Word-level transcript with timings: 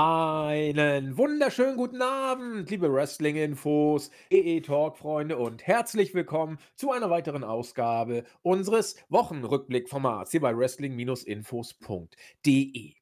Einen 0.00 1.18
wunderschönen 1.18 1.76
guten 1.76 2.02
Abend, 2.02 2.70
liebe 2.70 2.92
Wrestling-Infos, 2.92 4.12
EE-Talk-Freunde 4.30 5.36
und 5.36 5.66
herzlich 5.66 6.14
willkommen 6.14 6.60
zu 6.76 6.92
einer 6.92 7.10
weiteren 7.10 7.42
Ausgabe 7.42 8.22
unseres 8.42 8.94
Wochenrückblick-Formats 9.08 10.30
hier 10.30 10.40
bei 10.40 10.56
wrestling-infos.de. 10.56 12.94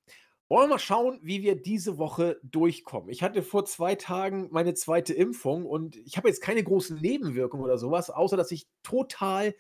Wollen 0.49 0.49
wir 0.49 0.69
mal 0.69 0.79
schauen, 0.79 1.19
wie 1.21 1.43
wir 1.43 1.61
diese 1.61 1.99
Woche 1.99 2.41
durchkommen. 2.43 3.11
Ich 3.11 3.23
hatte 3.23 3.43
vor 3.43 3.67
zwei 3.67 3.95
Tagen 3.95 4.49
meine 4.51 4.73
zweite 4.73 5.13
Impfung 5.13 5.67
und 5.67 5.97
ich 5.97 6.17
habe 6.17 6.29
jetzt 6.29 6.41
keine 6.41 6.65
großen 6.65 6.99
Nebenwirkungen 6.99 7.63
oder 7.63 7.77
sowas, 7.77 8.09
außer 8.09 8.39
dass 8.39 8.51
ich 8.53 8.69
total 8.83 9.55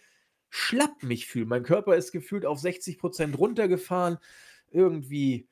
schlapp 0.48 1.02
mich 1.02 1.27
fühle. 1.27 1.45
Mein 1.45 1.64
Körper 1.64 1.96
ist 1.96 2.12
gefühlt 2.12 2.46
auf 2.46 2.60
60 2.60 2.96
Prozent 2.96 3.38
runtergefahren. 3.38 4.16
Irgendwie 4.70 5.50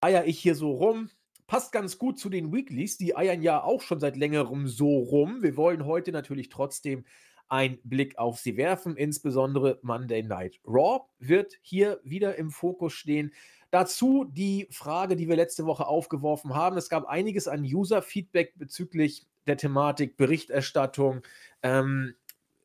eier 0.00 0.26
ich 0.26 0.40
hier 0.40 0.56
so 0.56 0.72
rum. 0.72 1.08
Passt 1.50 1.72
ganz 1.72 1.98
gut 1.98 2.16
zu 2.16 2.28
den 2.28 2.52
Weeklies. 2.52 2.96
Die 2.96 3.16
eiern 3.16 3.42
ja 3.42 3.60
auch 3.60 3.82
schon 3.82 3.98
seit 3.98 4.16
längerem 4.16 4.68
so 4.68 5.00
rum. 5.00 5.42
Wir 5.42 5.56
wollen 5.56 5.84
heute 5.84 6.12
natürlich 6.12 6.48
trotzdem 6.48 7.04
einen 7.48 7.80
Blick 7.82 8.16
auf 8.20 8.38
sie 8.38 8.56
werfen. 8.56 8.96
Insbesondere 8.96 9.80
Monday 9.82 10.22
Night 10.22 10.60
Raw 10.64 11.00
wird 11.18 11.54
hier 11.60 11.98
wieder 12.04 12.36
im 12.36 12.52
Fokus 12.52 12.92
stehen. 12.92 13.34
Dazu 13.72 14.26
die 14.30 14.68
Frage, 14.70 15.16
die 15.16 15.28
wir 15.28 15.34
letzte 15.34 15.66
Woche 15.66 15.88
aufgeworfen 15.88 16.54
haben. 16.54 16.76
Es 16.76 16.88
gab 16.88 17.06
einiges 17.06 17.48
an 17.48 17.62
User-Feedback 17.64 18.56
bezüglich 18.56 19.26
der 19.48 19.56
Thematik 19.56 20.16
Berichterstattung. 20.16 21.22
Ähm, 21.64 22.14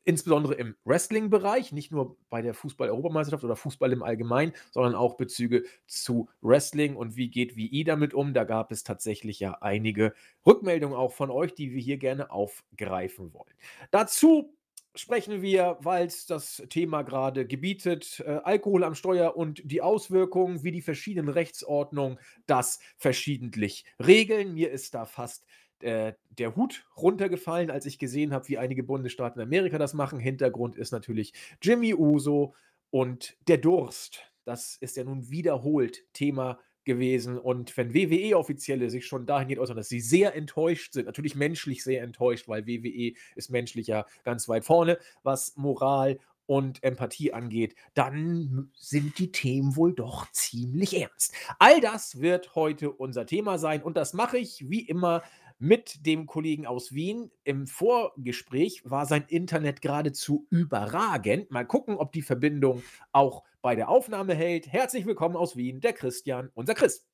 insbesondere 0.06 0.54
im 0.54 0.76
Wrestling-Bereich, 0.84 1.72
nicht 1.72 1.90
nur 1.90 2.16
bei 2.30 2.40
der 2.40 2.54
Fußball-Europameisterschaft 2.54 3.44
oder 3.44 3.56
Fußball 3.56 3.92
im 3.92 4.02
Allgemeinen, 4.02 4.52
sondern 4.70 4.94
auch 4.94 5.16
Bezüge 5.16 5.64
zu 5.86 6.30
Wrestling 6.40 6.96
und 6.96 7.16
wie 7.16 7.28
geht 7.28 7.56
WI 7.56 7.84
damit 7.84 8.14
um. 8.14 8.32
Da 8.32 8.44
gab 8.44 8.70
es 8.70 8.84
tatsächlich 8.84 9.40
ja 9.40 9.58
einige 9.60 10.14
Rückmeldungen 10.46 10.96
auch 10.96 11.12
von 11.12 11.30
euch, 11.30 11.54
die 11.54 11.72
wir 11.72 11.82
hier 11.82 11.98
gerne 11.98 12.30
aufgreifen 12.30 13.34
wollen. 13.34 13.52
Dazu 13.90 14.56
sprechen 14.94 15.42
wir, 15.42 15.76
weil 15.80 16.06
es 16.06 16.26
das 16.26 16.62
Thema 16.70 17.02
gerade 17.02 17.46
gebietet, 17.46 18.22
äh, 18.24 18.40
Alkohol 18.44 18.84
am 18.84 18.94
Steuer 18.94 19.36
und 19.36 19.60
die 19.64 19.82
Auswirkungen, 19.82 20.62
wie 20.62 20.72
die 20.72 20.82
verschiedenen 20.82 21.28
Rechtsordnungen 21.28 22.18
das 22.46 22.78
verschiedentlich 22.96 23.84
regeln. 23.98 24.54
Mir 24.54 24.70
ist 24.70 24.94
da 24.94 25.04
fast 25.04 25.44
äh, 25.80 26.14
der 26.30 26.56
Hut 26.56 26.86
runtergefallen, 26.96 27.70
als 27.70 27.86
ich 27.86 27.98
gesehen 27.98 28.32
habe, 28.32 28.48
wie 28.48 28.58
einige 28.58 28.82
Bundesstaaten 28.82 29.40
in 29.40 29.46
Amerika 29.46 29.78
das 29.78 29.94
machen. 29.94 30.18
Hintergrund 30.18 30.76
ist 30.76 30.92
natürlich 30.92 31.32
Jimmy 31.62 31.94
Uso 31.94 32.54
und 32.90 33.36
der 33.48 33.58
Durst. 33.58 34.30
Das 34.44 34.76
ist 34.76 34.96
ja 34.96 35.04
nun 35.04 35.30
wiederholt 35.30 36.04
Thema 36.12 36.58
gewesen. 36.84 37.38
Und 37.38 37.76
wenn 37.76 37.92
WWE-Offizielle 37.92 38.88
sich 38.88 39.06
schon 39.06 39.26
dahingehend 39.26 39.60
äußern, 39.60 39.76
dass 39.76 39.88
sie 39.88 40.00
sehr 40.00 40.34
enttäuscht 40.34 40.94
sind, 40.94 41.06
natürlich 41.06 41.34
menschlich 41.34 41.84
sehr 41.84 42.02
enttäuscht, 42.02 42.48
weil 42.48 42.66
WWE 42.66 43.12
ist 43.34 43.50
menschlich 43.50 43.88
ja 43.88 44.06
ganz 44.24 44.48
weit 44.48 44.64
vorne, 44.64 44.98
was 45.22 45.56
Moral 45.56 46.18
und 46.46 46.82
Empathie 46.84 47.32
angeht, 47.32 47.74
dann 47.94 48.70
sind 48.76 49.18
die 49.18 49.32
Themen 49.32 49.76
wohl 49.76 49.92
doch 49.92 50.30
ziemlich 50.30 50.98
ernst. 50.98 51.34
All 51.58 51.80
das 51.80 52.20
wird 52.20 52.54
heute 52.54 52.92
unser 52.92 53.26
Thema 53.26 53.58
sein 53.58 53.82
und 53.82 53.96
das 53.96 54.14
mache 54.14 54.38
ich 54.38 54.70
wie 54.70 54.80
immer 54.80 55.22
mit 55.58 56.04
dem 56.06 56.26
Kollegen 56.26 56.66
aus 56.66 56.92
Wien. 56.92 57.30
Im 57.44 57.66
Vorgespräch 57.66 58.82
war 58.84 59.06
sein 59.06 59.24
Internet 59.28 59.80
geradezu 59.80 60.46
überragend. 60.50 61.50
Mal 61.50 61.66
gucken, 61.66 61.96
ob 61.96 62.12
die 62.12 62.22
Verbindung 62.22 62.82
auch 63.12 63.44
bei 63.62 63.74
der 63.74 63.88
Aufnahme 63.88 64.34
hält. 64.34 64.70
Herzlich 64.72 65.06
willkommen 65.06 65.36
aus 65.36 65.56
Wien, 65.56 65.80
der 65.80 65.92
Christian, 65.92 66.50
unser 66.54 66.74
Chris. 66.74 67.08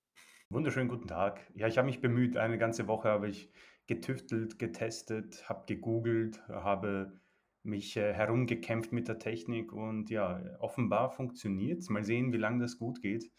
Wunderschönen 0.50 0.88
guten 0.88 1.06
Tag. 1.06 1.40
Ja, 1.54 1.66
ich 1.66 1.78
habe 1.78 1.86
mich 1.86 2.00
bemüht. 2.00 2.36
Eine 2.36 2.58
ganze 2.58 2.88
Woche 2.88 3.08
habe 3.08 3.28
ich 3.28 3.50
getüftelt, 3.86 4.58
getestet, 4.58 5.48
habe 5.48 5.64
gegoogelt, 5.66 6.46
habe 6.48 7.20
mich 7.62 7.96
äh, 7.96 8.12
herumgekämpft 8.12 8.92
mit 8.92 9.08
der 9.08 9.18
Technik 9.18 9.72
und 9.72 10.10
ja, 10.10 10.42
offenbar 10.58 11.10
funktioniert 11.10 11.78
es. 11.78 11.88
Mal 11.88 12.04
sehen, 12.04 12.32
wie 12.32 12.38
lange 12.38 12.60
das 12.60 12.76
gut 12.78 13.00
geht. 13.00 13.30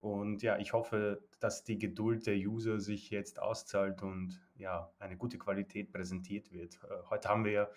Und 0.00 0.42
ja, 0.42 0.58
ich 0.58 0.72
hoffe, 0.72 1.22
dass 1.40 1.64
die 1.64 1.78
Geduld 1.78 2.26
der 2.26 2.36
User 2.36 2.78
sich 2.78 3.10
jetzt 3.10 3.40
auszahlt 3.40 4.02
und 4.02 4.40
ja, 4.56 4.92
eine 4.98 5.16
gute 5.16 5.38
Qualität 5.38 5.92
präsentiert 5.92 6.52
wird. 6.52 6.78
Äh, 6.84 7.08
heute 7.10 7.28
haben 7.28 7.44
wir 7.44 7.72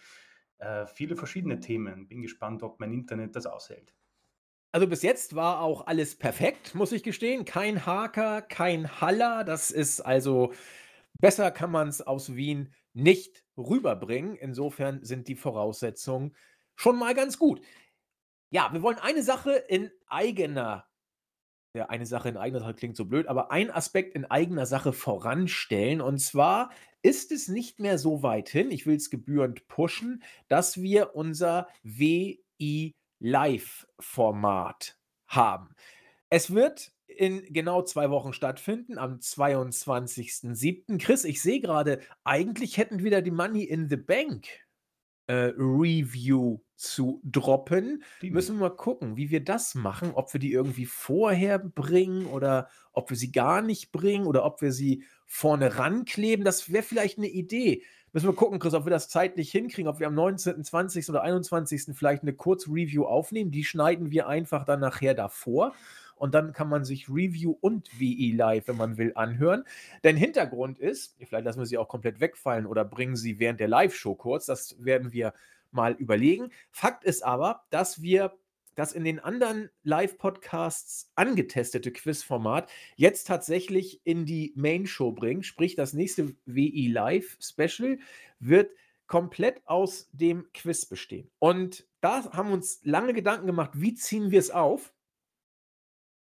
äh, 0.59 0.85
viele 0.85 1.15
verschiedene 1.15 1.59
Themen. 1.59 2.07
Bin 2.07 2.21
gespannt, 2.21 2.61
ob 2.61 2.79
mein 2.79 2.93
Internet 2.93 3.35
das 3.35 3.47
aushält. 3.47 3.95
Also 4.71 4.87
bis 4.87 5.01
jetzt 5.01 5.35
war 5.35 5.61
auch 5.61 5.87
alles 5.87 6.15
perfekt, 6.15 6.75
muss 6.75 6.91
ich 6.91 7.03
gestehen. 7.03 7.43
Kein 7.43 7.85
Haker, 7.85 8.41
kein 8.41 9.01
Haller. 9.01 9.43
Das 9.43 9.71
ist 9.71 9.99
also 9.99 10.53
besser 11.19 11.51
kann 11.51 11.71
man 11.71 11.89
es 11.89 12.01
aus 12.01 12.35
Wien 12.35 12.73
nicht 12.93 13.43
rüberbringen. 13.57 14.35
Insofern 14.35 15.03
sind 15.03 15.27
die 15.27 15.35
Voraussetzungen 15.35 16.35
schon 16.75 16.97
mal 16.97 17.13
ganz 17.15 17.38
gut. 17.38 17.61
Ja, 18.49 18.69
wir 18.71 18.81
wollen 18.81 18.99
eine 18.99 19.23
Sache 19.23 19.53
in 19.53 19.91
eigener 20.07 20.91
ja, 21.73 21.85
eine 21.87 22.05
Sache 22.05 22.29
in 22.29 22.37
eigener 22.37 22.59
Sache 22.59 22.73
klingt 22.73 22.97
so 22.97 23.05
blöd, 23.05 23.27
aber 23.27 23.51
ein 23.51 23.71
Aspekt 23.71 24.15
in 24.15 24.25
eigener 24.25 24.65
Sache 24.65 24.91
voranstellen. 24.93 26.01
Und 26.01 26.19
zwar 26.19 26.71
ist 27.01 27.31
es 27.31 27.47
nicht 27.47 27.79
mehr 27.79 27.97
so 27.97 28.23
weit 28.23 28.49
hin, 28.49 28.71
ich 28.71 28.85
will 28.85 28.97
es 28.97 29.09
gebührend 29.09 29.67
pushen, 29.67 30.21
dass 30.49 30.81
wir 30.81 31.15
unser 31.15 31.67
WI 31.83 32.93
Live-Format 33.19 34.97
haben. 35.27 35.75
Es 36.29 36.53
wird 36.53 36.91
in 37.07 37.43
genau 37.53 37.83
zwei 37.83 38.09
Wochen 38.09 38.33
stattfinden, 38.33 38.97
am 38.97 39.17
22.07. 39.19 40.97
Chris, 40.97 41.23
ich 41.23 41.41
sehe 41.41 41.59
gerade, 41.59 41.99
eigentlich 42.23 42.77
hätten 42.77 43.03
wir 43.03 43.11
da 43.11 43.21
die 43.21 43.31
Money 43.31 43.63
in 43.63 43.89
the 43.89 43.97
Bank 43.97 44.47
äh, 45.27 45.53
Review 45.57 46.59
zu 46.75 47.21
droppen. 47.23 48.03
Die 48.21 48.31
Müssen 48.31 48.57
wir 48.57 48.69
mal 48.69 48.75
gucken, 48.75 49.15
wie 49.15 49.29
wir 49.29 49.43
das 49.43 49.75
machen, 49.75 50.11
ob 50.13 50.33
wir 50.33 50.39
die 50.39 50.51
irgendwie 50.51 50.85
vorher 50.85 51.59
bringen 51.59 52.25
oder 52.25 52.69
ob 52.91 53.09
wir 53.09 53.17
sie 53.17 53.31
gar 53.31 53.61
nicht 53.61 53.91
bringen 53.91 54.25
oder 54.25 54.43
ob 54.43 54.61
wir 54.61 54.71
sie 54.71 55.03
vorne 55.27 55.77
rankleben. 55.77 56.43
Das 56.43 56.71
wäre 56.71 56.83
vielleicht 56.83 57.17
eine 57.17 57.29
Idee. 57.29 57.83
Müssen 58.13 58.27
wir 58.27 58.35
gucken, 58.35 58.59
Chris, 58.59 58.73
ob 58.73 58.85
wir 58.85 58.89
das 58.89 59.07
zeitlich 59.07 59.51
hinkriegen, 59.51 59.87
ob 59.87 59.99
wir 59.99 60.07
am 60.07 60.15
19., 60.15 60.63
20. 60.63 61.07
oder 61.09 61.21
21. 61.21 61.95
vielleicht 61.95 62.23
eine 62.23 62.33
Kurz-Review 62.33 63.05
aufnehmen. 63.05 63.51
Die 63.51 63.63
schneiden 63.63 64.11
wir 64.11 64.27
einfach 64.27 64.65
dann 64.65 64.81
nachher 64.81 65.13
davor 65.13 65.73
und 66.21 66.35
dann 66.35 66.53
kann 66.53 66.69
man 66.69 66.85
sich 66.85 67.09
Review 67.09 67.57
und 67.61 67.99
WE 67.99 68.31
Live, 68.35 68.67
wenn 68.67 68.77
man 68.77 68.99
will, 68.99 69.11
anhören. 69.15 69.63
Denn 70.03 70.15
Hintergrund 70.15 70.77
ist, 70.77 71.17
vielleicht 71.17 71.45
lassen 71.45 71.57
wir 71.57 71.65
sie 71.65 71.79
auch 71.79 71.87
komplett 71.87 72.19
wegfallen 72.19 72.67
oder 72.67 72.85
bringen 72.85 73.15
sie 73.15 73.39
während 73.39 73.59
der 73.59 73.67
Live-Show 73.67 74.13
kurz, 74.13 74.45
das 74.45 74.75
werden 74.77 75.13
wir 75.13 75.33
mal 75.71 75.93
überlegen. 75.93 76.51
Fakt 76.69 77.05
ist 77.05 77.23
aber, 77.23 77.63
dass 77.71 78.03
wir 78.03 78.37
das 78.75 78.93
in 78.93 79.03
den 79.03 79.19
anderen 79.19 79.71
Live-Podcasts 79.81 81.11
angetestete 81.15 81.91
Quizformat 81.91 82.69
jetzt 82.97 83.25
tatsächlich 83.25 83.99
in 84.03 84.27
die 84.27 84.53
Main-Show 84.55 85.13
bringen. 85.13 85.41
Sprich, 85.41 85.75
das 85.75 85.93
nächste 85.93 86.35
WI 86.45 86.88
Live-Special 86.88 87.97
wird 88.39 88.69
komplett 89.07 89.63
aus 89.65 90.07
dem 90.11 90.45
Quiz 90.53 90.85
bestehen. 90.85 91.31
Und 91.39 91.88
da 91.99 92.31
haben 92.31 92.49
wir 92.49 92.53
uns 92.53 92.79
lange 92.83 93.13
Gedanken 93.15 93.47
gemacht, 93.47 93.71
wie 93.73 93.95
ziehen 93.95 94.29
wir 94.29 94.39
es 94.39 94.51
auf? 94.51 94.93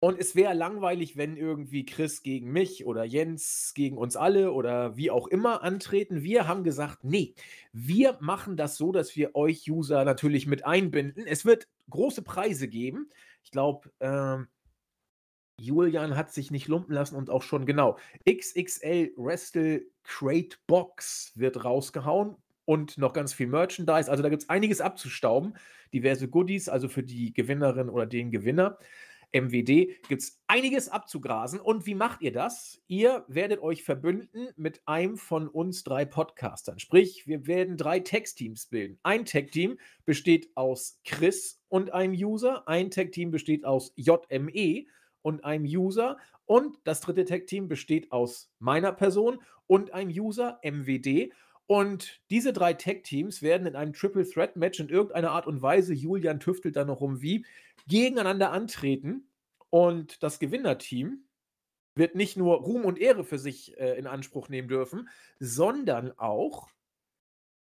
Und 0.03 0.19
es 0.19 0.35
wäre 0.35 0.55
langweilig, 0.55 1.19
wenn 1.19 1.37
irgendwie 1.37 1.85
Chris 1.85 2.23
gegen 2.23 2.51
mich 2.51 2.87
oder 2.87 3.05
Jens 3.05 3.73
gegen 3.75 3.99
uns 3.99 4.17
alle 4.17 4.53
oder 4.53 4.97
wie 4.97 5.11
auch 5.11 5.27
immer 5.27 5.63
antreten. 5.63 6.23
Wir 6.23 6.49
haben 6.49 6.65
gesagt, 6.65 7.05
nee, 7.05 7.35
wir 7.75 8.17
machen 8.21 8.57
das 8.57 8.79
so, 8.79 8.93
dass 8.93 9.15
wir 9.15 9.35
euch 9.35 9.71
User 9.71 10.07
natürlich 10.07 10.47
mit 10.47 10.65
einbinden. 10.65 11.27
Es 11.27 11.45
wird 11.45 11.69
große 11.91 12.23
Preise 12.23 12.67
geben. 12.67 13.11
Ich 13.43 13.51
glaube, 13.51 13.91
ähm, 14.01 14.49
Julian 15.59 16.17
hat 16.17 16.33
sich 16.33 16.51
nicht 16.51 16.69
lumpen 16.69 16.95
lassen 16.95 17.17
und 17.17 17.29
auch 17.29 17.43
schon 17.43 17.67
genau. 17.67 17.99
XXL 18.27 19.13
Wrestle 19.17 19.83
Crate 20.05 20.57
Box 20.67 21.33
wird 21.35 21.63
rausgehauen 21.63 22.37
und 22.65 22.97
noch 22.97 23.13
ganz 23.13 23.35
viel 23.35 23.49
Merchandise. 23.49 24.11
Also 24.11 24.23
da 24.23 24.31
gibt 24.31 24.45
es 24.45 24.49
einiges 24.49 24.81
abzustauben. 24.81 25.59
Diverse 25.93 26.29
Goodies, 26.29 26.71
also 26.71 26.89
für 26.89 27.03
die 27.03 27.35
Gewinnerin 27.35 27.91
oder 27.91 28.07
den 28.07 28.31
Gewinner. 28.31 28.79
MWD 29.33 29.89
gibt 30.09 30.23
es 30.23 30.43
einiges 30.47 30.89
abzugrasen. 30.89 31.61
Und 31.61 31.87
wie 31.87 31.95
macht 31.95 32.23
ihr 32.23 32.33
das? 32.33 32.83
Ihr 32.87 33.25
werdet 33.29 33.61
euch 33.61 33.85
verbünden 33.85 34.49
mit 34.57 34.83
einem 34.87 35.17
von 35.17 35.49
uns 35.49 35.85
drei 35.85 36.05
Podcastern. 36.05 36.79
Sprich, 36.79 37.27
wir 37.27 37.47
werden 37.47 37.77
drei 37.77 38.01
Tech-Teams 38.01 38.67
bilden. 38.67 38.99
Ein 39.03 39.25
Tech-Team 39.25 39.79
besteht 40.05 40.51
aus 40.57 41.01
Chris 41.05 41.63
und 41.69 41.93
einem 41.93 42.15
User. 42.15 42.67
Ein 42.67 42.91
Tech-Team 42.91 43.31
besteht 43.31 43.65
aus 43.65 43.93
JME 43.97 44.87
und 45.23 45.45
einem 45.45 45.65
User. 45.65 46.19
Und 46.47 46.79
das 46.85 47.01
dritte 47.01 47.25
Tech-Team 47.25 47.69
besteht 47.69 48.11
aus 48.11 48.53
meiner 48.59 48.93
Person 48.93 49.41
und 49.67 49.93
einem 49.93 50.11
User, 50.11 50.59
MWD. 50.65 51.33
Und 51.71 52.21
diese 52.31 52.53
drei 52.53 52.73
Tech-Teams 52.73 53.43
werden 53.43 53.69
in 53.69 53.77
einem 53.77 53.93
Triple 53.93 54.29
Threat 54.29 54.57
Match 54.57 54.81
in 54.81 54.89
irgendeiner 54.89 55.31
Art 55.31 55.47
und 55.47 55.63
Weise, 55.63 55.95
Julian 55.95 56.41
tüftelt 56.41 56.75
da 56.75 56.85
noch 56.85 57.01
um 57.01 57.23
wie, 57.23 57.47
gegeneinander 57.91 58.53
antreten. 58.53 59.31
Und 59.69 60.23
das 60.23 60.39
Gewinnerteam 60.39 61.25
wird 61.95 62.15
nicht 62.15 62.37
nur 62.37 62.57
Ruhm 62.57 62.85
und 62.85 62.99
Ehre 62.99 63.25
für 63.25 63.39
sich 63.39 63.79
äh, 63.79 63.99
in 63.99 64.07
Anspruch 64.07 64.49
nehmen 64.49 64.69
dürfen, 64.69 65.09
sondern 65.39 66.13
auch 66.19 66.69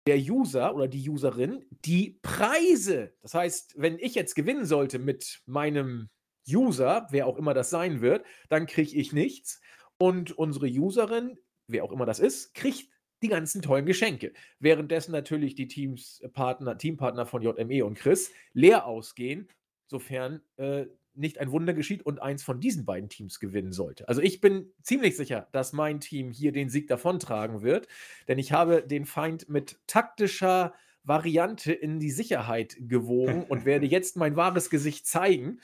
der 0.06 0.16
User 0.16 0.74
oder 0.74 0.88
die 0.88 1.08
Userin 1.08 1.64
die 1.84 2.18
Preise. 2.22 3.14
Das 3.20 3.34
heißt, 3.34 3.74
wenn 3.76 3.98
ich 3.98 4.14
jetzt 4.14 4.34
gewinnen 4.34 4.64
sollte 4.64 4.98
mit 4.98 5.42
meinem 5.46 6.08
User, 6.48 7.06
wer 7.10 7.26
auch 7.26 7.36
immer 7.36 7.54
das 7.54 7.70
sein 7.70 8.00
wird, 8.00 8.24
dann 8.48 8.66
kriege 8.66 8.96
ich 8.96 9.12
nichts. 9.12 9.60
Und 9.98 10.32
unsere 10.32 10.66
Userin, 10.66 11.38
wer 11.68 11.84
auch 11.84 11.92
immer 11.92 12.06
das 12.06 12.18
ist, 12.18 12.54
kriegt 12.54 12.90
die 13.22 13.28
ganzen 13.28 13.62
tollen 13.62 13.86
Geschenke. 13.86 14.32
Währenddessen 14.58 15.12
natürlich 15.12 15.54
die 15.54 15.68
Teamspartner, 15.68 16.76
Teampartner 16.76 17.26
von 17.26 17.42
JME 17.42 17.84
und 17.84 17.96
Chris 17.96 18.32
leer 18.52 18.86
ausgehen, 18.86 19.48
sofern 19.86 20.42
äh, 20.56 20.86
nicht 21.14 21.38
ein 21.38 21.50
Wunder 21.52 21.74
geschieht 21.74 22.04
und 22.04 22.22
eins 22.22 22.42
von 22.42 22.60
diesen 22.60 22.84
beiden 22.84 23.08
Teams 23.08 23.38
gewinnen 23.38 23.72
sollte. 23.72 24.08
Also 24.08 24.22
ich 24.22 24.40
bin 24.40 24.72
ziemlich 24.82 25.16
sicher, 25.16 25.48
dass 25.52 25.72
mein 25.72 26.00
Team 26.00 26.30
hier 26.30 26.52
den 26.52 26.70
Sieg 26.70 26.88
davontragen 26.88 27.62
wird, 27.62 27.88
denn 28.28 28.38
ich 28.38 28.52
habe 28.52 28.82
den 28.82 29.04
Feind 29.04 29.48
mit 29.48 29.78
taktischer 29.86 30.72
Variante 31.04 31.72
in 31.72 31.98
die 31.98 32.10
Sicherheit 32.10 32.76
gewogen 32.78 33.44
und 33.44 33.64
werde 33.64 33.86
jetzt 33.88 34.16
mein 34.16 34.36
wahres 34.36 34.70
Gesicht 34.70 35.06
zeigen. 35.06 35.60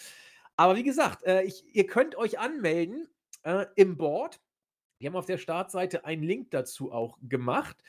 Aber 0.56 0.76
wie 0.76 0.82
gesagt, 0.82 1.24
äh, 1.24 1.42
ich, 1.42 1.64
ihr 1.74 1.86
könnt 1.86 2.16
euch 2.16 2.38
anmelden 2.38 3.08
äh, 3.44 3.66
im 3.76 3.96
Board. 3.96 4.40
Wir 4.98 5.08
haben 5.08 5.16
auf 5.16 5.26
der 5.26 5.38
Startseite 5.38 6.04
einen 6.04 6.24
Link 6.24 6.50
dazu 6.50 6.92
auch 6.92 7.16
gemacht. 7.22 7.82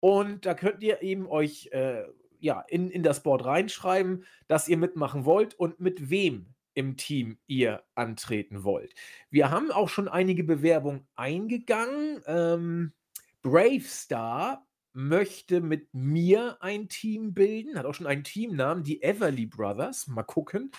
Und 0.00 0.46
da 0.46 0.54
könnt 0.54 0.82
ihr 0.82 1.02
eben 1.02 1.26
euch 1.26 1.68
äh, 1.72 2.04
ja, 2.44 2.60
in, 2.68 2.90
in 2.90 3.02
das 3.02 3.22
Board 3.22 3.46
reinschreiben, 3.46 4.24
dass 4.48 4.68
ihr 4.68 4.76
mitmachen 4.76 5.24
wollt 5.24 5.54
und 5.54 5.80
mit 5.80 6.10
wem 6.10 6.54
im 6.74 6.98
Team 6.98 7.38
ihr 7.46 7.82
antreten 7.94 8.64
wollt. 8.64 8.94
Wir 9.30 9.50
haben 9.50 9.70
auch 9.70 9.88
schon 9.88 10.08
einige 10.08 10.44
Bewerbungen 10.44 11.06
eingegangen. 11.16 12.20
Ähm, 12.26 12.92
Bravestar 13.40 14.66
möchte 14.92 15.62
mit 15.62 15.94
mir 15.94 16.58
ein 16.60 16.88
Team 16.88 17.32
bilden, 17.32 17.78
hat 17.78 17.86
auch 17.86 17.94
schon 17.94 18.06
einen 18.06 18.24
Teamnamen, 18.24 18.84
die 18.84 19.02
Everly 19.02 19.46
Brothers. 19.46 20.06
Mal 20.06 20.22
gucken. 20.22 20.70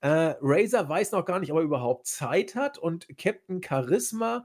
Äh, 0.00 0.34
Razer 0.40 0.88
weiß 0.88 1.12
noch 1.12 1.24
gar 1.24 1.38
nicht, 1.38 1.52
ob 1.52 1.58
er 1.58 1.64
überhaupt 1.64 2.08
Zeit 2.08 2.56
hat 2.56 2.78
und 2.78 3.06
Captain 3.16 3.62
Charisma 3.62 4.44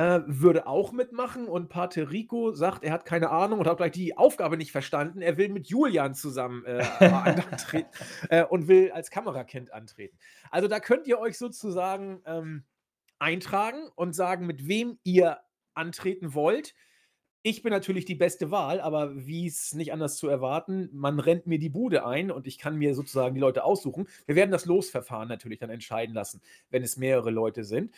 äh, 0.00 0.22
würde 0.26 0.66
auch 0.66 0.92
mitmachen 0.92 1.46
und 1.46 1.68
Pater 1.68 2.10
Rico 2.10 2.52
sagt, 2.52 2.84
er 2.84 2.92
hat 2.92 3.04
keine 3.04 3.28
Ahnung 3.28 3.58
und 3.58 3.66
hat 3.66 3.76
gleich 3.76 3.92
die 3.92 4.16
Aufgabe 4.16 4.56
nicht 4.56 4.72
verstanden. 4.72 5.20
Er 5.20 5.36
will 5.36 5.50
mit 5.50 5.68
Julian 5.68 6.14
zusammen 6.14 6.64
äh, 6.66 6.82
antreten 7.04 7.90
äh, 8.30 8.44
und 8.44 8.66
will 8.66 8.92
als 8.92 9.10
Kamerakind 9.10 9.74
antreten. 9.74 10.16
Also 10.50 10.68
da 10.68 10.80
könnt 10.80 11.06
ihr 11.06 11.18
euch 11.18 11.36
sozusagen 11.36 12.22
ähm, 12.24 12.64
eintragen 13.18 13.90
und 13.94 14.14
sagen, 14.14 14.46
mit 14.46 14.66
wem 14.66 14.98
ihr 15.04 15.40
antreten 15.74 16.32
wollt. 16.32 16.74
Ich 17.42 17.62
bin 17.62 17.70
natürlich 17.70 18.06
die 18.06 18.14
beste 18.14 18.50
Wahl, 18.50 18.80
aber 18.80 19.26
wie 19.26 19.46
es 19.46 19.74
nicht 19.74 19.92
anders 19.92 20.16
zu 20.16 20.28
erwarten, 20.28 20.88
man 20.92 21.18
rennt 21.20 21.46
mir 21.46 21.58
die 21.58 21.70
Bude 21.70 22.06
ein 22.06 22.30
und 22.30 22.46
ich 22.46 22.58
kann 22.58 22.76
mir 22.76 22.94
sozusagen 22.94 23.34
die 23.34 23.40
Leute 23.40 23.64
aussuchen. 23.64 24.08
Wir 24.26 24.34
werden 24.34 24.50
das 24.50 24.66
Losverfahren 24.66 25.28
natürlich 25.28 25.58
dann 25.58 25.70
entscheiden 25.70 26.14
lassen, 26.14 26.40
wenn 26.70 26.82
es 26.82 26.96
mehrere 26.96 27.30
Leute 27.30 27.64
sind. 27.64 27.94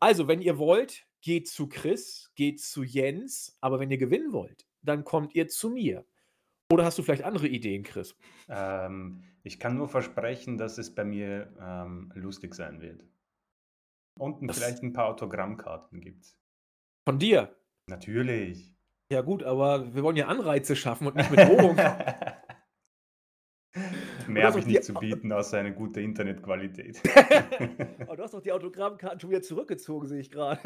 Also, 0.00 0.28
wenn 0.28 0.42
ihr 0.42 0.58
wollt, 0.58 1.06
geht 1.20 1.48
zu 1.48 1.68
Chris, 1.68 2.30
geht 2.34 2.60
zu 2.60 2.82
Jens, 2.82 3.56
aber 3.60 3.80
wenn 3.80 3.90
ihr 3.90 3.98
gewinnen 3.98 4.32
wollt, 4.32 4.66
dann 4.82 5.04
kommt 5.04 5.34
ihr 5.34 5.48
zu 5.48 5.70
mir. 5.70 6.04
Oder 6.72 6.84
hast 6.84 6.98
du 6.98 7.02
vielleicht 7.02 7.24
andere 7.24 7.48
Ideen, 7.48 7.82
Chris? 7.82 8.16
Ähm, 8.48 9.22
ich 9.42 9.58
kann 9.58 9.76
nur 9.76 9.88
versprechen, 9.88 10.58
dass 10.58 10.78
es 10.78 10.94
bei 10.94 11.04
mir 11.04 11.52
ähm, 11.60 12.12
lustig 12.14 12.54
sein 12.54 12.80
wird. 12.80 13.04
Und 14.18 14.46
das 14.48 14.58
vielleicht 14.58 14.82
ein 14.82 14.92
paar 14.92 15.06
Autogrammkarten 15.06 16.00
gibt. 16.00 16.36
Von 17.06 17.18
dir? 17.18 17.56
Natürlich. 17.88 18.74
Ja 19.12 19.20
gut, 19.20 19.44
aber 19.44 19.94
wir 19.94 20.02
wollen 20.02 20.16
ja 20.16 20.26
Anreize 20.26 20.74
schaffen 20.74 21.06
und 21.06 21.14
nicht 21.14 21.30
mit 21.30 21.40
Drohung. 21.48 21.76
Mehr 24.28 24.46
habe 24.46 24.58
ich 24.58 24.66
nicht 24.66 24.84
zu 24.84 24.94
bieten, 24.94 25.32
außer 25.32 25.58
eine 25.58 25.72
gute 25.72 26.00
Internetqualität. 26.00 27.00
oh, 28.08 28.14
du 28.14 28.22
hast 28.22 28.34
doch 28.34 28.42
die 28.42 28.52
Autogrammkarten 28.52 29.20
schon 29.20 29.30
wieder 29.30 29.42
zurückgezogen, 29.42 30.06
sehe 30.06 30.20
ich 30.20 30.30
gerade. 30.30 30.60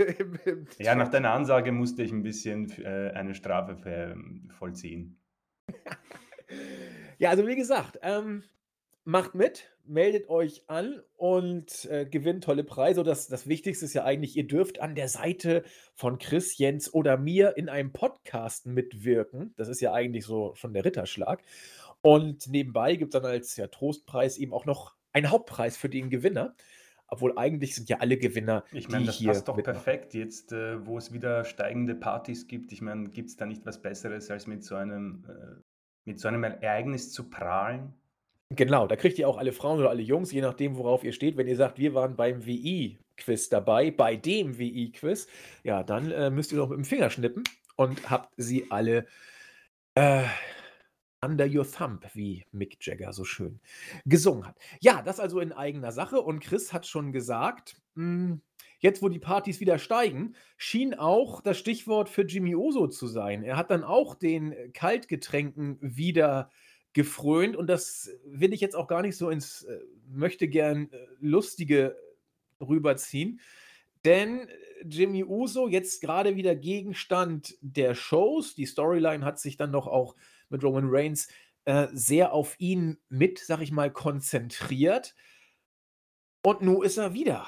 ja, 0.78 0.94
nach 0.94 1.08
deiner 1.08 1.32
Ansage 1.32 1.72
musste 1.72 2.02
ich 2.02 2.12
ein 2.12 2.22
bisschen 2.22 2.70
äh, 2.82 3.12
eine 3.14 3.34
Strafe 3.34 4.16
vollziehen. 4.58 5.18
ja, 7.18 7.30
also 7.30 7.46
wie 7.46 7.56
gesagt, 7.56 7.98
ähm, 8.02 8.42
macht 9.04 9.34
mit, 9.34 9.70
meldet 9.86 10.28
euch 10.28 10.62
an 10.68 11.02
und 11.16 11.86
äh, 11.86 12.06
gewinnt 12.06 12.44
tolle 12.44 12.64
Preise. 12.64 13.00
Und 13.00 13.06
das, 13.06 13.28
das 13.28 13.46
Wichtigste 13.48 13.84
ist 13.84 13.94
ja 13.94 14.04
eigentlich, 14.04 14.36
ihr 14.36 14.46
dürft 14.46 14.80
an 14.80 14.94
der 14.94 15.08
Seite 15.08 15.64
von 15.94 16.18
Chris, 16.18 16.58
Jens 16.58 16.92
oder 16.92 17.16
mir 17.16 17.56
in 17.56 17.68
einem 17.68 17.92
Podcast 17.92 18.66
mitwirken. 18.66 19.52
Das 19.56 19.68
ist 19.68 19.80
ja 19.80 19.92
eigentlich 19.92 20.24
so 20.24 20.54
schon 20.54 20.74
der 20.74 20.84
Ritterschlag. 20.84 21.42
Und 22.02 22.46
nebenbei 22.46 22.96
gibt 22.96 23.14
es 23.14 23.20
dann 23.20 23.30
als 23.30 23.56
ja, 23.56 23.66
Trostpreis 23.66 24.38
eben 24.38 24.52
auch 24.52 24.64
noch 24.64 24.94
einen 25.12 25.30
Hauptpreis 25.30 25.76
für 25.76 25.88
den 25.88 26.10
Gewinner. 26.10 26.54
Obwohl 27.12 27.36
eigentlich 27.36 27.74
sind 27.74 27.88
ja 27.88 27.98
alle 27.98 28.16
Gewinner. 28.16 28.64
Ich 28.70 28.88
meine, 28.88 29.06
das 29.06 29.22
passt 29.22 29.48
doch 29.48 29.56
mitmachen. 29.56 29.74
perfekt 29.74 30.14
jetzt, 30.14 30.52
äh, 30.52 30.86
wo 30.86 30.96
es 30.96 31.12
wieder 31.12 31.44
steigende 31.44 31.96
Partys 31.96 32.46
gibt. 32.46 32.70
Ich 32.72 32.82
meine, 32.82 33.08
gibt 33.08 33.30
es 33.30 33.36
da 33.36 33.46
nicht 33.46 33.66
was 33.66 33.82
Besseres, 33.82 34.30
als 34.30 34.46
mit 34.46 34.62
so 34.62 34.76
einem, 34.76 35.24
äh, 35.28 35.60
mit 36.04 36.20
so 36.20 36.28
einem 36.28 36.44
Ereignis 36.44 37.10
zu 37.10 37.28
prahlen? 37.28 37.94
Genau, 38.50 38.86
da 38.86 38.96
kriegt 38.96 39.18
ihr 39.18 39.28
auch 39.28 39.38
alle 39.38 39.52
Frauen 39.52 39.80
oder 39.80 39.90
alle 39.90 40.02
Jungs, 40.02 40.32
je 40.32 40.40
nachdem, 40.40 40.76
worauf 40.76 41.02
ihr 41.02 41.12
steht. 41.12 41.36
Wenn 41.36 41.48
ihr 41.48 41.56
sagt, 41.56 41.78
wir 41.78 41.94
waren 41.94 42.16
beim 42.16 42.46
WI-Quiz 42.46 43.48
dabei, 43.48 43.90
bei 43.90 44.16
dem 44.16 44.58
WI-Quiz, 44.58 45.26
ja, 45.64 45.82
dann 45.82 46.10
äh, 46.12 46.30
müsst 46.30 46.52
ihr 46.52 46.58
noch 46.58 46.68
mit 46.68 46.78
dem 46.78 46.84
Finger 46.84 47.10
schnippen 47.10 47.42
und 47.76 48.10
habt 48.10 48.32
sie 48.36 48.66
alle 48.70 49.06
äh, 49.94 50.24
Under 51.22 51.46
Your 51.46 51.70
Thumb, 51.70 52.00
wie 52.14 52.44
Mick 52.52 52.78
Jagger 52.80 53.12
so 53.12 53.24
schön 53.24 53.60
gesungen 54.06 54.46
hat. 54.46 54.58
Ja, 54.80 55.02
das 55.02 55.20
also 55.20 55.40
in 55.40 55.52
eigener 55.52 55.92
Sache. 55.92 56.20
Und 56.20 56.40
Chris 56.40 56.72
hat 56.72 56.86
schon 56.86 57.12
gesagt, 57.12 57.76
mh, 57.94 58.04
hm, 58.04 58.40
jetzt 58.78 59.02
wo 59.02 59.08
die 59.08 59.18
Partys 59.18 59.60
wieder 59.60 59.78
steigen, 59.78 60.34
schien 60.56 60.94
auch 60.94 61.42
das 61.42 61.58
Stichwort 61.58 62.08
für 62.08 62.22
Jimmy 62.22 62.54
Oso 62.54 62.88
zu 62.88 63.06
sein. 63.06 63.42
Er 63.42 63.56
hat 63.56 63.70
dann 63.70 63.84
auch 63.84 64.14
den 64.14 64.72
Kaltgetränken 64.72 65.78
wieder 65.80 66.50
gefrönt 66.92 67.56
und 67.56 67.68
das 67.68 68.10
will 68.24 68.52
ich 68.52 68.60
jetzt 68.60 68.74
auch 68.74 68.88
gar 68.88 69.02
nicht 69.02 69.16
so 69.16 69.30
ins 69.30 69.62
äh, 69.62 69.78
möchte 70.08 70.48
gern 70.48 70.90
äh, 70.90 71.06
lustige 71.20 71.96
rüberziehen. 72.60 73.40
Denn 74.04 74.48
Jimmy 74.84 75.24
Uso 75.24 75.68
jetzt 75.68 76.00
gerade 76.00 76.36
wieder 76.36 76.56
Gegenstand 76.56 77.56
der 77.60 77.94
Shows. 77.94 78.54
Die 78.54 78.64
Storyline 78.64 79.24
hat 79.24 79.38
sich 79.38 79.56
dann 79.56 79.72
doch 79.72 79.86
auch 79.86 80.16
mit 80.50 80.62
Roman 80.64 80.88
Reigns 80.88 81.28
äh, 81.64 81.88
sehr 81.92 82.32
auf 82.32 82.58
ihn 82.58 82.98
mit, 83.08 83.38
sag 83.38 83.60
ich 83.60 83.72
mal, 83.72 83.92
konzentriert. 83.92 85.14
Und 86.42 86.62
nun 86.62 86.84
ist 86.84 86.96
er 86.96 87.12
wieder 87.14 87.46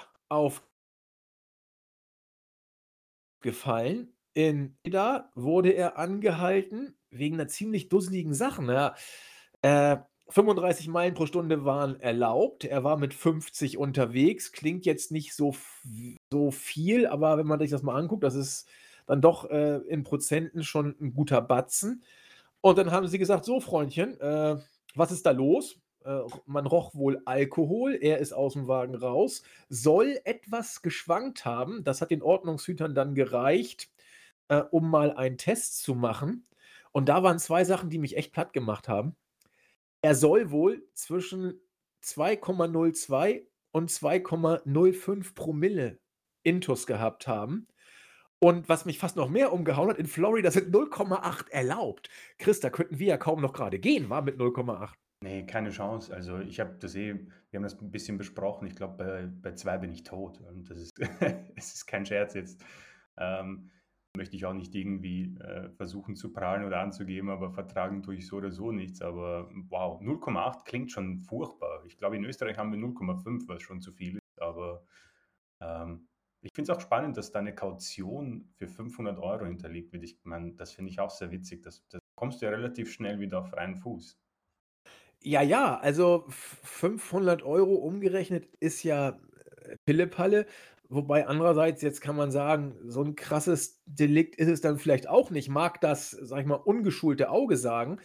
aufgefallen. 3.40 4.14
In 4.35 4.78
da 4.85 5.30
wurde 5.35 5.73
er 5.73 5.99
angehalten 5.99 6.97
wegen 7.11 7.35
einer 7.35 7.49
ziemlich 7.49 7.88
dusseligen 7.88 8.32
Sache. 8.35 8.62
Ja, 8.64 8.94
äh, 9.62 9.99
35 10.28 10.88
Meilen 10.88 11.14
pro 11.14 11.26
Stunde 11.26 11.64
waren 11.64 12.00
erlaubt. 12.00 12.64
Er 12.64 12.85
war 12.85 12.97
mit 12.97 13.12
50 13.12 13.76
unterwegs. 13.76 14.52
Klingt 14.52 14.87
jetzt 14.87 15.12
nicht 15.12 15.35
so, 15.35 15.54
so 16.30 16.50
viel, 16.50 17.06
aber 17.06 17.37
wenn 17.37 17.47
man 17.47 17.61
sich 17.61 17.71
das 17.71 17.82
mal 17.82 17.99
anguckt, 17.99 18.25
das 18.25 18.35
ist 18.35 18.68
dann 19.06 19.21
doch 19.21 19.50
äh, 19.50 19.76
in 19.88 20.04
Prozenten 20.04 20.62
schon 20.64 20.97
ein 21.00 21.12
guter 21.12 21.42
Batzen. 21.42 22.02
Und 22.62 22.78
dann 22.78 22.90
haben 22.90 23.07
sie 23.07 23.19
gesagt: 23.19 23.45
So, 23.45 23.61
Freundchen, 23.61 24.19
äh, 24.21 24.57
was 24.95 25.12
ist 25.12 25.26
da 25.26 25.33
los? 25.33 25.78
Äh, 26.04 26.21
man 26.47 26.66
roch 26.66 26.95
wohl 26.95 27.21
Alkohol. 27.26 27.99
Er 28.00 28.19
ist 28.19 28.33
aus 28.33 28.54
dem 28.54 28.69
Wagen 28.69 28.95
raus, 28.95 29.42
soll 29.69 30.19
etwas 30.25 30.81
geschwankt 30.81 31.45
haben. 31.45 31.85
Das 31.85 32.00
hat 32.00 32.11
den 32.11 32.23
Ordnungshütern 32.23 32.95
dann 32.95 33.14
gereicht, 33.14 33.90
äh, 34.49 34.62
um 34.71 34.90
mal 34.90 35.12
einen 35.12 35.38
Test 35.38 35.83
zu 35.83 35.95
machen. 35.95 36.47
Und 36.92 37.09
da 37.09 37.23
waren 37.23 37.38
zwei 37.38 37.64
Sachen, 37.64 37.90
die 37.90 37.99
mich 37.99 38.16
echt 38.16 38.33
platt 38.33 38.52
gemacht 38.52 38.88
haben. 38.88 39.16
Er 40.02 40.14
soll 40.14 40.50
wohl 40.50 40.87
zwischen 40.95 41.61
2,02 42.02 43.47
und 43.73 43.90
2,05 43.90 45.35
Promille 45.35 45.99
Intus 46.42 46.87
gehabt 46.87 47.26
haben. 47.26 47.66
Und 48.43 48.69
was 48.69 48.87
mich 48.87 48.99
fast 48.99 49.15
noch 49.15 49.29
mehr 49.29 49.53
umgehauen 49.53 49.89
hat, 49.89 49.99
in 49.99 50.07
Florida 50.07 50.51
sind 50.51 50.75
0,8 50.75 51.49
erlaubt. 51.53 52.11
Chris, 52.39 52.59
da 52.59 52.71
könnten 52.71 52.99
wir 52.99 53.07
ja 53.07 53.17
kaum 53.17 53.41
noch 53.41 53.53
gerade 53.53 53.79
gehen, 53.79 54.11
war 54.11 54.21
mit 54.21 54.37
0,8. 54.37 54.91
Nee, 55.23 55.47
keine 55.47 55.71
Chance. 55.71 56.13
Also 56.13 56.41
ich 56.41 56.59
habe 56.59 56.75
das 56.81 56.97
eh, 56.97 57.15
wir 57.51 57.59
haben 57.59 57.63
das 57.63 57.81
ein 57.81 57.93
bisschen 57.93 58.19
besprochen. 58.19 58.67
Ich 58.67 58.75
glaube, 58.75 58.97
bei, 58.97 59.27
bei 59.27 59.55
zwei 59.55 59.79
bin 59.79 59.93
ich 59.93 60.03
tot. 60.03 60.41
Und 60.41 60.69
das 60.69 60.79
ist, 60.79 60.91
es 61.55 61.75
ist 61.75 61.87
kein 61.87 62.05
Scherz 62.05 62.35
jetzt. 62.35 62.65
Ähm, 63.17 63.71
möchte 64.17 64.35
ich 64.35 64.45
auch 64.45 64.55
nicht 64.55 64.75
irgendwie 64.75 65.37
äh, 65.39 65.71
versuchen 65.77 66.17
zu 66.17 66.33
prahlen 66.33 66.65
oder 66.65 66.81
anzugeben, 66.81 67.31
aber 67.31 67.53
vertragen 67.53 68.03
tue 68.03 68.17
ich 68.17 68.27
so 68.27 68.39
oder 68.39 68.51
so 68.51 68.73
nichts. 68.73 69.03
Aber 69.03 69.49
wow, 69.69 70.03
0,8 70.03 70.65
klingt 70.65 70.91
schon 70.91 71.21
furchtbar. 71.21 71.85
Ich 71.87 71.97
glaube, 71.97 72.17
in 72.17 72.25
Österreich 72.25 72.59
haben 72.59 72.73
wir 72.73 72.79
0,5, 72.81 73.47
was 73.47 73.63
schon 73.63 73.81
zu 73.81 73.93
viel 73.93 74.17
ist. 74.17 74.43
Aber 74.43 74.85
ähm, 75.61 76.09
Ich 76.45 76.51
finde 76.57 76.73
es 76.73 76.77
auch 76.77 76.81
spannend, 76.81 77.17
dass 77.17 77.31
da 77.31 77.41
'ne 77.41 77.55
Kaution 77.55 78.49
für 78.59 78.67
500 78.67 79.17
Euro 79.21 79.45
hinterlegt 79.45 79.93
wird. 79.93 80.03
Ich 80.03 80.19
meine, 80.25 80.55
das 80.55 80.73
finde 80.73 80.91
ich 80.91 80.99
auch 80.99 81.11
sehr 81.11 81.31
witzig. 81.31 81.63
Da 81.63 81.71
kommst 82.17 82.43
du 82.43 82.47
ja 82.47 82.51
relativ 82.51 82.91
schnell 82.93 83.21
wieder 83.21 83.39
auf 83.39 83.51
freien 83.51 83.77
Fuß. 83.77 84.15
Ja, 85.25 85.41
ja, 85.43 85.79
also 85.79 86.25
f 86.29 86.59
500 86.65 87.43
Euro 87.45 87.75
umgerechnet 87.77 88.49
ist 88.59 88.83
ja, 88.83 89.21
äh, 89.61 89.77
Pillepalle. 89.87 90.47
Wobei 90.89 91.27
andererseits, 91.29 91.81
jetzt 91.81 92.01
kann 92.01 92.17
man 92.17 92.33
sagen, 92.33 92.75
so 92.89 93.03
'n 93.03 93.15
krasses 93.15 93.81
Delikt 93.87 94.35
ist 94.37 94.49
es 94.49 94.61
dann 94.61 94.79
vielleicht 94.79 95.09
auch 95.09 95.31
nicht, 95.31 95.49
mag 95.49 95.81
das, 95.81 96.11
sage 96.11 96.43
ich 96.43 96.47
mal, 96.49 96.57
ungeschulte 96.57 97.31
Auge 97.31 97.57
sagen. 97.57 98.01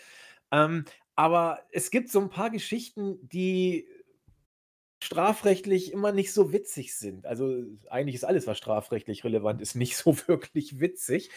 Ähm, 0.52 0.86
aber 1.16 1.62
es 1.72 1.92
gibt 1.92 2.10
so 2.12 2.20
'n 2.22 2.30
paar 2.30 2.50
Geschichten, 2.52 3.20
die 3.30 3.88
strafrechtlich 5.08 5.92
immer 5.94 6.12
nicht 6.12 6.34
so 6.34 6.54
witzig 6.54 6.96
sind. 6.96 7.26
Also, 7.26 7.64
eigentlich 7.90 8.16
ist 8.16 8.26
alles, 8.26 8.48
was 8.48 8.58
strafrechtlich 8.58 9.24
relevant 9.24 9.62
ist, 9.62 9.76
nicht 9.78 9.98
so 9.98 10.16
wirklich 10.28 10.80
witzig. 10.80 11.30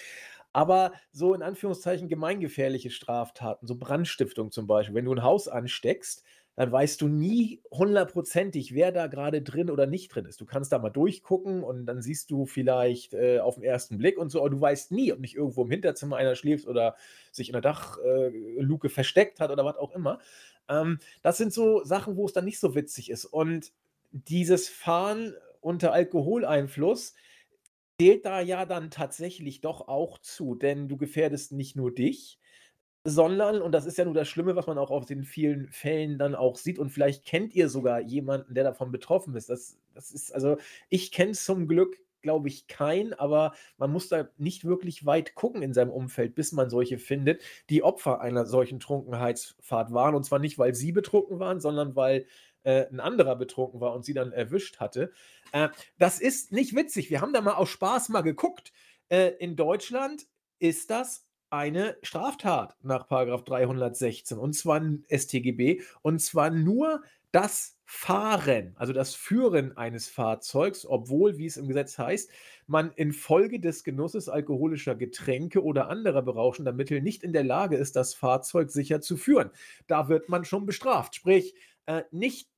Aber 0.52 0.92
so 1.12 1.34
in 1.34 1.42
Anführungszeichen 1.42 2.08
gemeingefährliche 2.08 2.90
Straftaten, 2.90 3.66
so 3.66 3.76
Brandstiftung 3.76 4.50
zum 4.50 4.66
Beispiel. 4.66 4.94
Wenn 4.96 5.04
du 5.04 5.12
'n 5.14 5.22
Haus 5.22 5.48
ansteckst, 5.48 6.24
dann 6.56 6.72
weißt 6.72 7.00
du 7.00 7.08
nie 7.08 7.62
hundertprozentig, 7.70 8.74
wer 8.74 8.92
da 8.92 9.06
grade 9.06 9.40
drin 9.42 9.70
oder 9.70 9.86
nicht 9.86 10.14
drin 10.14 10.26
ist. 10.26 10.40
Du 10.40 10.46
kannst 10.46 10.72
da 10.72 10.78
mal 10.80 10.90
durchgucken 10.90 11.62
und 11.62 11.86
dann 11.86 12.02
siehst 12.02 12.30
du 12.30 12.46
vielleicht, 12.46 13.14
äh, 13.14 13.38
auf 13.40 13.56
'n 13.56 13.62
1. 13.62 13.98
Blick 13.98 14.18
und 14.18 14.30
so, 14.30 14.40
aber 14.40 14.50
du 14.50 14.60
weißt 14.60 14.90
nie, 14.92 15.12
ob 15.12 15.20
nicht 15.20 15.36
irgendwo 15.36 15.62
im 15.64 15.70
Hinterzimmer 15.70 16.16
einer 16.16 16.34
schläft 16.34 16.66
oder 16.66 16.96
sich 17.32 17.48
in 17.48 17.52
der 17.54 17.62
Dach 17.62 17.98
äh, 18.04 18.88
versteckt 18.88 19.40
hat 19.40 19.50
oder 19.50 19.64
was 19.64 19.76
auch 19.76 19.92
immer. 19.94 20.18
Ähm, 20.70 21.00
das 21.22 21.38
sind 21.38 21.52
so 21.52 21.84
Sachen, 21.84 22.16
wo 22.16 22.26
es 22.26 22.32
dann 22.32 22.44
nicht 22.46 22.60
so 22.60 22.74
witzig 22.74 23.10
ist. 23.10 23.26
Und 23.26 23.72
dieses 24.12 24.68
Fahren 24.68 25.34
unter 25.60 25.92
Alkoholeinfluss 25.92 27.14
zählt 28.00 28.24
da 28.24 28.40
ja 28.40 28.64
dann 28.66 28.90
tatsächlich 28.90 29.60
doch 29.60 29.88
auch 29.88 30.18
zu, 30.18 30.54
denn 30.54 30.88
du 30.88 30.96
gefährdest 30.96 31.52
nicht 31.52 31.76
nur 31.76 31.94
dich, 31.94 32.38
sondern 33.04 33.62
und 33.62 33.72
das 33.72 33.86
ist 33.86 33.98
ja 33.98 34.04
nur 34.04 34.14
das 34.14 34.28
Schlimme, 34.28 34.56
was 34.56 34.66
man 34.66 34.78
auch 34.78 34.90
auf 34.90 35.06
den 35.06 35.24
vielen 35.24 35.68
Fällen 35.72 36.18
dann 36.18 36.34
auch 36.34 36.56
sieht 36.56 36.78
und 36.78 36.90
vielleicht 36.90 37.24
kennt 37.26 37.54
ihr 37.54 37.68
sogar 37.68 38.00
jemanden, 38.00 38.54
der 38.54 38.64
davon 38.64 38.92
betroffen 38.92 39.34
ist. 39.36 39.50
Das 39.50 39.78
das 39.94 40.12
ist 40.12 40.32
also, 40.34 40.58
ich 40.88 41.12
kenne 41.12 41.32
zum 41.32 41.66
Glück, 41.68 41.98
glaube 42.22 42.48
ich, 42.48 42.66
keinen, 42.68 43.12
aber 43.14 43.52
man 43.78 43.92
muss 43.92 44.08
da 44.08 44.28
nicht 44.38 44.64
wirklich 44.64 45.06
weit 45.06 45.34
gucken 45.34 45.62
in 45.62 45.74
seinem 45.74 45.90
Umfeld, 45.90 46.34
bis 46.34 46.52
man 46.52 46.70
solche 46.70 46.98
findet, 46.98 47.42
die 47.70 47.82
Opfer 47.82 48.20
einer 48.20 48.46
solchen 48.46 48.80
Trunkenheitsfahrt 48.80 49.92
waren. 49.92 50.14
Und 50.14 50.24
zwar 50.24 50.38
nicht, 50.38 50.58
weil 50.58 50.74
sie 50.74 50.92
betrunken 50.92 51.38
waren, 51.40 51.60
sondern 51.60 51.96
weil, 51.96 52.26
äh, 52.64 52.86
'n 52.90 53.00
anderer 53.00 53.36
betrunken 53.36 53.80
war 53.80 53.94
und 53.94 54.04
sie 54.04 54.14
dann 54.14 54.32
erwischt 54.32 54.80
hatte. 54.80 55.12
Äh, 55.52 55.68
das 55.98 56.20
ist 56.20 56.52
nicht 56.52 56.74
witzig. 56.76 57.10
Wir 57.10 57.20
haben 57.20 57.32
da 57.32 57.40
mal 57.40 57.54
aus 57.54 57.68
Spaß 57.70 58.08
mal 58.10 58.22
geguckt. 58.22 58.72
Äh, 59.08 59.30
in 59.38 59.56
Deutschland 59.56 60.26
ist 60.58 60.90
das 60.90 61.26
eine 61.50 61.96
Straftat 62.02 62.76
nach 62.82 63.08
Paragraph 63.08 63.44
316 63.44 64.38
und 64.38 64.52
zwar 64.54 64.76
n 64.78 65.04
StGB, 65.10 65.82
und 66.02 66.20
zwar 66.20 66.50
nur 66.50 67.02
das 67.32 67.78
Fahren, 67.92 68.72
also 68.76 68.92
das 68.92 69.16
Führen 69.16 69.76
eines 69.76 70.08
Fahrzeugs, 70.08 70.86
obwohl, 70.86 71.38
wie 71.38 71.46
es 71.46 71.56
im 71.56 71.66
Gesetz 71.66 71.98
heißt, 71.98 72.30
man 72.68 72.92
infolge 72.92 73.58
des 73.58 73.82
Genusses 73.82 74.28
alkoholischer 74.28 74.94
Getränke 74.94 75.64
oder 75.64 75.88
anderer 75.88 76.22
berauschender 76.22 76.72
Mittel 76.72 77.02
nicht 77.02 77.24
in 77.24 77.32
der 77.32 77.42
Lage 77.42 77.76
ist, 77.76 77.96
das 77.96 78.14
Fahrzeug 78.14 78.70
sicher 78.70 79.00
zu 79.00 79.16
führen. 79.16 79.50
Da 79.88 80.08
wird 80.08 80.28
man 80.28 80.44
schon 80.44 80.66
bestraft. 80.66 81.16
Sprich, 81.16 81.56
äh, 81.86 82.04
nicht 82.12 82.48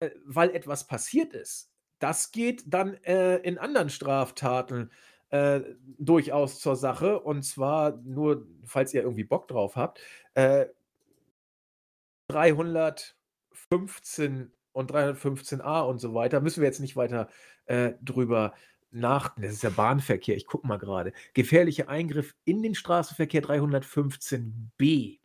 äh, 0.00 0.08
weil 0.24 0.50
etwas 0.52 0.86
passiert 0.86 1.34
ist. 1.34 1.70
Das 1.98 2.32
geht 2.32 2.64
dann 2.66 2.94
äh, 3.04 3.36
in 3.40 3.58
anderen 3.58 3.90
Straftaten 3.90 4.90
äh, 5.28 5.60
durchaus 5.98 6.60
zur 6.60 6.76
Sache. 6.76 7.20
Und 7.20 7.42
zwar 7.42 7.98
nur, 8.04 8.46
falls 8.64 8.94
ihr 8.94 9.02
irgendwie 9.02 9.24
Bock 9.24 9.48
drauf 9.48 9.76
habt, 9.76 10.00
äh, 10.32 10.64
300. 12.28 13.19
15 13.52 14.52
und 14.72 14.92
315a 14.92 15.82
und 15.82 15.98
so 15.98 16.14
weiter, 16.14 16.40
müssen 16.40 16.60
wir 16.60 16.68
jetzt 16.68 16.80
nicht 16.80 16.96
weiter 16.96 17.28
äh, 17.66 17.92
drüber 18.02 18.54
nachdenken. 18.90 19.42
Das 19.42 19.52
ist 19.52 19.62
ja 19.62 19.70
Bahnverkehr, 19.70 20.36
ich 20.36 20.46
gucke 20.46 20.66
mal 20.66 20.78
gerade. 20.78 21.12
Gefährlicher 21.34 21.88
Eingriff 21.88 22.34
in 22.44 22.62
den 22.62 22.74
Straßenverkehr 22.74 23.42
315b. 23.42 25.18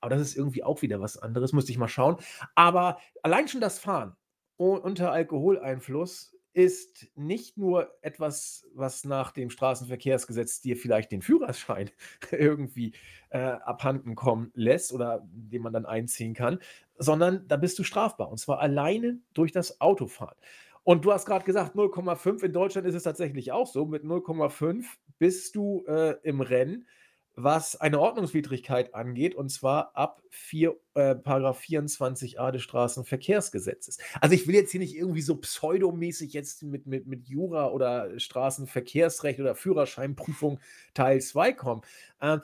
Aber 0.00 0.10
das 0.10 0.22
ist 0.22 0.36
irgendwie 0.36 0.64
auch 0.64 0.82
wieder 0.82 1.00
was 1.00 1.16
anderes, 1.16 1.52
müsste 1.52 1.70
ich 1.70 1.78
mal 1.78 1.88
schauen. 1.88 2.16
Aber 2.54 2.98
allein 3.22 3.48
schon 3.48 3.60
das 3.60 3.78
Fahren 3.78 4.16
unter 4.56 5.12
Alkoholeinfluss 5.12 6.36
ist 6.54 7.08
nicht 7.14 7.56
nur 7.56 7.90
etwas, 8.02 8.66
was 8.74 9.04
nach 9.04 9.32
dem 9.32 9.50
Straßenverkehrsgesetz 9.50 10.60
dir 10.60 10.76
vielleicht 10.76 11.12
den 11.12 11.22
Führerschein 11.22 11.90
irgendwie, 12.30 12.92
äh, 13.30 13.38
abhanden 13.38 14.14
kommen 14.14 14.52
lässt 14.54 14.92
oder 14.92 15.26
den 15.32 15.62
man 15.62 15.72
dann 15.72 15.86
einziehen 15.86 16.34
kann, 16.34 16.58
sondern 16.98 17.46
da 17.48 17.56
bist 17.56 17.78
du 17.78 17.84
strafbar 17.84 18.30
und 18.30 18.38
zwar 18.38 18.60
alleine 18.60 19.20
durch 19.32 19.52
das 19.52 19.80
Autofahren. 19.80 20.36
Und 20.84 21.04
du 21.04 21.12
hast 21.12 21.26
grad 21.26 21.44
gesagt 21.44 21.76
0,5. 21.76 22.42
In 22.42 22.52
Deutschland 22.52 22.86
ist 22.86 22.94
es 22.94 23.04
tatsächlich 23.04 23.52
auch 23.52 23.68
so. 23.68 23.86
Mit 23.86 24.02
0,5 24.02 24.84
bist 25.18 25.54
du, 25.54 25.84
äh, 25.86 26.16
im 26.24 26.40
Rennen, 26.40 26.86
was 27.34 27.80
eine 27.80 27.98
Ordnungswidrigkeit 27.98 28.94
angeht, 28.94 29.34
und 29.34 29.48
zwar 29.48 29.96
ab 29.96 30.22
4 30.30 30.76
äh, 30.94 31.14
Paragraph 31.14 31.60
24a 31.60 32.50
des 32.50 32.62
Straßenverkehrsgesetzes. 32.62 33.98
Also, 34.20 34.34
ich 34.34 34.46
will 34.46 34.54
jetzt 34.54 34.70
hier 34.70 34.80
nicht 34.80 34.94
irgendwie 34.94 35.22
so 35.22 35.36
pseudomäßig 35.36 36.32
jetzt 36.32 36.62
mit 36.62 36.86
mit 36.86 37.06
mit 37.06 37.28
Jura 37.28 37.70
oder 37.70 38.18
Straßenverkehrsrecht 38.18 39.40
oder 39.40 39.54
Führerscheinprüfung 39.54 40.60
Teil 40.94 41.20
2 41.20 41.52
kommen. 41.52 41.82
Ähm, 42.20 42.42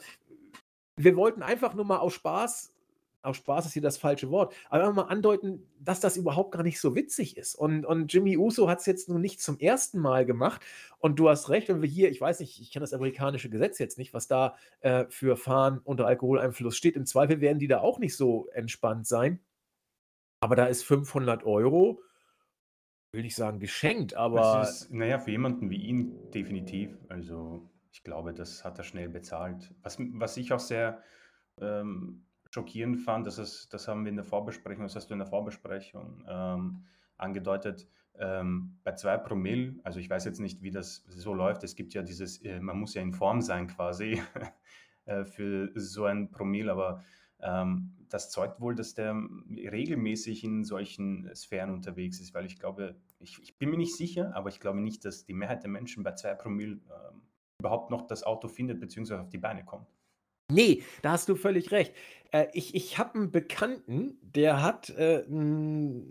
wir 0.96 1.16
wollten 1.16 1.42
einfach 1.42 1.74
nur 1.74 1.84
mal 1.84 1.98
aus 1.98 2.14
Spaß 2.14 2.72
aus 3.28 3.36
Spaß 3.36 3.66
ist 3.66 3.72
hier 3.74 3.82
das 3.82 3.98
falsche 3.98 4.30
Wort, 4.30 4.54
aber 4.70 4.92
mal 4.92 5.02
andeuten, 5.02 5.66
dass 5.78 6.00
das 6.00 6.16
überhaupt 6.16 6.52
gar 6.52 6.62
nicht 6.62 6.80
so 6.80 6.94
witzig 6.94 7.36
ist. 7.36 7.54
Und 7.54 7.86
und 7.86 8.12
Jimmy 8.12 8.36
Uso 8.36 8.68
hat's 8.68 8.86
jetzt 8.86 9.08
nun 9.08 9.20
nicht 9.20 9.40
zum 9.40 9.58
1. 9.60 9.94
Mal 9.94 10.26
gemacht. 10.26 10.62
Und 10.98 11.18
du 11.18 11.28
hast 11.28 11.48
recht, 11.48 11.68
wenn 11.68 11.82
wir 11.82 11.88
hier 11.88 12.10
ich 12.10 12.20
weiß 12.20 12.40
nicht, 12.40 12.60
ich 12.60 12.72
kenne 12.72 12.82
das 12.82 12.94
amerikanische 12.94 13.50
Gesetz 13.50 13.78
jetzt 13.78 13.98
nicht, 13.98 14.14
was 14.14 14.26
da, 14.26 14.56
äh, 14.80 15.06
für 15.08 15.36
Fahren 15.36 15.80
unter 15.84 16.06
Alkoholeinfluss 16.06 16.76
steht. 16.76 16.96
Im 16.96 17.06
Zweifel 17.06 17.40
werden 17.40 17.58
die 17.58 17.68
da 17.68 17.80
auch 17.80 17.98
nicht 17.98 18.16
so 18.16 18.48
entspannt 18.48 19.06
sein. 19.06 19.40
Aber 20.40 20.56
da 20.56 20.66
ist 20.66 20.84
500 20.84 21.42
€, 21.44 21.98
will 23.12 23.22
nicht 23.22 23.36
sagen 23.36 23.58
geschenkt, 23.60 24.12
Es 24.12 24.18
aber 24.18 24.62
ist 24.62 24.88
na 24.90 25.06
ja, 25.06 25.18
für 25.18 25.30
jemanden 25.30 25.70
wie 25.70 25.76
ihn 25.76 26.30
definitiv. 26.30 26.96
Also, 27.08 27.68
ich 27.92 28.02
glaube, 28.04 28.34
das 28.34 28.64
hat 28.64 28.78
er 28.78 28.84
schnell 28.84 29.08
bezahlt. 29.08 29.74
Was 29.82 29.98
was 29.98 30.36
ich 30.36 30.52
auch 30.52 30.60
sehr, 30.60 31.02
ähm, 31.60 32.24
schockierend 32.50 32.98
fand, 33.00 33.26
das 33.26 33.38
ist 33.38 33.72
das 33.72 33.88
haben 33.88 34.04
wir 34.04 34.10
in 34.10 34.16
der 34.16 34.24
Vorbesprechung 34.24 34.84
das 34.84 34.96
hast 34.96 35.08
du 35.08 35.14
in 35.14 35.18
der 35.18 35.28
Vorbesprechung, 35.28 36.24
ähm, 36.28 36.84
angedeutet, 37.16 37.88
ähm, 38.18 38.78
bei 38.84 38.92
2 38.94 39.18
Promille 39.18 39.74
also, 39.84 39.98
ich 39.98 40.08
weiß 40.10 40.24
jetzt 40.24 40.40
nicht, 40.40 40.62
wie 40.62 40.70
das 40.70 41.04
so 41.08 41.34
läuft. 41.34 41.64
Es 41.64 41.76
gibt 41.76 41.94
ja 41.94 42.02
dieses 42.02 42.42
äh, 42.44 42.60
man 42.60 42.78
muss 42.78 42.94
ja 42.94 43.02
in 43.02 43.12
Form 43.12 43.40
sein 43.42 43.66
quasi, 43.66 44.22
äh, 45.06 45.24
für 45.24 45.70
so 45.74 46.04
ein 46.04 46.30
Promille, 46.30 46.72
aber, 46.72 47.02
ähm, 47.40 47.94
das 48.08 48.30
zeugt 48.30 48.60
wohl, 48.60 48.74
dass 48.74 48.94
der, 48.94 49.14
regelmäßig 49.50 50.42
in 50.42 50.64
solchen 50.64 51.30
Sphären 51.34 51.70
unterwegs 51.70 52.20
ist, 52.20 52.34
weil 52.34 52.46
ich 52.46 52.58
glaube 52.58 52.96
ich 53.20 53.38
ich 53.42 53.58
bin 53.58 53.70
mir 53.70 53.76
nicht 53.76 53.96
sicher, 53.96 54.34
aber 54.34 54.48
ich 54.48 54.60
glaube 54.60 54.80
nicht, 54.80 55.04
dass 55.04 55.24
die 55.24 55.34
Mehrheit 55.34 55.62
der 55.62 55.70
Menschen 55.70 56.02
bei 56.02 56.12
2 56.12 56.34
Promille, 56.34 56.72
ähm, 56.72 57.22
überhaupt 57.60 57.90
noch 57.90 58.06
das 58.06 58.22
Auto 58.22 58.48
findet 58.48 58.80
beziehungsweise 58.80 59.20
auf 59.20 59.28
die 59.28 59.38
Beine 59.38 59.64
kommt. 59.64 59.88
Ne, 60.50 60.82
da 61.02 61.12
hast 61.12 61.28
du 61.28 61.34
völlig 61.34 61.70
recht. 61.72 61.94
Äh, 62.32 62.46
ich 62.52 62.74
ich 62.74 62.98
habe 62.98 63.18
'n 63.18 63.30
Bekannten, 63.30 64.18
der 64.22 64.62
hat, 64.62 64.90
äh, 64.90 65.24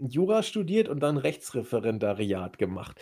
Jura 0.08 0.44
studiert 0.44 0.90
und 0.90 1.00
dann 1.02 1.18
Rechtsreferendariat 1.18 2.58
gemacht. 2.58 3.00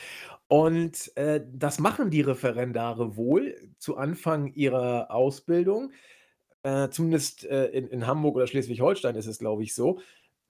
Und, 0.48 1.12
äh, 1.18 1.42
das 1.52 1.80
machen 1.80 2.10
die 2.12 2.22
Referendare 2.22 3.16
wohl 3.18 3.56
zu 3.80 3.98
Anfang 3.98 4.54
ihrer 4.54 5.12
Ausbildung, 5.12 5.92
äh, 6.64 6.90
zumindest, 6.90 7.46
äh, 7.46 7.68
in 7.68 7.88
in 7.88 8.08
Hamburg 8.08 8.36
oder 8.38 8.48
Schleswig-Holstein 8.48 9.16
ist 9.16 9.28
es, 9.28 9.40
glaube 9.40 9.64
ich, 9.64 9.76
so. 9.76 10.00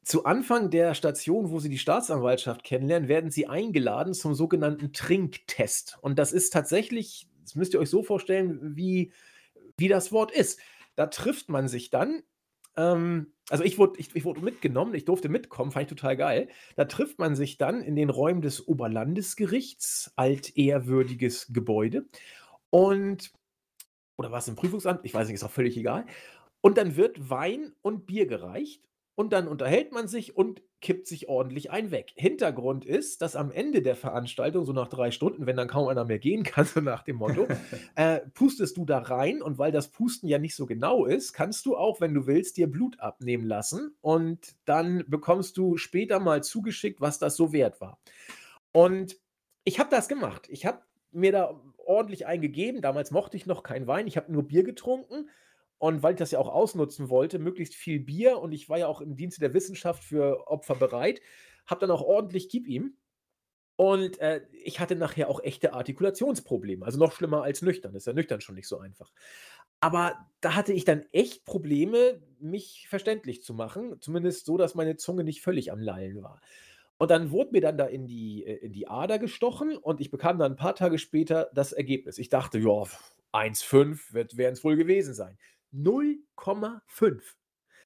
Zu 0.04 0.26
Anfang 0.26 0.70
der 0.72 0.96
Station, 0.96 1.52
wo 1.52 1.60
sie 1.60 1.70
die 1.70 1.80
Staatsanwaltschaft 1.80 2.64
kennenlernen, 2.64 3.10
werden 3.10 3.32
sie 3.32 3.48
eingeladen 3.48 4.14
zum 4.16 4.36
sogenannten 4.36 4.94
Trinktest. 4.94 5.98
Und 6.02 6.20
das 6.20 6.34
ist 6.34 6.52
tatsächlich 6.54 7.28
das 7.44 7.56
müsst 7.56 7.74
ihr 7.76 7.80
euch 7.82 7.90
so 7.92 8.04
vorstellen, 8.04 8.76
wie 8.78 9.14
wie 9.78 9.88
das 9.90 10.12
Wort 10.14 10.32
ist. 10.32 10.60
Da 10.96 11.08
trifft 11.08 11.50
man 11.50 11.68
sich 11.70 11.90
dann 11.92 12.24
ähm, 12.78 13.34
also, 13.50 13.64
ich 13.64 13.78
wurde 13.78 14.00
ich 14.00 14.16
ich 14.16 14.26
wurde 14.26 14.42
mitgenommen, 14.42 14.94
ich 14.96 15.06
durfte 15.06 15.30
mitkommen, 15.30 15.72
fand 15.72 15.84
ich 15.84 15.90
total 15.90 16.18
geil. 16.18 16.50
Da 16.76 16.86
trifft 16.86 17.20
man 17.20 17.36
sich 17.36 17.58
dann 17.58 17.82
in 17.82 17.96
den 17.96 18.10
Räumen 18.10 18.42
des 18.42 18.68
Oberlandesgerichts, 18.68 20.14
altehrwürdiges 20.16 21.54
Gebäude. 21.54 22.08
Und 22.72 23.32
oder 24.18 24.32
war's 24.32 24.48
im 24.48 24.56
Prüfungsamt? 24.56 25.02
Ich 25.04 25.14
weiß 25.14 25.28
nicht, 25.28 25.36
ist 25.36 25.44
auch 25.44 25.52
völlig 25.52 25.78
egal. 25.78 26.06
Und 26.62 26.78
dann 26.78 26.96
wird 26.96 27.30
Wein 27.30 27.74
und 27.82 28.06
Bier 28.08 28.26
gereicht 28.26 28.84
und 29.16 29.34
dann 29.34 29.48
unterhält 29.48 29.92
man 29.92 30.08
sich 30.08 30.36
und 30.36 30.64
kippt 30.86 31.08
sich 31.08 31.28
ordentlich 31.30 31.72
ein 31.72 31.90
weg. 31.90 32.12
Hintergrund 32.16 32.86
ist, 32.86 33.24
dass 33.24 33.36
am 33.36 33.52
Ende 33.52 33.82
der 33.82 33.96
Veranstaltung, 33.96 34.66
so 34.66 34.72
nach 34.72 34.88
3 34.88 35.10
Stunden, 35.10 35.48
wenn 35.48 35.58
dann 35.58 35.68
kaum 35.68 35.88
einer 35.88 36.06
mehr 36.06 36.20
gehen 36.20 36.44
kann, 36.44 36.66
so 36.72 36.80
nach 36.80 37.02
dem 37.02 37.16
Motto, 37.16 37.48
äh, 37.96 38.20
pustest 38.36 38.78
du 38.78 38.86
da 38.86 39.00
rein 39.00 39.42
und 39.42 39.58
weil 39.58 39.72
das 39.72 39.88
Pusten 39.88 40.30
ja 40.30 40.38
nicht 40.38 40.56
so 40.56 40.68
genau 40.68 41.06
ist, 41.06 41.34
kannst 41.34 41.66
du 41.66 41.76
auch, 41.76 42.02
wenn 42.02 42.14
du 42.14 42.28
willst, 42.28 42.58
dir 42.58 42.70
Blut 42.70 43.00
abnehmen 43.00 43.48
lassen 43.48 43.96
und 44.02 44.56
dann 44.66 45.04
bekommst 45.08 45.58
du 45.58 45.78
später 45.78 46.20
mal 46.20 46.44
zugeschickt, 46.44 47.02
was 47.02 47.18
das 47.18 47.36
so 47.36 47.52
wert 47.52 47.82
war. 47.82 47.98
Und 48.72 49.18
ich 49.64 49.80
habe 49.80 49.90
das 49.90 50.08
gemacht. 50.08 50.48
Ich 50.52 50.68
habe 50.68 50.84
mir 51.12 51.32
da 51.32 51.60
ordentlich 51.78 52.28
eingegeben. 52.28 52.84
Damals 52.84 53.10
mochte 53.10 53.38
ich 53.38 53.48
noch 53.48 53.64
keinen 53.64 53.88
Wein. 53.88 54.06
Ich 54.06 54.18
habe 54.18 54.32
nur 54.32 54.44
Bier 54.44 54.64
getrunken. 54.64 55.30
Und 55.78 56.04
weil 56.04 56.14
ich 56.14 56.20
das 56.20 56.32
ja 56.32 56.40
auch 56.40 56.48
ausnutzen 56.48 57.10
wollte, 57.10 57.40
möglichst 57.40 57.76
viel 57.76 58.00
Bier 58.00 58.40
und 58.40 58.54
ich 58.54 58.70
war 58.70 58.78
ja 58.78 58.88
auch 58.88 59.02
im 59.02 59.16
Dienste 59.16 59.42
der 59.42 59.54
Wissenschaft 59.54 60.04
für 60.04 60.48
Opfer 60.48 60.76
bereit, 60.76 61.22
habe 61.66 61.82
dann 61.82 61.92
auch 61.92 62.02
ordentlich 62.02 62.50
Gib 62.50 62.68
ihm. 62.68 62.98
Und 63.78 64.20
äh, 64.20 64.42
ich 64.52 64.80
hatte 64.80 64.96
nachher 64.96 65.30
auch 65.30 65.44
echte 65.44 65.74
Artikulationsprobleme. 65.74 66.86
Also 66.86 66.98
noch 66.98 67.12
schlimmer 67.12 67.44
als 67.44 67.62
nüchtern. 67.62 67.94
Ist 67.94 68.08
ja 68.08 68.14
nüchtern 68.14 68.40
schon 68.40 68.56
nicht 68.56 68.70
so 68.70 68.80
einfach. 68.80 69.12
Aber 69.82 70.16
da 70.40 70.56
hatte 70.56 70.72
ich 70.72 70.86
dann 70.86 71.04
echt 71.12 71.44
Probleme, 71.44 72.22
mich 72.40 72.88
verständlich 72.88 73.44
zu 73.44 73.54
machen. 73.54 73.98
Zumindest 74.00 74.46
so, 74.46 74.56
dass 74.56 74.76
meine 74.76 74.96
Zunge 74.96 75.26
nicht 75.26 75.42
völlig 75.42 75.74
am 75.74 75.80
Lallen 75.80 76.24
war. 76.24 76.40
Und 76.98 77.12
dann 77.12 77.32
wurde 77.32 77.52
mir 77.52 77.62
dann 77.62 77.78
da 77.78 77.86
in 77.86 78.08
die, 78.08 78.46
äh, 78.46 78.56
in 78.66 78.72
die 78.72 78.88
Ader 78.88 79.20
gestochen 79.20 79.76
und 79.76 80.00
ich 80.00 80.12
bekam 80.12 80.40
dann 80.40 80.54
ein 80.54 80.58
paar 80.58 80.76
Tage 80.76 80.98
später 80.98 81.50
das 81.54 81.74
Ergebnis. 81.74 82.18
Ich 82.18 82.30
dachte, 82.30 82.58
ja, 82.60 82.84
1,5 83.34 84.14
werden 84.14 84.54
es 84.54 84.64
wohl 84.64 84.78
gewesen 84.78 85.14
sein. 85.14 85.38
0,5. 85.76 87.22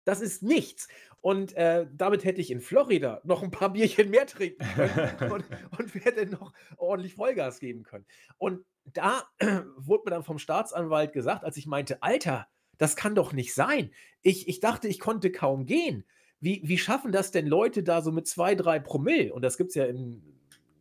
Das 0.05 0.21
ist 0.21 0.43
nichts. 0.43 0.87
Und 1.21 1.53
äh, 1.55 1.85
damit 1.91 2.23
hätte 2.23 2.39
ich 2.39 2.49
in 2.49 2.61
Florida 2.61 3.21
noch 3.25 3.43
ein 3.43 3.51
paar 3.51 3.73
Bierchen 3.73 4.09
mehr 4.09 4.25
trinken 4.25 4.65
können 4.75 5.31
und, 5.31 5.45
und 5.77 5.93
hätte 6.05 6.25
noch 6.27 6.53
ordentlich 6.77 7.15
Vollgas 7.15 7.59
geben 7.59 7.83
können. 7.83 8.05
Und 8.37 8.65
da 8.85 9.23
äh, 9.39 9.61
wurde 9.77 10.03
mir 10.05 10.11
dann 10.11 10.23
vom 10.23 10.39
Staatsanwalt 10.39 11.11
gesagt, 11.11 11.43
als 11.43 11.57
ich 11.57 11.67
meinte, 11.67 12.01
Alter, 12.01 12.47
das 12.77 12.95
kann 12.95 13.15
doch 13.15 13.33
nicht 13.33 13.53
sein. 13.53 13.91
Ich, 14.21 14.47
ich 14.47 14.61
dachte, 14.61 14.87
ich 14.87 14.99
konnte 14.99 15.31
kaum 15.31 15.65
gehen. 15.65 16.05
Wie, 16.39 16.61
wie 16.63 16.77
schaffen 16.77 17.11
das 17.11 17.31
denn 17.31 17.47
Leute 17.47 17.83
da 17.83 18.01
so 18.01 18.13
mit 18.13 18.25
zwei, 18.25 18.55
drei 18.55 18.79
Promille? 18.79 19.33
Und 19.33 19.41
das 19.41 19.57
gibt 19.57 19.69
es 19.69 19.75
ja 19.75 19.85
in 19.85 20.38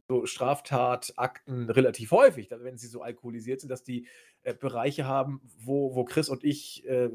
so 0.09 0.25
Straftatakten 0.25 1.69
relativ 1.69 2.11
häufig, 2.12 2.50
wenn 2.50 2.79
sie 2.79 2.87
so 2.87 3.03
alkoholisiert 3.03 3.61
sind, 3.61 3.69
dass 3.69 3.85
die 3.85 4.07
äh, 4.43 4.55
Bereiche 4.55 5.05
haben, 5.05 5.41
wo, 5.59 5.95
wo 5.95 6.05
Chris 6.05 6.31
und 6.31 6.45
ich, 6.45 6.87
äh, 6.87 7.11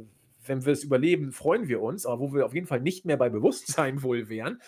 wenn 0.46 0.64
wir 0.66 0.74
es 0.74 0.84
überleben, 0.84 1.32
freuen 1.32 1.68
wir 1.68 1.82
uns, 1.82 2.06
aber 2.06 2.20
wo 2.20 2.34
wir 2.34 2.46
auf 2.46 2.54
jeden 2.54 2.68
Fall 2.68 2.82
nicht 2.82 3.06
mehr 3.06 3.18
bei 3.18 3.30
Bewusstsein 3.30 4.04
wohl 4.04 4.30
wären. 4.30 4.62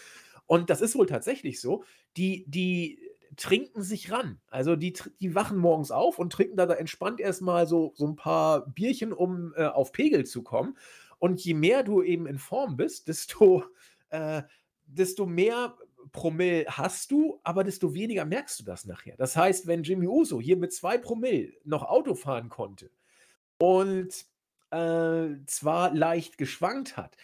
Und 0.48 0.70
das 0.70 0.82
ist 0.82 0.96
wohl 0.96 1.06
tatsächlich 1.06 1.62
so. 1.62 1.84
Die, 2.18 2.46
die 2.48 3.00
trinken 3.36 3.84
sich 3.84 4.12
ran. 4.12 4.40
Also 4.48 4.76
die, 4.76 4.94
die 5.20 5.36
wachen 5.36 5.58
morgens 5.58 5.92
auf 5.92 6.18
und 6.18 6.32
trinken 6.34 6.58
da, 6.58 6.66
da 6.66 6.74
entspannt 6.74 7.20
erstmal 7.20 7.68
so, 7.68 7.94
so 7.96 8.08
ein 8.08 8.16
paar 8.16 8.68
Bierchen, 8.68 9.14
um 9.14 9.54
äh, 9.56 9.66
auf 9.66 9.92
Pegel 9.92 10.26
zu 10.26 10.42
kommen. 10.42 10.78
Und 11.20 11.42
je 11.44 11.54
mehr 11.54 11.84
du 11.84 12.02
eben 12.02 12.26
in 12.26 12.40
Form 12.40 12.76
bist, 12.76 13.08
desto, 13.08 13.64
äh, 14.10 14.44
desto 14.86 15.26
mehr 15.26 15.76
Promille 16.12 16.66
hast 16.68 17.12
du, 17.12 17.40
aber 17.44 17.64
desto 17.64 17.94
weniger 17.94 18.26
merkst 18.26 18.60
du 18.60 18.64
das 18.64 18.86
nachher. 18.86 19.16
Das 19.18 19.36
heißt, 19.36 19.68
wenn 19.68 19.84
Jimmy 19.84 20.08
Uso 20.08 20.40
hier 20.40 20.58
mit 20.58 20.74
zwei 20.74 20.98
Promille 20.98 21.54
noch 21.64 21.84
Auto 21.84 22.16
fahren 22.16 22.50
konnte 22.50 22.90
und 23.58 24.26
äh, 24.72 25.28
zwar 25.46 25.94
leicht 25.94 26.38
geschwankt 26.38 26.98
hat, 26.98 27.16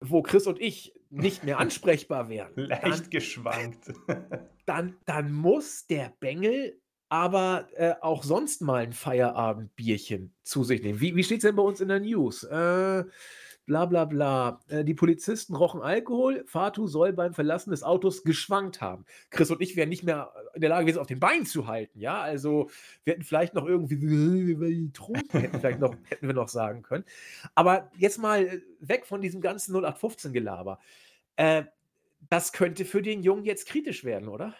wo 0.00 0.22
Chris 0.22 0.46
und 0.46 0.60
ich 0.60 0.94
nicht 1.10 1.44
mehr 1.44 1.58
ansprechbar 1.60 2.28
wären. 2.28 2.52
leicht 2.56 3.04
dann, 3.04 3.10
geschwankt. 3.10 3.92
dann, 4.66 4.96
dann 5.04 5.32
muss 5.32 5.86
der 5.86 6.12
Bengel 6.20 6.80
aber 7.10 7.68
äh, 7.74 7.94
auch 8.00 8.22
sonst 8.22 8.62
mal 8.62 8.84
ein 8.84 8.92
Feierabendbierchen 8.92 10.32
zu 10.44 10.62
sich 10.62 10.80
nehmen. 10.80 11.00
Wie, 11.00 11.16
wie 11.16 11.24
steht 11.24 11.38
es 11.38 11.42
denn 11.42 11.56
bei 11.56 11.62
uns 11.62 11.80
in 11.80 11.88
der 11.88 11.98
News? 11.98 12.44
Äh, 12.44 13.04
bla 13.70 13.86
bla 13.86 14.04
bla. 14.04 14.60
Äh, 14.66 14.84
die 14.84 14.94
Polizisten 14.94 15.54
rochen 15.54 15.80
Alkohol. 15.80 16.42
Fatu 16.44 16.88
soll 16.88 17.12
beim 17.12 17.34
Verlassen 17.34 17.70
des 17.70 17.84
Autos 17.84 18.24
geschwankt 18.24 18.80
haben. 18.80 19.04
Chris 19.30 19.48
und 19.52 19.62
ich 19.62 19.76
wären 19.76 19.88
nicht 19.88 20.02
mehr 20.02 20.32
in 20.54 20.60
der 20.60 20.70
Lage 20.70 20.86
gewesen, 20.86 20.98
auf 20.98 21.06
den 21.06 21.20
Beinen 21.20 21.46
zu 21.46 21.68
halten. 21.68 22.00
Ja, 22.00 22.20
also 22.20 22.68
wir 23.04 23.12
hätten 23.12 23.22
vielleicht 23.22 23.54
noch 23.54 23.66
irgendwie, 23.66 24.00
wir 24.58 25.40
hätten 25.40 25.60
vielleicht 25.60 25.78
noch, 25.78 25.94
hätten 26.08 26.26
wir 26.26 26.34
noch 26.34 26.48
sagen 26.48 26.82
können. 26.82 27.04
Aber 27.54 27.92
jetzt 27.96 28.18
mal 28.18 28.44
äh, 28.44 28.60
weg 28.80 29.06
von 29.06 29.20
diesem 29.20 29.40
ganzen 29.40 29.76
0815-Gelaber. 29.76 30.80
Äh, 31.36 31.62
das 32.28 32.52
könnte 32.52 32.84
für 32.84 33.02
den 33.02 33.22
Jungen 33.22 33.44
jetzt 33.44 33.68
kritisch 33.68 34.02
werden, 34.02 34.28
oder? 34.28 34.52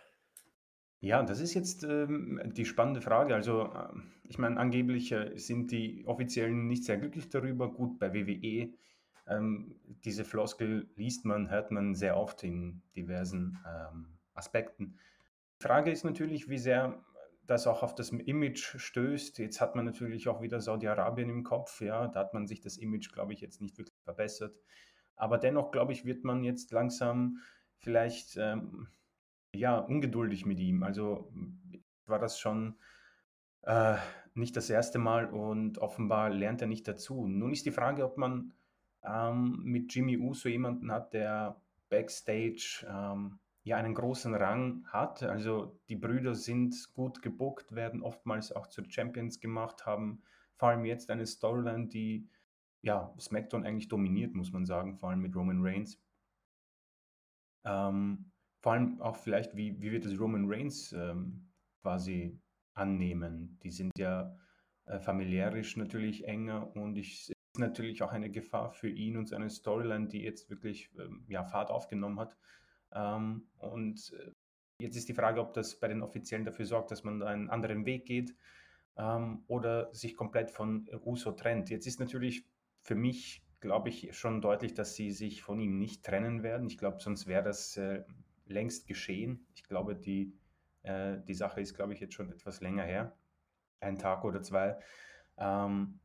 Ja, 1.00 1.24
das 1.24 1.40
ist 1.40 1.54
jetzt 1.54 1.82
ähm, 1.82 2.40
die 2.44 2.64
spannende 2.64 3.00
Frage. 3.00 3.34
Also, 3.34 3.64
äh, 3.64 3.88
ich 4.28 4.38
meine, 4.38 4.56
angeblich 4.56 5.10
äh, 5.10 5.36
sind 5.36 5.72
die 5.72 6.04
Offiziellen 6.06 6.68
nicht 6.68 6.84
sehr 6.84 6.96
glücklich 6.96 7.28
darüber. 7.28 7.72
Gut, 7.72 7.98
bei 7.98 8.14
WWE, 8.14 8.72
ähm, 9.30 9.76
diese 10.04 10.24
Floskel 10.24 10.90
liest 10.96 11.24
man, 11.24 11.50
hört 11.50 11.70
man 11.70 11.94
sehr 11.94 12.16
oft 12.16 12.42
in 12.42 12.82
diversen 12.96 13.58
ähm, 13.66 14.18
Aspekten. 14.34 14.98
Die 15.60 15.66
Frage 15.66 15.90
ist 15.90 16.04
natürlich, 16.04 16.48
wie 16.48 16.58
sehr 16.58 17.02
das 17.46 17.66
auch 17.66 17.82
auf 17.82 17.94
das 17.94 18.10
Image 18.10 18.76
stößt. 18.78 19.38
Jetzt 19.38 19.60
hat 19.60 19.74
man 19.74 19.84
natürlich 19.84 20.28
auch 20.28 20.40
wieder 20.40 20.60
Saudi-Arabien 20.60 21.28
im 21.28 21.42
Kopf. 21.42 21.80
Ja, 21.80 22.08
da 22.08 22.20
hat 22.20 22.34
man 22.34 22.46
sich 22.46 22.60
das 22.60 22.76
Image, 22.76 23.12
glaube 23.12 23.32
ich, 23.32 23.40
jetzt 23.40 23.60
nicht 23.60 23.76
wirklich 23.76 24.00
verbessert. 24.02 24.56
Aber 25.16 25.36
dennoch, 25.36 25.70
glaube 25.70 25.92
ich, 25.92 26.04
wird 26.04 26.24
man 26.24 26.44
jetzt 26.44 26.70
langsam 26.70 27.38
vielleicht 27.76 28.36
ähm, 28.36 28.88
ja, 29.52 29.78
ungeduldig 29.78 30.46
mit 30.46 30.60
ihm. 30.60 30.82
Also 30.82 31.32
war 32.06 32.18
das 32.18 32.38
schon 32.38 32.76
äh, 33.62 33.96
nicht 34.34 34.56
das 34.56 34.70
erste 34.70 34.98
Mal 34.98 35.26
und 35.26 35.78
offenbar 35.78 36.30
lernt 36.30 36.62
er 36.62 36.68
nicht 36.68 36.86
dazu. 36.86 37.26
Nun 37.26 37.52
ist 37.52 37.66
die 37.66 37.72
Frage, 37.72 38.04
ob 38.04 38.16
man 38.16 38.52
ähm, 39.04 39.60
mit 39.62 39.94
Jimmy 39.94 40.16
Uso 40.18 40.48
jemanden 40.48 40.90
hat, 40.90 41.12
der 41.12 41.60
backstage 41.88 42.86
ähm, 42.88 43.38
ja 43.62 43.76
einen 43.76 43.94
großen 43.94 44.34
Rang 44.34 44.84
hat. 44.88 45.22
Also 45.22 45.78
die 45.88 45.96
Brüder 45.96 46.34
sind 46.34 46.74
gut 46.94 47.22
gebuckt, 47.22 47.74
werden 47.74 48.02
oftmals 48.02 48.52
auch 48.52 48.66
zu 48.66 48.82
Champions 48.88 49.40
gemacht, 49.40 49.86
haben 49.86 50.22
vor 50.56 50.70
allem 50.70 50.84
jetzt 50.84 51.10
eine 51.10 51.26
Storyline, 51.26 51.88
die 51.88 52.28
ja 52.82 53.14
SmackDown 53.18 53.64
eigentlich 53.64 53.88
dominiert, 53.88 54.34
muss 54.34 54.52
man 54.52 54.66
sagen, 54.66 54.96
vor 54.96 55.10
allem 55.10 55.20
mit 55.20 55.36
Roman 55.36 55.62
Reigns. 55.62 56.00
Ähm, 57.64 58.30
vor 58.60 58.72
allem 58.72 59.00
auch 59.00 59.16
vielleicht, 59.16 59.56
wie, 59.56 59.80
wie 59.80 59.92
wird 59.92 60.04
es 60.04 60.18
Roman 60.18 60.44
Reigns 60.46 60.92
ähm, 60.92 61.48
quasi 61.82 62.38
annehmen? 62.74 63.58
Die 63.62 63.70
sind 63.70 63.92
ja 63.98 64.34
äh, 64.86 64.98
familiärisch 64.98 65.76
natürlich 65.76 66.26
enger 66.26 66.74
und 66.76 66.96
ich 66.96 67.32
natürlich 67.60 68.02
auch 68.02 68.12
eine 68.12 68.30
Gefahr 68.30 68.72
für 68.72 68.88
ihn 68.88 69.16
und 69.16 69.28
seine 69.28 69.48
Storyline, 69.48 70.08
die 70.08 70.22
jetzt 70.22 70.50
wirklich 70.50 70.90
ähm, 70.98 71.24
ja, 71.28 71.44
Fahrt 71.44 71.70
aufgenommen 71.70 72.18
hat. 72.18 72.36
Ähm, 72.92 73.46
und 73.58 74.12
äh, 74.18 74.32
jetzt 74.80 74.96
ist 74.96 75.08
die 75.08 75.14
Frage, 75.14 75.40
ob 75.40 75.54
das 75.54 75.78
bei 75.78 75.88
den 75.88 76.02
Offiziellen 76.02 76.44
dafür 76.44 76.66
sorgt, 76.66 76.90
dass 76.90 77.04
man 77.04 77.22
einen 77.22 77.50
anderen 77.50 77.86
Weg 77.86 78.06
geht 78.06 78.34
ähm, 78.96 79.44
oder 79.46 79.94
sich 79.94 80.16
komplett 80.16 80.50
von 80.50 80.88
Uso 81.04 81.32
trennt. 81.32 81.70
Jetzt 81.70 81.86
ist 81.86 82.00
natürlich 82.00 82.44
für 82.80 82.94
mich, 82.94 83.42
glaube 83.60 83.88
ich, 83.90 84.16
schon 84.16 84.40
deutlich, 84.40 84.74
dass 84.74 84.94
sie 84.94 85.12
sich 85.12 85.42
von 85.42 85.60
ihm 85.60 85.78
nicht 85.78 86.04
trennen 86.04 86.42
werden. 86.42 86.66
Ich 86.66 86.78
glaube, 86.78 86.98
sonst 87.00 87.26
wäre 87.26 87.44
das 87.44 87.76
äh, 87.76 88.04
längst 88.46 88.86
geschehen. 88.86 89.46
Ich 89.54 89.64
glaube, 89.64 89.94
die, 89.94 90.32
äh, 90.82 91.18
die 91.26 91.34
Sache 91.34 91.60
ist, 91.60 91.74
glaube 91.74 91.92
ich, 91.92 92.00
jetzt 92.00 92.14
schon 92.14 92.30
etwas 92.30 92.60
länger 92.60 92.84
her. 92.84 93.16
Ein 93.80 93.98
Tag 93.98 94.24
oder 94.24 94.42
zwei. 94.42 94.78
Ähm, 95.38 96.00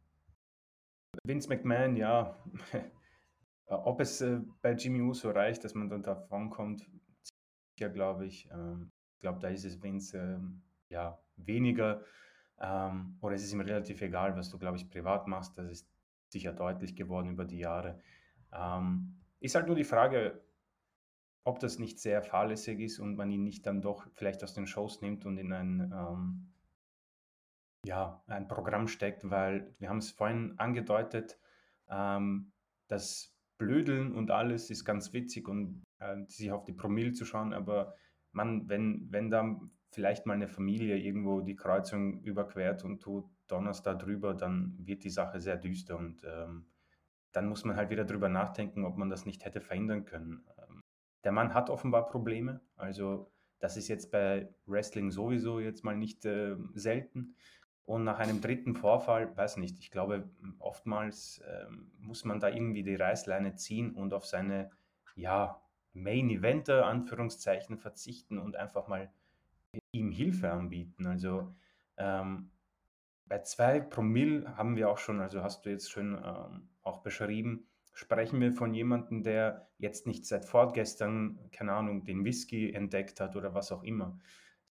Vince 1.23 1.49
McMahon, 1.49 1.95
ja, 1.95 2.37
ob 3.67 3.99
es 3.99 4.21
äh, 4.21 4.39
bei 4.61 4.73
Jimmy 4.73 5.01
Uso 5.01 5.31
reicht, 5.31 5.63
dass 5.63 5.73
man 5.73 5.89
dann 5.89 6.03
davon 6.03 6.49
kommt, 6.49 6.89
ja, 7.77 7.87
glaube 7.87 8.25
ich. 8.25 8.49
Ähm, 8.51 8.91
ich 9.15 9.21
glaube, 9.21 9.39
da 9.39 9.49
ist 9.49 9.65
es 9.65 9.81
Vince 9.81 10.17
ähm, 10.17 10.61
ja 10.89 11.19
weniger. 11.37 12.03
Ähm, 12.59 13.17
oder 13.21 13.35
es 13.35 13.43
ist 13.43 13.53
ihm 13.53 13.61
relativ 13.61 14.01
egal, 14.01 14.35
was 14.35 14.49
du, 14.49 14.57
glaube 14.57 14.77
ich, 14.77 14.89
privat 14.89 15.27
machst. 15.27 15.57
Das 15.57 15.69
ist 15.69 15.87
sicher 16.29 16.53
deutlich 16.53 16.95
geworden 16.95 17.29
über 17.29 17.45
die 17.45 17.59
Jahre. 17.59 17.99
Ist 19.39 19.55
halt 19.55 19.67
nur 19.67 19.75
die 19.75 19.83
Frage, 19.83 20.41
ob 21.43 21.59
das 21.59 21.77
nicht 21.77 21.99
sehr 21.99 22.21
fahrlässig 22.21 22.79
ist 22.79 22.99
und 22.99 23.15
man 23.15 23.29
ihn 23.29 23.43
nicht 23.43 23.65
dann 23.65 23.81
doch 23.81 24.07
vielleicht 24.13 24.43
aus 24.43 24.53
den 24.53 24.65
Shows 24.65 25.01
nimmt 25.01 25.25
und 25.25 25.37
in 25.37 25.51
ein, 25.51 25.91
ja, 27.85 28.23
ein 28.27 28.47
Programm 28.47 28.87
steckt, 28.87 29.29
weil 29.29 29.73
wir 29.79 29.89
haben 29.89 29.99
es 29.99 30.11
vorhin 30.11 30.53
angedeutet, 30.57 31.39
ähm, 31.89 32.51
das 32.87 33.35
Blödeln 33.57 34.13
und 34.13 34.31
alles 34.31 34.69
ist 34.69 34.85
ganz 34.85 35.13
witzig 35.13 35.47
und 35.47 35.83
äh, 35.99 36.17
sich 36.27 36.51
auf 36.51 36.65
die 36.65 36.73
Promille 36.73 37.13
zu 37.13 37.25
schauen, 37.25 37.53
aber 37.53 37.95
man, 38.31 38.67
wenn, 38.67 39.07
wenn 39.11 39.29
dann 39.29 39.71
vielleicht 39.91 40.25
mal 40.25 40.33
eine 40.33 40.49
Familie 40.49 40.97
irgendwo 40.97 41.41
die 41.41 41.55
Kreuzung 41.55 42.21
überquert 42.21 42.83
und 42.83 43.01
tut 43.01 43.25
Donners 43.47 43.81
da 43.81 43.93
drüber, 43.93 44.33
dann 44.33 44.75
wird 44.79 45.03
die 45.03 45.09
Sache 45.09 45.39
sehr 45.39 45.55
düster 45.55 45.97
und 45.97 46.23
ähm, 46.25 46.65
dann 47.31 47.47
muss 47.47 47.63
man 47.63 47.75
halt 47.77 47.89
wieder 47.89 48.05
drüber 48.05 48.27
nachdenken, 48.27 48.83
ob 48.83 48.97
man 48.97 49.09
das 49.09 49.25
nicht 49.25 49.45
hätte 49.45 49.61
verhindern 49.61 50.05
können 50.05 50.43
der 51.25 51.31
Mann 51.31 51.53
hat 51.53 51.69
offenbar 51.69 52.05
Probleme. 52.05 52.61
Also 52.77 53.31
das 53.59 53.75
ist 53.75 53.87
jetzt 53.87 54.11
bei 54.11 54.47
Wrestling 54.67 55.11
sowieso 55.11 55.59
jetzt 55.59 55.83
mal 55.83 55.97
nicht 55.97 56.23
äh, 56.23 56.55
selten. 56.75 57.35
Und 57.85 58.03
nach 58.03 58.17
einem 58.17 58.41
dritten 58.41 58.75
Vorfall, 58.75 59.35
weiß 59.37 59.57
nicht, 59.57 59.79
ich 59.79 59.91
glaube, 59.91 60.27
oftmals 60.57 61.39
äh, 61.39 61.65
muss 61.99 62.25
man 62.25 62.39
da 62.39 62.49
irgendwie 62.49 62.83
die 62.83 62.95
Reißleine 62.95 63.55
ziehen 63.55 63.93
und 63.93 64.13
auf 64.13 64.25
seine, 64.25 64.71
ja, 65.15 65.61
Main 65.93 66.29
Eventer, 66.29 66.87
Anführungszeichen, 66.87 67.77
verzichten 67.77 68.37
und 68.37 68.55
einfach 68.57 68.87
mal 68.87 69.09
ihm 69.91 70.11
Hilfe 70.11 70.51
anbieten. 70.51 71.05
Also 71.05 71.55
ähm, 71.97 72.51
bei 73.27 73.39
zwei 73.39 73.79
Promille 73.79 74.57
haben 74.57 74.75
wir 74.75 74.89
auch 74.89 74.97
schon, 74.97 75.21
also 75.21 75.41
hast 75.41 75.65
du 75.65 75.69
jetzt 75.69 75.91
schon 75.91 76.15
ähm, 76.15 76.69
auch 76.83 77.01
beschrieben, 77.01 77.67
sprechen 77.93 78.41
wir 78.41 78.51
von 78.51 78.73
jemandem, 78.73 79.23
der 79.23 79.69
jetzt 79.77 80.05
nicht 80.05 80.25
seit 80.25 80.45
vorgestern, 80.45 81.39
keine 81.51 81.73
Ahnung, 81.73 82.03
den 82.03 82.25
Whisky 82.25 82.73
entdeckt 82.73 83.19
hat 83.19 83.35
oder 83.35 83.53
was 83.53 83.71
auch 83.71 83.83
immer, 83.83 84.19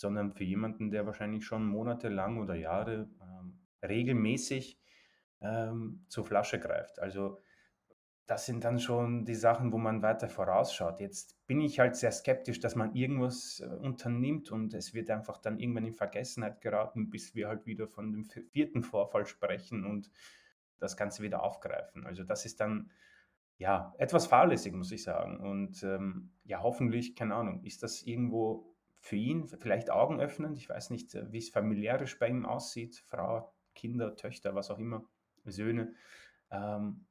sondern 0.03 0.33
für 0.33 0.45
jemanden, 0.45 0.91
der 0.91 1.07
wahrscheinlich 1.07 1.47
schon 1.47 1.65
monatelang 1.65 2.39
oder 2.39 2.55
Jahre 2.55 3.09
ähm, 3.23 3.61
regelmäßig 3.83 4.79
ähm, 5.41 6.05
zur 6.09 6.25
Flasche 6.25 6.59
greift. 6.59 6.99
Also 6.99 7.39
das 8.27 8.47
sind 8.47 8.65
dann 8.65 8.81
schon 8.81 9.25
die 9.25 9.37
Sachen, 9.37 9.73
wo 9.73 9.79
man 9.79 10.03
weiter 10.03 10.29
vorausschaut. 10.29 11.01
Jetzt 11.01 11.37
bin 11.47 11.61
ich 11.61 11.79
halt 11.79 11.95
sehr 11.95 12.11
skeptisch, 12.11 12.59
dass 12.59 12.75
man 12.75 12.95
irgendwas 12.95 13.61
äh, 13.61 13.67
unternimmt 13.67 14.51
und 14.51 14.75
es 14.75 14.93
wird 14.93 15.09
einfach 15.09 15.39
dann 15.39 15.59
irgendwann 15.59 15.87
in 15.87 15.95
Vergessenheit 15.95 16.61
geraten, 16.61 17.09
bis 17.09 17.37
wir 17.37 17.47
halt 17.47 17.65
wieder 17.65 17.87
von 17.87 18.13
dem 18.13 18.25
vierten 18.25 18.83
Vorfall 18.83 19.25
sprechen 19.25 19.85
und 19.85 20.11
das 20.79 20.97
Ganze 20.97 21.23
wieder 21.23 21.45
aufgreifen. 21.45 22.05
Also 22.05 22.25
das 22.25 22.45
ist 22.45 22.59
dann 22.59 22.91
ja 23.59 23.95
etwas 23.99 24.27
fahrlässig, 24.27 24.73
muss 24.73 24.91
ich 24.91 25.05
sagen. 25.05 25.39
Und 25.39 25.81
ähm, 25.85 26.33
ja, 26.43 26.61
hoffentlich, 26.61 27.15
keine 27.15 27.37
Ahnung, 27.37 27.63
ist 27.63 27.85
das 27.85 28.03
irgendwo 28.03 28.72
für 29.03 29.17
ihn 29.17 29.49
vielleicht 29.49 29.91
augenöffnend. 29.91 30.57
Ich 30.57 30.69
weiß 30.69 30.91
nicht, 30.91 31.15
äh, 31.15 31.31
wie 31.33 31.39
es 31.39 31.51
familiärisch 31.51 32.19
bei 32.19 32.29
ihm 32.29 32.47
aussieht, 32.47 33.03
Frau, 33.09 33.53
Kinder, 33.75 34.15
Töchter, 34.15 34.55
was 34.55 34.71
auch 34.71 34.79
immer, 34.79 35.05
Söhne. 35.45 35.95
Ähm, 36.51 37.05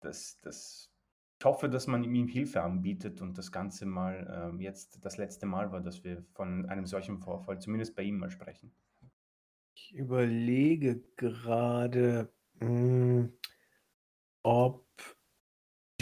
das, 0.00 0.40
das, 0.42 0.92
ich 1.38 1.44
hoffe, 1.44 1.68
dass 1.68 1.88
man 1.88 2.04
ihm 2.04 2.28
Hilfe 2.28 2.62
anbietet 2.62 3.20
und 3.20 3.36
das 3.36 3.50
Ganze 3.50 3.84
mal 3.84 4.48
ähm, 4.52 4.60
jetzt 4.60 5.04
das 5.04 5.16
letzte 5.16 5.44
Mal 5.44 5.72
war, 5.72 5.80
dass 5.80 6.04
wir 6.04 6.24
von 6.34 6.66
einem 6.66 6.86
solchen 6.86 7.18
Vorfall 7.18 7.60
zumindest 7.60 7.96
bei 7.96 8.02
ihm 8.02 8.18
mal 8.18 8.30
sprechen. 8.30 8.72
Ich 9.74 9.92
überlege 9.92 11.02
gerade, 11.16 12.32
hm, 12.60 13.36
ob 14.44 14.86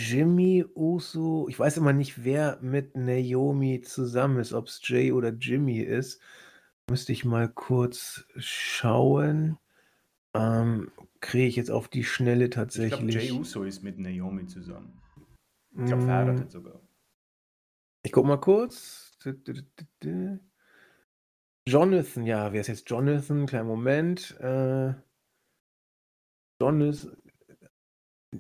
Jimmy 0.07 0.65
Uso, 0.75 1.49
ich 1.49 1.59
weiß 1.59 1.79
immer 1.79 1.93
nicht, 1.93 2.25
wer 2.25 2.59
mit 2.61 2.95
Naomi 2.95 3.81
zusammen 3.81 4.39
ist, 4.39 4.53
ob 4.53 4.67
es 4.67 4.81
Jay 4.85 5.13
oder 5.13 5.31
Jimmy 5.31 5.79
ist. 5.81 6.21
Müsste 6.91 7.13
ich 7.13 7.25
mal 7.25 7.49
kurz 7.49 8.27
schauen. 8.37 9.57
Ähm, 10.35 10.91
Kriege 11.21 11.47
ich 11.47 11.57
jetzt 11.57 11.71
auf 11.71 11.89
die 11.89 12.05
Schnelle 12.05 12.51
tatsächlich. 12.51 12.93
Ich 12.93 13.09
glaube, 13.09 13.25
Jay 13.27 13.33
Uso 13.33 13.63
ist 13.63 13.83
mit 13.83 13.99
Naomi 13.99 14.47
zusammen. 14.47 15.01
Ich 15.71 15.87
glaube, 15.87 16.03
verheiratet 16.03 16.49
mm. 16.49 16.51
sogar. 16.51 16.81
Ich 18.03 18.13
guck 18.13 18.27
mal 18.27 18.37
kurz. 18.37 19.17
Jonathan, 21.67 22.27
ja, 22.27 22.53
wer 22.53 22.61
ist 22.61 22.67
jetzt 22.67 22.91
Jonathan? 22.91 23.47
Kleinen 23.47 23.69
Moment. 23.69 24.39
Äh, 24.39 24.93
Jonathan. 26.61 27.17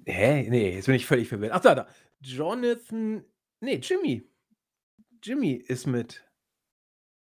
Hä? 0.06 0.46
Nee, 0.48 0.74
jetzt 0.74 0.86
bin 0.86 0.94
ich 0.94 1.06
völlig 1.06 1.28
verwirrt. 1.28 1.52
Ach, 1.52 1.60
da, 1.60 1.74
da. 1.74 1.86
Jonathan. 2.20 3.24
Nee, 3.60 3.76
Jimmy. 3.76 4.28
Jimmy 5.22 5.52
ist 5.54 5.86
mit 5.86 6.24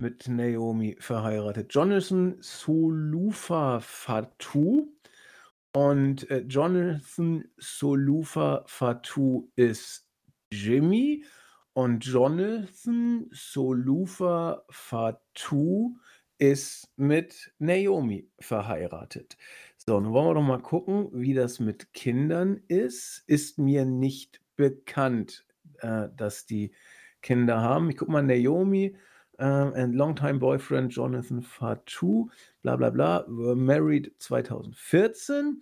mit 0.02 0.28
Naomi 0.28 0.98
verheiratet. 1.00 1.74
Jonathan 1.74 2.38
Solufa 2.42 3.80
Fatu 3.80 4.90
und 5.74 6.30
äh, 6.30 6.40
Jonathan 6.48 7.46
Solufa 7.58 8.64
Fatu 8.68 9.50
ist 9.56 10.08
Jimmy 10.52 11.24
und 11.74 12.06
Jonathan 12.06 13.28
Solufa 13.32 14.64
Fatu 14.70 15.96
ist 16.38 16.92
mit 16.98 17.54
Naomi 17.60 18.30
verheiratet. 18.40 19.38
So, 19.88 20.00
nun 20.00 20.14
wollen 20.14 20.28
wir 20.30 20.34
doch 20.34 20.42
mal 20.42 20.62
gucken, 20.62 21.10
wie 21.14 21.36
das 21.36 21.60
mit 21.60 21.94
Kindern 21.94 22.60
ist. 22.68 23.24
Ist 23.28 23.60
mir 23.60 23.86
nicht 23.86 24.42
bekannt, 24.56 25.46
äh, 25.80 26.10
dass 26.18 26.48
die 26.48 26.74
Kinder 27.22 27.62
haben. 27.62 27.92
Ich 27.92 27.98
gucke 27.98 28.12
mal, 28.12 28.24
Naomi 28.24 28.96
uh, 29.40 29.72
and 29.76 29.94
longtime 29.94 30.40
boyfriend 30.40 30.92
Jonathan 30.92 31.44
Fatou, 31.44 32.30
bla 32.64 32.76
bla 32.76 32.90
bla, 32.90 33.26
were 33.28 33.56
married 33.56 34.12
2014. 34.18 35.62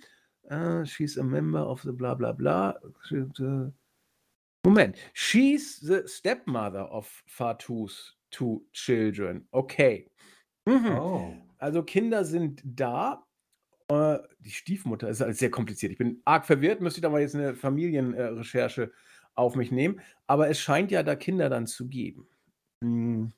Uh, 0.49 0.85
she's 0.85 1.17
a 1.17 1.23
member 1.23 1.59
of 1.59 1.81
the 1.83 1.91
bla 1.91 2.15
bla 2.15 2.31
bla. 2.31 2.75
Moment, 4.65 4.95
she's 5.11 5.81
the 5.81 6.07
stepmother 6.07 6.87
of 6.89 7.07
Fatous 7.27 8.13
two 8.31 8.61
children. 8.71 9.43
Okay. 9.53 10.07
Mhm. 10.65 10.97
Oh. 10.97 11.33
Also 11.59 11.83
Kinder 11.83 12.23
sind 12.23 12.61
da. 12.63 13.21
Die 13.89 14.51
Stiefmutter 14.51 15.09
ist 15.09 15.21
alles 15.21 15.39
sehr 15.39 15.51
kompliziert. 15.51 15.91
Ich 15.91 15.97
bin 15.97 16.21
arg 16.25 16.45
verwirrt, 16.45 16.81
müsste 16.81 16.99
ich 16.99 17.01
da 17.03 17.09
mal 17.09 17.21
jetzt 17.21 17.35
eine 17.35 17.53
Familienrecherche 17.53 18.91
auf 19.35 19.55
mich 19.55 19.71
nehmen. 19.71 19.99
Aber 20.27 20.49
es 20.49 20.59
scheint 20.59 20.91
ja 20.91 21.03
da 21.03 21.15
Kinder 21.15 21.49
dann 21.49 21.67
zu 21.67 21.87
geben. 21.87 22.27
Hm. 22.81 23.33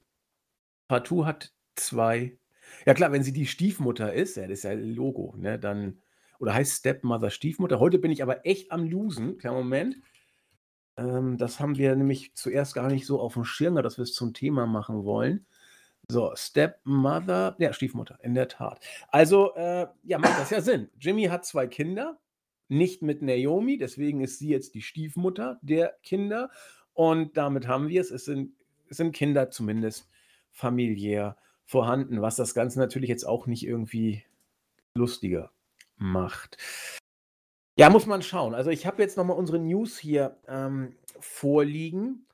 Partout 0.87 1.25
hat 1.25 1.53
zwei. 1.75 2.37
Ja 2.85 2.93
klar, 2.93 3.11
wenn 3.11 3.23
sie 3.23 3.33
die 3.33 3.47
Stiefmutter 3.47 4.13
ist, 4.13 4.37
ja, 4.37 4.43
das 4.43 4.59
ist 4.59 4.63
ja 4.63 4.73
Logo, 4.73 5.35
ne, 5.37 5.59
dann 5.59 6.01
oder 6.39 6.53
heißt 6.53 6.79
Stepmother 6.79 7.29
Stiefmutter. 7.29 7.79
Heute 7.79 7.97
bin 7.99 8.11
ich 8.11 8.21
aber 8.21 8.45
echt 8.45 8.71
am 8.71 8.85
Losen. 8.85 9.37
Kleinen 9.37 9.55
Moment. 9.55 9.97
Ähm, 10.97 11.37
das 11.37 11.59
haben 11.59 11.77
wir 11.77 11.95
nämlich 11.95 12.35
zuerst 12.35 12.75
gar 12.75 12.89
nicht 12.89 13.05
so 13.05 13.19
auf 13.19 13.33
dem 13.33 13.45
Schirm, 13.45 13.75
dass 13.75 13.97
wir 13.97 14.03
es 14.03 14.13
zum 14.13 14.33
Thema 14.33 14.65
machen 14.65 15.03
wollen. 15.03 15.45
So, 16.09 16.33
Stepmother, 16.35 17.55
ja, 17.57 17.73
Stiefmutter, 17.73 18.19
in 18.21 18.35
der 18.35 18.47
Tat. 18.47 18.79
Also, 19.09 19.55
äh, 19.55 19.87
ja, 20.03 20.19
macht 20.19 20.39
das 20.39 20.49
ja 20.49 20.61
Sinn. 20.61 20.89
Jimmy 20.99 21.25
hat 21.25 21.45
zwei 21.45 21.67
Kinder, 21.67 22.19
nicht 22.67 23.01
mit 23.01 23.21
Naomi, 23.21 23.77
deswegen 23.77 24.21
ist 24.21 24.39
sie 24.39 24.49
jetzt 24.49 24.75
die 24.75 24.81
Stiefmutter 24.81 25.59
der 25.61 25.97
Kinder. 26.03 26.49
Und 26.93 27.37
damit 27.37 27.67
haben 27.67 27.87
wir 27.87 28.01
es. 28.01 28.11
Es 28.11 28.25
sind, 28.25 28.53
es 28.89 28.97
sind 28.97 29.13
Kinder 29.13 29.49
zumindest 29.49 30.07
familiär 30.51 31.37
vorhanden, 31.65 32.21
was 32.21 32.35
das 32.35 32.53
Ganze 32.53 32.79
natürlich 32.79 33.09
jetzt 33.09 33.25
auch 33.25 33.47
nicht 33.47 33.65
irgendwie 33.65 34.23
lustiger 34.95 35.51
macht. 35.97 36.57
Ja, 37.77 37.89
muss 37.89 38.05
man 38.05 38.21
schauen. 38.21 38.53
Also 38.53 38.69
ich 38.69 38.85
habe 38.85 39.01
jetzt 39.01 39.17
nochmal 39.17 39.37
unsere 39.37 39.59
News 39.59 39.97
hier 39.97 40.37
ähm, 40.47 40.95
vorliegen 41.19 42.24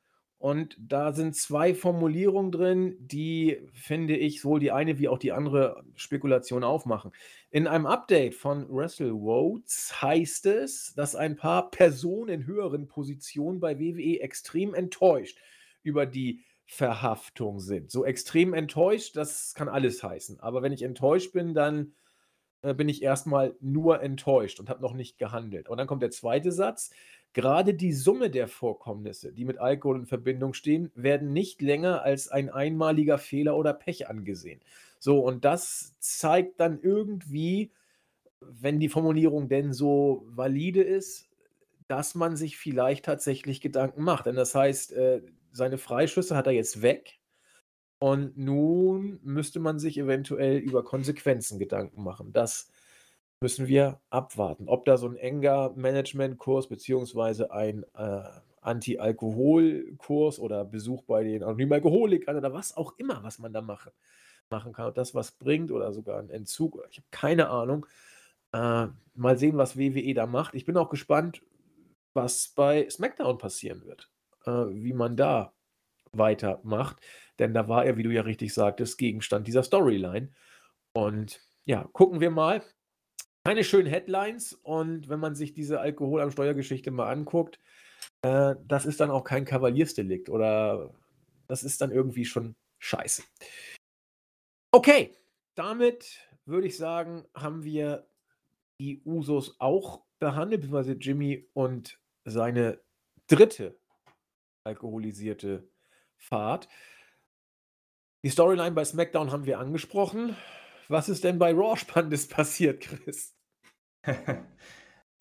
und 0.41 0.75
da 0.80 1.13
sind 1.13 1.36
zwei 1.36 1.75
Formulierungen 1.75 2.51
drin, 2.51 2.95
die, 2.99 3.60
finde 3.73 4.17
ich, 4.17 4.41
sowohl 4.41 4.60
die 4.60 4.71
eine 4.71 4.97
wie 4.97 5.08
auch 5.08 5.19
die 5.19 5.34
andere 5.34 5.84
Spekulation 5.95 6.63
aufmachen. 6.63 7.12
In 7.51 7.67
einem 7.67 7.86
Update 7.86 8.34
von 8.34 8.67
Wrestle 8.67 9.13
Votes 9.13 10.01
heißt 10.01 10.47
es, 10.47 10.95
dass 10.95 11.15
ein 11.15 11.36
paar 11.36 11.69
Personen 11.69 12.30
in 12.30 12.47
höheren 12.47 12.88
Positionen 12.88 13.60
bei 13.60 13.77
WWE 13.77 14.19
extrem 14.21 14.73
enttäuscht 14.73 15.38
über 15.84 16.08
die 16.08 16.43
Verhaftung 16.65 17.60
sind. 17.60 17.91
So 17.91 18.04
extrem 18.04 18.56
enttäuscht, 18.56 19.15
das 19.17 19.54
kann 19.54 19.69
alles 19.69 20.01
heißen. 20.01 20.39
Aber 20.39 20.63
wenn 20.63 20.73
ich 20.73 20.82
enttäuscht 20.82 21.34
bin, 21.34 21.54
dann 21.54 21.93
äh, 22.63 22.73
bin 22.73 22.89
ich 22.89 23.04
erstmal 23.04 23.56
nur 23.60 24.01
enttäuscht 24.01 24.60
und 24.60 24.69
habe 24.69 24.82
noch 24.82 24.93
nicht 24.93 25.19
gehandelt. 25.19 25.69
Und 25.69 25.77
dann 25.77 25.86
kommt 25.86 26.01
der 26.01 26.12
zweite 26.12 26.51
Satz. 26.51 26.89
Gerade 27.34 27.74
die 27.74 27.94
Summe 27.94 28.30
der 28.30 28.48
Vorkommnisse, 28.48 29.32
die 29.32 29.46
mit 29.46 29.58
Alkohol 29.58 30.00
in 30.00 30.06
Verbindung 30.06 30.54
stehen, 30.54 30.91
werden 30.96 31.32
nicht 31.32 31.62
länger 31.62 32.02
als 32.02 32.28
ein 32.28 32.50
einmaliger 32.50 33.17
Fehler 33.17 33.56
oder 33.56 33.74
Pech 33.74 34.10
angesehen. 34.10 34.62
So, 35.00 35.20
und 35.20 35.46
das 35.46 35.96
zeigt 36.00 36.60
dann 36.60 36.80
irgendwie, 36.82 37.72
wenn 38.41 38.80
die 38.80 38.89
Formulierung 38.89 39.48
denn 39.48 39.72
so 39.72 40.26
valide 40.28 40.82
ist, 40.82 41.30
dass 41.88 42.15
man 42.15 42.36
sich 42.36 42.58
vielleicht 42.58 43.06
tatsächlich 43.06 43.62
Gedanken 43.62 44.04
macht. 44.04 44.26
Denn 44.26 44.36
das 44.36 44.56
heißt, 44.56 44.94
äh, 44.94 45.22
seine 45.52 45.78
Freischüsse 45.78 46.36
hat 46.36 46.48
er 46.48 46.54
jetzt 46.54 46.82
weg. 46.82 47.20
Und 48.00 48.38
nun 48.38 49.20
müsste 49.24 49.60
man 49.60 49.78
sich 49.78 49.98
eventuell 49.98 50.58
über 50.58 50.84
Konsequenzen 50.84 51.60
Gedanken 51.60 52.04
machen. 52.04 52.34
Das 52.34 52.72
müssen 53.41 53.67
wir 53.67 53.99
abwarten. 54.10 54.67
Ob 54.69 54.86
da 54.86 54.97
so 54.97 55.08
ein 55.08 55.17
enger 55.17 55.71
Management-Kurs 55.75 56.67
beziehungsweise 56.69 57.51
ein 57.51 57.86
äh, 57.95 58.23
Anti-Alkohol-Kurs 58.62 60.39
oder 60.39 60.65
Besuch 60.65 61.04
bei 61.04 61.23
den 61.23 61.43
anonymen 61.43 61.73
Alkoholikern 61.73 62.38
oder 62.38 62.54
was 62.54 62.77
auch 62.77 62.93
immer, 62.97 63.23
was 63.23 63.39
man 63.39 63.54
da 63.54 63.62
machen, 63.62 63.91
machen 64.49 64.73
kann. 64.73 64.88
Ob 64.88 64.95
das 64.95 65.15
was 65.15 65.32
bringt 65.32 65.71
oder 65.71 65.93
sogar 65.93 66.19
ein 66.19 66.30
Entzug. 66.30 66.80
Ich 66.91 66.97
habe 66.97 67.08
keine 67.12 67.49
Ahnung. 67.49 67.86
Äh, 68.54 68.88
mal 69.15 69.38
sehen, 69.38 69.58
was 69.58 69.77
WWE 69.77 70.13
da 70.13 70.25
macht. 70.27 70.56
Ich 70.56 70.65
bin 70.65 70.77
auch 70.77 70.89
gespannt, 70.89 71.41
was 72.13 72.49
bei 72.56 72.89
SmackDown 72.89 73.38
passieren 73.38 73.86
wird. 73.86 74.10
äh, 74.45 74.51
wie 74.51 74.93
man 74.93 75.15
da 75.17 75.54
weitermacht. 76.13 76.97
Denn 77.39 77.54
da 77.54 77.67
war 77.67 77.86
er, 77.86 77.97
wie 77.97 78.04
du 78.04 78.12
ja 78.12 78.21
richtig 78.23 78.54
sagtest, 78.54 78.97
Gegenstand 78.97 79.47
dieser 79.47 79.63
Storyline. 79.63 80.30
Und 80.93 81.41
ja, 81.65 81.88
gucken 81.93 82.19
wir 82.21 82.32
mal. 82.32 82.63
Keine 83.43 83.63
schönen 83.63 83.88
Headlines 83.88 84.54
und 84.54 85.10
wenn 85.10 85.19
man 85.19 85.34
sich 85.34 85.54
diese 85.54 85.80
Alkohol 85.80 86.21
am 86.21 86.32
Steuergeschichte 86.32 86.91
mal 86.91 87.12
anguckt, 87.12 87.60
äh, 88.21 88.56
das 88.67 88.86
ist 88.86 88.99
dann 88.99 89.10
auch 89.10 89.23
kein 89.23 89.45
Kavaliersdelikt 89.45 90.30
oder 90.30 90.93
das 91.47 91.63
ist 91.63 91.82
dann 91.82 91.91
irgendwie 91.91 92.25
schon 92.25 92.56
scheiße. 92.80 93.23
Okay, 94.71 95.17
damit 95.56 96.30
würde 96.45 96.67
ich 96.67 96.77
sagen, 96.77 97.25
haben 97.34 97.63
wir 97.63 98.08
die 98.80 99.01
Usos 99.06 99.60
auch 99.60 100.04
behandelt, 100.19 100.62
beziehungsweise 100.62 100.93
Jimmy 100.93 101.49
und 101.54 101.99
seine 102.25 102.80
dritte 103.27 103.80
alkoholisierte 104.63 105.67
Fahrt. 106.17 106.67
Die 108.23 108.30
Storyline 108.30 108.71
bei 108.71 108.86
SmackDown 108.86 109.32
haben 109.32 109.45
wir 109.45 109.60
angesprochen. 109.60 110.36
Was 110.91 111.08
ist 111.08 111.23
denn 111.23 111.39
bei 111.39 111.54
Raw 111.54 111.77
Spannendes 111.77 112.27
passiert, 112.27 112.82
Chris? 112.82 113.34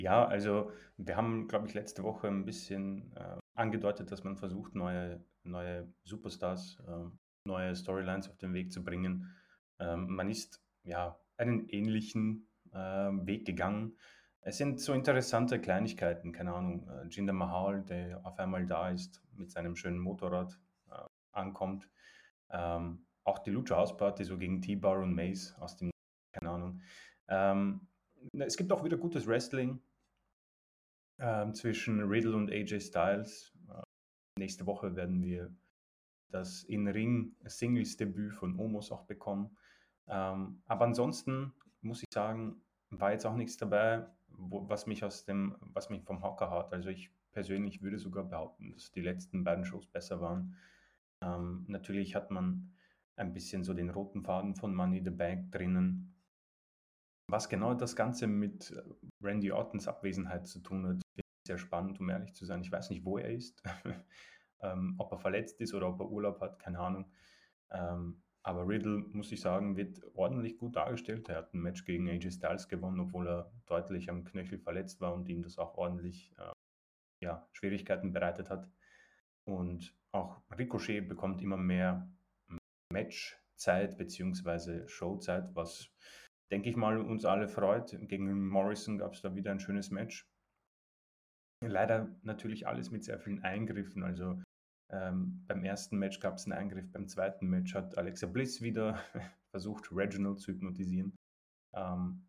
Ja, 0.01 0.25
also 0.25 0.71
wir 0.97 1.15
haben, 1.15 1.47
glaube 1.47 1.67
ich, 1.67 1.75
letzte 1.75 2.01
Woche 2.01 2.27
ein 2.27 2.43
bisschen 2.43 3.15
äh, 3.15 3.37
angedeutet, 3.53 4.11
dass 4.11 4.23
man 4.23 4.35
versucht, 4.35 4.73
neue, 4.73 5.23
neue 5.43 5.93
Superstars, 6.05 6.81
äh, 6.87 7.05
neue 7.45 7.75
Storylines 7.75 8.27
auf 8.27 8.37
den 8.39 8.55
Weg 8.55 8.71
zu 8.71 8.83
bringen. 8.83 9.31
Ähm, 9.79 10.07
man 10.07 10.27
ist 10.27 10.59
ja 10.81 11.19
einen 11.37 11.69
ähnlichen 11.69 12.47
äh, 12.73 12.77
Weg 12.77 13.45
gegangen. 13.45 13.95
Es 14.41 14.57
sind 14.57 14.79
so 14.79 14.93
interessante 14.93 15.61
Kleinigkeiten, 15.61 16.31
keine 16.31 16.55
Ahnung, 16.55 16.89
äh, 16.89 17.07
Jinder 17.07 17.33
Mahal, 17.33 17.83
der 17.83 18.25
auf 18.25 18.39
einmal 18.39 18.65
da 18.65 18.89
ist, 18.89 19.21
mit 19.33 19.51
seinem 19.51 19.75
schönen 19.75 19.99
Motorrad 19.99 20.59
äh, 20.89 21.05
ankommt. 21.31 21.87
Ähm, 22.49 23.05
auch 23.23 23.39
die 23.39 23.51
Lucha 23.51 23.75
House 23.75 23.95
Party 23.95 24.23
so 24.23 24.37
gegen 24.37 24.61
T-Bar 24.61 24.99
und 24.99 25.13
Mace 25.13 25.55
aus 25.59 25.77
dem, 25.77 25.91
keine 26.33 26.51
Ahnung. 26.51 26.81
Ähm, 27.27 27.87
es 28.33 28.57
gibt 28.57 28.71
auch 28.71 28.83
wieder 28.83 28.97
gutes 28.97 29.27
Wrestling 29.27 29.81
ähm, 31.19 31.53
zwischen 31.53 32.01
Riddle 32.01 32.35
und 32.35 32.51
AJ 32.51 32.81
Styles. 32.81 33.53
Äh, 33.69 33.81
nächste 34.39 34.65
Woche 34.65 34.95
werden 34.95 35.21
wir 35.21 35.53
das 36.29 36.63
In-Ring-Singles-Debüt 36.63 38.33
von 38.33 38.57
Omos 38.57 38.91
auch 38.91 39.03
bekommen. 39.03 39.57
Ähm, 40.07 40.61
aber 40.65 40.85
ansonsten 40.85 41.53
muss 41.81 42.01
ich 42.01 42.09
sagen, 42.13 42.61
war 42.89 43.11
jetzt 43.11 43.25
auch 43.25 43.35
nichts 43.35 43.57
dabei, 43.57 44.07
wo, 44.27 44.67
was 44.67 44.85
mich 44.85 45.03
aus 45.03 45.25
dem, 45.25 45.55
was 45.59 45.89
mich 45.89 46.03
vom 46.03 46.23
Hocker 46.23 46.49
hat. 46.49 46.73
Also 46.73 46.89
ich 46.89 47.11
persönlich 47.31 47.81
würde 47.81 47.97
sogar 47.97 48.23
behaupten, 48.23 48.71
dass 48.71 48.91
die 48.91 49.01
letzten 49.01 49.43
beiden 49.43 49.65
Shows 49.65 49.87
besser 49.87 50.21
waren. 50.21 50.55
Ähm, 51.21 51.65
natürlich 51.67 52.15
hat 52.15 52.31
man 52.31 52.73
ein 53.21 53.33
bisschen 53.33 53.63
so 53.63 53.73
den 53.73 53.89
roten 53.89 54.23
Faden 54.23 54.55
von 54.55 54.75
Money 54.75 55.01
the 55.03 55.11
Bank 55.11 55.51
drinnen. 55.51 56.13
Was 57.27 57.47
genau 57.47 57.73
das 57.73 57.95
Ganze 57.95 58.27
mit 58.27 58.71
äh, 58.71 58.81
Randy 59.21 59.51
Ortons 59.51 59.87
Abwesenheit 59.87 60.47
zu 60.47 60.59
tun 60.59 60.85
hat, 60.85 60.95
finde 60.95 61.03
ich 61.15 61.47
sehr 61.47 61.57
spannend, 61.57 61.99
um 61.99 62.09
ehrlich 62.09 62.33
zu 62.33 62.45
sein. 62.45 62.61
Ich 62.61 62.71
weiß 62.71 62.89
nicht, 62.89 63.05
wo 63.05 63.17
er 63.17 63.29
ist, 63.29 63.63
ähm, 64.61 64.95
ob 64.97 65.11
er 65.11 65.19
verletzt 65.19 65.61
ist 65.61 65.73
oder 65.73 65.87
ob 65.87 65.99
er 65.99 66.09
Urlaub 66.09 66.41
hat, 66.41 66.59
keine 66.59 66.79
Ahnung. 66.79 67.11
Ähm, 67.71 68.21
aber 68.43 68.67
Riddle, 68.67 69.05
muss 69.11 69.31
ich 69.31 69.39
sagen, 69.39 69.77
wird 69.77 70.01
ordentlich 70.15 70.57
gut 70.57 70.75
dargestellt. 70.75 71.29
Er 71.29 71.37
hat 71.37 71.53
ein 71.53 71.61
Match 71.61 71.85
gegen 71.85 72.09
AJ 72.09 72.31
Styles 72.31 72.67
gewonnen, 72.67 72.99
obwohl 72.99 73.27
er 73.27 73.51
deutlich 73.67 74.09
am 74.09 74.23
Knöchel 74.23 74.57
verletzt 74.57 74.99
war 74.99 75.13
und 75.13 75.29
ihm 75.29 75.43
das 75.43 75.59
auch 75.59 75.77
ordentlich 75.77 76.33
äh, 76.39 76.51
ja, 77.23 77.47
Schwierigkeiten 77.51 78.11
bereitet 78.11 78.49
hat. 78.49 78.67
Und 79.45 79.95
auch 80.11 80.41
Ricochet 80.57 81.07
bekommt 81.07 81.41
immer 81.41 81.57
mehr 81.57 82.09
Matchzeit 82.91 83.97
bzw. 83.97 84.87
Showzeit, 84.87 85.55
was, 85.55 85.89
denke 86.51 86.69
ich 86.69 86.75
mal, 86.75 86.99
uns 86.99 87.25
alle 87.25 87.47
freut. 87.47 87.97
Gegen 88.07 88.47
Morrison 88.47 88.97
gab 88.97 89.13
es 89.13 89.21
da 89.21 89.35
wieder 89.35 89.51
ein 89.51 89.59
schönes 89.59 89.91
Match. 89.91 90.27
Leider 91.63 92.15
natürlich 92.23 92.67
alles 92.67 92.91
mit 92.91 93.03
sehr 93.03 93.19
vielen 93.19 93.43
Eingriffen. 93.43 94.03
Also 94.03 94.41
ähm, 94.91 95.45
beim 95.47 95.63
ersten 95.63 95.97
Match 95.97 96.19
gab 96.19 96.35
es 96.35 96.45
einen 96.45 96.53
Eingriff, 96.53 96.91
beim 96.91 97.07
zweiten 97.07 97.47
Match 97.47 97.73
hat 97.75 97.97
Alexa 97.97 98.27
Bliss 98.27 98.61
wieder 98.61 98.99
versucht, 99.51 99.89
Reginald 99.91 100.39
zu 100.39 100.51
hypnotisieren. 100.51 101.15
Ähm, 101.73 102.27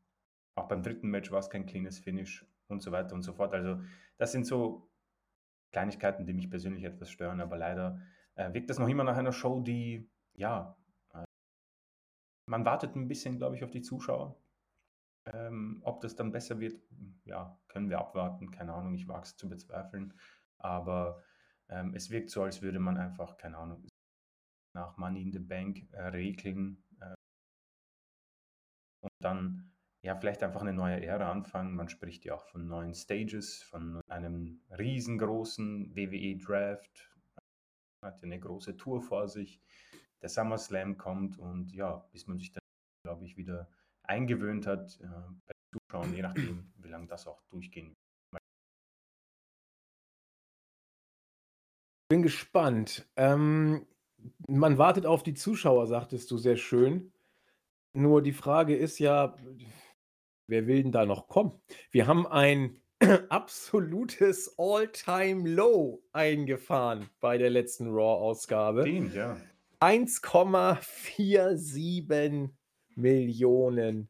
auch 0.55 0.69
beim 0.69 0.83
dritten 0.83 1.09
Match 1.09 1.31
war 1.31 1.41
es 1.41 1.51
kein 1.51 1.67
cleanes 1.67 1.99
Finish 1.99 2.47
und 2.69 2.83
so 2.83 2.93
weiter 2.93 3.15
und 3.15 3.23
so 3.23 3.33
fort. 3.33 3.53
Also 3.55 3.83
das 4.19 4.33
sind 4.33 4.47
so 4.47 4.89
Kleinigkeiten, 5.73 6.27
die 6.27 6.35
mich 6.35 6.51
persönlich 6.51 6.85
etwas 6.85 7.11
stören, 7.11 7.41
aber 7.41 7.57
leider 7.57 8.01
äh, 8.35 8.53
wirkt 8.53 8.71
das 8.71 8.79
noch 8.79 8.89
immer 8.89 9.05
nach 9.05 9.17
einer 9.17 9.33
Show, 9.33 9.61
die, 9.61 10.09
ja, 10.43 10.77
äh, 11.15 11.25
man 12.51 12.65
wartet 12.65 12.97
ein 12.97 13.07
bisschen, 13.09 13.39
glaube 13.39 13.57
ich, 13.57 13.65
auf 13.65 13.71
die 13.71 13.83
Zuschauer. 13.83 14.37
Ähm, 15.33 15.81
ob 15.85 16.01
das 16.01 16.17
dann 16.17 16.33
besser 16.33 16.59
wird, 16.59 16.83
ja, 17.25 17.57
können 17.69 17.89
wir 17.89 18.01
abwarten. 18.01 18.51
Keine 18.51 18.75
Ahnung, 18.75 18.95
ich 18.95 19.07
wage 19.07 19.23
es 19.23 19.37
zu 19.37 19.49
bezweifeln. 19.49 20.13
Aber 20.59 21.23
ähm, 21.69 21.95
es 21.95 22.11
wirkt 22.11 22.31
so, 22.31 22.43
als 22.43 22.61
würde 22.61 22.81
man 22.81 22.97
einfach, 22.97 23.37
keine 23.37 23.57
Ahnung, 23.57 23.87
nach 24.75 24.97
Money 24.97 25.23
in 25.23 25.33
the 25.33 25.39
Bank 25.39 25.87
äh, 25.93 26.09
regeln 26.09 26.83
äh, 27.01 27.15
und 29.03 29.13
dann 29.21 29.71
ja, 30.05 30.17
vielleicht 30.17 30.43
einfach 30.43 30.63
eine 30.63 30.73
neue 30.73 31.01
Ära 31.05 31.31
anfangen. 31.31 31.77
Man 31.77 31.89
spricht 31.89 32.25
ja 32.25 32.35
auch 32.35 32.45
von 32.47 32.67
neuen 32.67 32.95
Stages, 32.95 33.63
von 33.63 34.01
einem 34.09 34.61
riesengroßen 34.77 35.95
WWE-Draft. 35.95 37.13
Man 38.01 38.13
hat 38.13 38.21
ja 38.21 38.27
eine 38.27 38.41
große 38.41 38.77
Tour 38.77 39.01
vor 39.01 39.29
sich. 39.29 39.63
Der 40.23 40.29
SummerSlam 40.29 40.97
kommt 40.97 41.39
und 41.39 41.73
ja, 41.73 42.09
bis 42.13 42.27
man 42.27 42.39
sich 42.39 42.53
dann, 42.53 42.63
glaube 43.05 43.25
ich, 43.25 43.37
wieder 43.37 43.69
eingewöhnt 44.05 44.67
hat, 44.67 44.99
äh, 45.01 45.07
bei 45.07 45.53
Zuschauen, 45.73 46.15
je 46.15 46.23
nachdem, 46.23 46.73
wie 46.77 46.89
lange 46.89 47.07
das 47.07 47.27
auch 47.27 47.43
durchgehen 47.51 47.89
wird. 47.89 48.43
Bin 52.09 52.23
gespannt. 52.23 53.09
Ähm, 53.17 53.87
man 54.47 54.79
wartet 54.79 55.07
auf 55.07 55.23
die 55.23 55.35
Zuschauer, 55.35 55.87
sagtest 55.87 56.31
du 56.31 56.39
sehr 56.39 56.57
schön. 56.57 57.13
Nur 57.95 58.23
die 58.23 58.33
Frage 58.33 58.77
ist 58.77 58.99
ja, 58.99 59.37
Wer 60.53 60.67
will 60.67 60.83
denn 60.83 60.93
da 60.93 61.07
noch 61.07 61.29
kommen? 61.29 61.63
Wir 61.91 62.07
haben 62.07 62.27
ein 62.27 62.81
absolutes 63.31 64.55
All-Time-Low 64.59 66.03
eingefahren 66.13 67.09
bei 67.21 67.39
der 67.39 67.49
letzten 67.49 67.89
Raw-Ausgabe. 67.89 68.83
Stimmt, 68.83 69.15
ja. 69.15 69.37
1,47 69.83 72.51
Millionen 72.95 74.09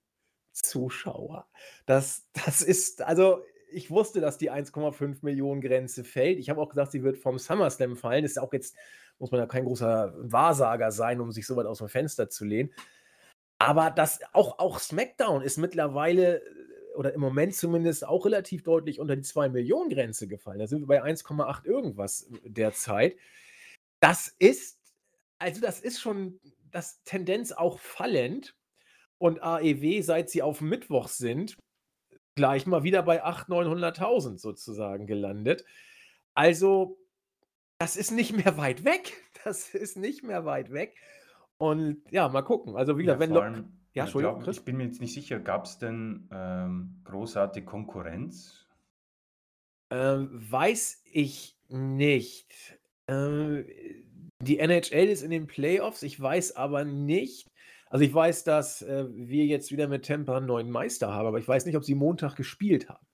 Zuschauer. 0.53 1.49
Das, 1.87 2.29
das 2.35 2.61
ist, 2.61 3.01
also 3.03 3.43
ich 3.71 3.91
wusste, 3.91 4.21
dass 4.21 4.37
die 4.37 4.53
1,5 4.53 5.21
Millionen 5.23 5.63
Grenze 5.63 6.05
fällt. 6.05 6.39
Ich 6.39 6.51
habe 6.51 6.61
auch 6.61 6.69
gesagt, 6.69 6.93
sie 6.93 7.03
wird 7.03 7.17
vom 7.17 7.39
SummerSlam 7.39 7.97
fallen. 7.97 8.23
Das 8.23 8.33
ist 8.33 8.39
auch 8.39 8.53
jetzt, 8.53 8.77
muss 9.19 9.31
man 9.31 9.41
ja 9.41 9.47
kein 9.47 9.65
großer 9.65 10.13
Wahrsager 10.19 10.93
sein, 10.93 11.23
um 11.23 11.33
sich 11.33 11.47
so 11.47 11.57
weit 11.57 11.65
aus 11.65 11.79
dem 11.79 11.89
Fenster 11.89 12.29
zu 12.29 12.45
lehnen. 12.45 12.71
Aber 13.59 13.91
das 13.91 14.21
auch, 14.35 14.59
auch 14.59 14.79
SmackDown 14.79 15.41
ist 15.41 15.57
mittlerweile 15.57 16.43
oder 16.97 17.15
im 17.15 17.23
Moment 17.23 17.55
zumindest 17.55 18.07
auch 18.07 18.27
relativ 18.27 18.63
deutlich 18.63 19.01
unter 19.01 19.17
die 19.17 19.23
2-Millionen-Grenze 19.23 20.29
gefallen. 20.29 20.59
Da 20.59 20.67
sind 20.67 20.81
wir 20.81 20.87
bei 20.87 21.03
1,8 21.03 21.65
irgendwas 21.65 22.25
äh, 22.25 22.51
derzeit. 22.51 23.17
Das 24.01 24.35
ist, 24.39 24.82
also 25.43 25.61
das 25.61 25.81
ist 25.81 26.01
schon 26.01 26.41
das 26.71 27.03
Tendenz 27.05 27.53
auch 27.53 27.79
fallend. 27.79 28.57
Und 29.19 29.43
AEW, 29.43 30.03
seit 30.03 30.31
sie 30.31 30.43
auf 30.43 30.61
Mittwoch 30.61 31.07
sind, 31.07 31.57
gleich 32.35 32.67
mal 32.67 32.83
wieder 32.83 33.03
bei 33.03 33.25
800.000, 33.25 33.97
900.000 33.99 34.39
sozusagen 34.39 35.07
gelandet. 35.07 35.65
Also, 36.35 36.99
das 37.79 37.97
ist 37.97 38.11
nicht 38.11 38.33
mehr 38.33 38.57
weit 38.57 38.85
weg. 38.85 39.13
Das 39.45 39.75
ist 39.75 39.97
nicht 39.97 40.23
mehr 40.23 40.45
weit 40.45 40.71
weg. 40.71 40.95
Und 41.59 42.05
ja, 42.13 42.29
mal 42.29 42.43
gucken. 42.43 42.77
Also 42.77 42.97
wieder, 42.97 43.15
Ja, 43.15 43.19
wenn 43.19 43.37
allem, 43.37 43.73
ja, 43.93 44.05
Entschuldigung, 44.05 44.39
glaub, 44.39 44.55
ich 44.55 44.65
bin 44.65 44.77
mir 44.77 44.85
jetzt 44.85 45.01
nicht 45.01 45.15
sicher, 45.15 45.41
gab 45.41 45.65
es 45.65 45.79
denn 45.79 46.29
ähm, 46.31 47.01
großartige 47.03 47.67
Konkurrenz? 47.67 48.69
Ähm, 49.91 50.29
weiß 50.33 51.03
ich 51.11 51.59
nicht. 51.69 52.79
Ähm, 53.09 53.67
die 54.43 54.59
NHL 54.59 55.09
ist 55.09 55.23
in 55.23 55.31
den 55.31 55.47
Playoffs, 55.47 56.03
ich 56.03 56.21
weiß 56.21 56.57
aber 56.57 56.85
nicht 56.85 57.49
also 57.91 58.05
ich 58.07 58.15
weiß, 58.15 58.45
dass, 58.45 58.81
äh, 58.83 59.05
wir 59.13 59.45
jetzt 59.45 59.71
wieder 59.71 59.87
mit 59.87 60.07
Tampa 60.07 60.39
'n 60.39 60.47
neuen 60.47 60.71
Meister 60.71 61.13
haben, 61.13 61.27
aber 61.27 61.39
ich 61.39 61.47
weiß 61.47 61.67
nicht, 61.67 61.77
ob 61.77 61.85
sie 61.85 61.95
Montag 61.95 62.37
gespielt 62.37 62.89
haben. 62.89 63.07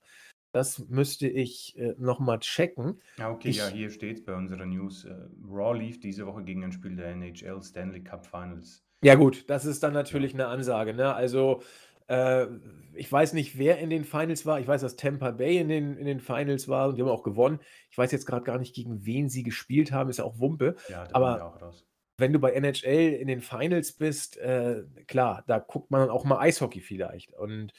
Das 0.52 0.78
müsste 0.88 1.28
ich, 1.28 1.76
äh, 1.78 1.94
noch 1.98 2.20
mal 2.20 2.38
checken. 2.40 3.00
Ah, 3.20 3.30
okay, 3.32 3.52
ja, 3.52 3.66
Ich 3.66 3.68
hier 3.68 3.90
steht 3.90 4.24
bei 4.26 4.34
unserer 4.36 4.64
News, 4.64 5.04
äh, 5.04 5.12
Raw 5.44 5.76
lief 5.76 5.98
diese 5.98 6.24
Woche 6.26 6.44
gegen 6.44 6.62
ein 6.64 6.70
Spiel 6.72 6.94
der 6.94 7.08
NHL 7.08 7.60
Stanley 7.62 8.02
Cup 8.04 8.24
Finals. 8.26 8.80
Ja 9.02 9.14
gut, 9.14 9.48
das 9.48 9.64
ist 9.64 9.84
dann 9.84 9.92
Ja. 10.10 10.18
natürlich 10.18 10.34
'ne 10.34 10.48
Ansage, 10.48 10.92
ne? 10.92 11.14
Also, 11.14 11.62
Äh, 12.08 12.46
ich 12.94 13.10
weiß 13.10 13.32
nicht, 13.34 13.58
wer 13.58 13.78
in 13.78 13.90
den 13.90 14.04
Finals 14.04 14.44
war. 14.46 14.60
Ich 14.60 14.66
weiß, 14.66 14.80
dass 14.80 14.96
Tampa 14.96 15.30
Bay 15.32 15.58
in 15.58 15.68
den 15.68 15.96
in 15.96 16.06
den 16.06 16.20
Finals 16.20 16.68
war 16.68 16.88
und 16.88 16.96
die 16.96 17.02
haben 17.02 17.08
auch 17.08 17.22
gewonnen. 17.22 17.60
Ich 17.90 17.98
weiß 17.98 18.10
jetzt 18.12 18.26
grad 18.26 18.44
gar 18.44 18.58
nicht, 18.58 18.74
gegen 18.74 19.04
wen 19.06 19.28
sie 19.28 19.42
gespielt 19.44 19.92
haben, 19.92 20.10
ist 20.10 20.18
ja 20.18 20.24
auch 20.24 20.38
Wumpe. 20.40 20.76
Ja, 20.88 21.06
da 21.06 21.14
Aber 21.14 21.42
auch 21.42 21.60
raus. 21.60 21.86
wenn 22.18 22.32
du 22.32 22.40
bei 22.40 22.52
NHL 22.52 23.14
in 23.14 23.28
den 23.28 23.40
Finals 23.40 23.92
bist, 23.92 24.36
äh, 24.38 24.84
klar, 25.06 25.44
da 25.46 25.58
guckt 25.60 25.90
man 25.90 26.00
dann 26.02 26.10
auch 26.10 26.24
mal 26.24 26.38
Eishockey 26.40 26.80
vielleicht. 26.80 27.32
Und 27.32 27.72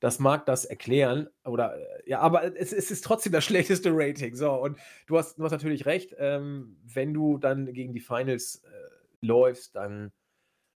das 0.00 0.18
mag 0.18 0.46
das 0.46 0.64
erklären 0.64 1.28
oder 1.44 1.76
äh, 1.76 2.10
ja, 2.10 2.20
aber 2.20 2.56
es 2.56 2.72
es 2.72 2.90
ist 2.90 3.04
trotzdem 3.04 3.32
das 3.32 3.44
schlechteste 3.46 3.90
Rating. 3.92 4.36
So, 4.36 4.52
und 4.52 4.78
du 5.06 5.18
hast 5.18 5.38
du 5.38 5.44
hast 5.44 5.52
natürlich 5.52 5.86
recht, 5.86 6.14
ähm, 6.18 6.78
wenn 6.84 7.12
du 7.14 7.38
dann 7.38 7.72
gegen 7.72 7.92
die 7.94 8.00
Finals, 8.00 8.62
äh, 8.64 8.70
läufst, 9.22 9.76
dann 9.76 10.12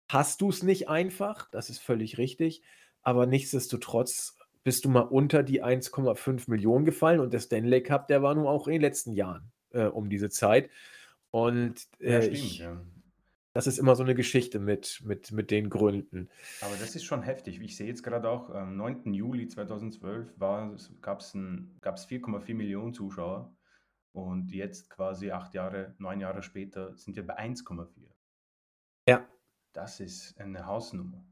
hast 0.09 0.41
du's 0.41 0.63
nicht 0.63 0.89
einfach, 0.89 1.51
das 1.51 1.71
ist 1.71 1.79
völlig 1.81 2.19
richtig, 2.19 2.63
aber 3.03 3.27
nichtsdestotrotz 3.27 4.37
bist 4.65 4.85
du 4.85 4.91
mal 4.91 5.01
unter 5.03 5.43
die 5.43 5.63
1,5 5.65 6.85
gefallen 6.85 7.21
und 7.21 7.33
der 7.35 7.41
Stanley 7.41 7.83
Cup, 7.83 8.09
der 8.09 8.23
war 8.23 8.35
nun 8.35 8.47
auch 8.47 8.67
in 8.69 8.75
den 8.75 8.83
letzten 8.83 9.13
Jahren, 9.13 9.53
äh, 9.73 9.85
um 9.87 10.11
diese 10.11 10.31
Zeit. 10.31 10.71
Und, 11.31 11.89
Ja, 12.07 12.21
äh, 12.21 12.23
stimmt, 12.23 12.57
ich 12.57 12.59
ja. 12.59 12.85
das 13.55 13.67
ist 13.69 13.79
immer 13.79 13.97
so 13.97 14.05
'ne 14.05 14.15
Geschichte 14.17 14.61
mit 14.61 15.01
mit 15.05 15.33
mit 15.33 15.51
den 15.53 15.71
Gründen. 15.71 16.29
Aber 16.63 16.77
das 16.77 16.95
ist 16.95 17.05
schon 17.05 17.23
heftig. 17.23 17.59
Ich 17.63 17.75
sehe 17.77 17.87
jetzt 17.87 18.03
grad 18.03 18.27
auch, 18.27 18.51
am 18.51 18.77
9. 18.77 19.15
Juli 19.15 19.49
2012 19.49 20.39
war's 20.39 20.93
gab's 21.01 21.35
'n 21.35 21.79
gab's 21.81 22.05
4,4 22.05 22.93
Zuschauer 22.93 23.57
und 24.13 24.53
jetzt 24.53 24.91
quasi 24.91 25.31
8 25.33 25.55
Jahre 25.55 25.95
9 25.99 26.21
Jahre 26.21 26.43
später 26.43 26.97
sind 26.99 27.17
wir 27.17 27.27
bei 27.27 27.37
1,4. 27.37 28.15
Ja. 29.07 29.31
Das 29.75 30.01
ist 30.01 30.37
eine 30.41 30.67
Hausnummer. 30.67 31.30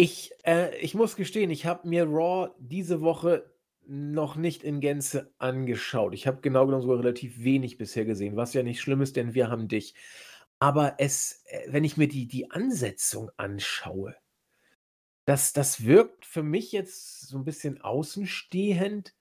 Ich 0.00 0.32
äh, 0.44 0.76
ich 0.78 0.94
muss 0.94 1.16
gestehen, 1.16 1.50
ich 1.50 1.64
habe 1.64 1.88
mir 1.88 2.04
Raw 2.04 2.50
diese 2.58 3.00
Woche 3.00 3.50
noch 3.86 4.36
nicht 4.36 4.62
in 4.62 4.80
Gänze 4.80 5.32
angeschaut. 5.38 6.12
Ich 6.12 6.26
habe 6.26 6.40
genau 6.42 6.66
genommen 6.66 6.82
sogar 6.82 6.98
relativ 6.98 7.42
wenig 7.42 7.78
bisher 7.78 8.04
gesehen, 8.04 8.36
was 8.36 8.52
ja 8.52 8.62
nicht 8.62 8.80
schlimm 8.80 9.00
ist, 9.00 9.16
denn 9.16 9.32
wir 9.34 9.48
haben 9.48 9.68
dich. 9.68 9.94
Aber 10.58 10.96
es 10.98 11.44
äh, 11.46 11.66
wenn 11.72 11.84
ich 11.84 11.96
mir 11.96 12.08
die 12.08 12.26
die 12.28 12.50
Ansetzung 12.50 13.30
anschaue 13.38 14.16
das 15.28 15.52
das 15.52 15.84
wirkt 15.84 16.24
für 16.24 16.44
mich 16.44 16.70
jetzt 16.70 17.22
so 17.28 17.36
'n 17.38 17.44
bisschen 17.44 17.80
außenstehend. 17.80 19.12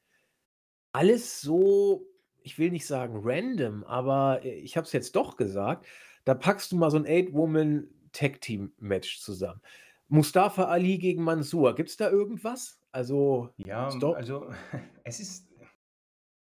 Alles 0.95 1.41
so, 1.41 2.07
ich 2.41 2.57
will 2.57 2.71
nicht 2.71 2.85
sagen 2.87 3.19
random, 3.21 3.83
aber, 3.83 4.45
äh, 4.45 4.53
ich 4.55 4.77
habe 4.77 4.85
es 4.87 4.93
jetzt 4.93 5.13
doch 5.17 5.35
gesagt, 5.35 5.85
da 6.23 6.33
packst 6.33 6.71
du 6.71 6.77
mal 6.77 6.89
so 6.89 6.95
'n 6.97 7.05
Eight-Woman 7.05 7.89
Tag 8.13 8.39
Team 8.39 8.71
Match 8.79 9.19
zusammen. 9.19 9.59
Mustafa 10.07 10.65
Ali 10.65 10.97
gegen 10.97 11.23
Mansoor. 11.23 11.75
Gibt's 11.75 11.97
da 11.97 12.09
irgendwas? 12.09 12.79
Also, 12.91 13.49
Ja, 13.57 13.89
Sto 13.91 14.13
also, 14.13 14.51
es 15.03 15.19
ist 15.19 15.49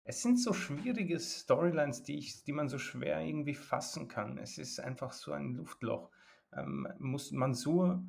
es 0.04 0.22
sind 0.22 0.40
so 0.40 0.54
schwierige 0.54 1.20
Storylines, 1.20 2.02
die 2.02 2.16
ich 2.16 2.42
die 2.44 2.52
man 2.52 2.68
so 2.68 2.78
schwer 2.78 3.20
irgendwie 3.20 3.54
fassen 3.54 4.08
kann. 4.08 4.38
Es 4.38 4.56
ist 4.56 4.80
einfach 4.80 5.12
so 5.12 5.32
ein 5.32 5.54
Luftloch. 5.54 6.10
Ähm, 6.52 6.88
Mus 6.98 7.30
Mansoor 7.32 8.02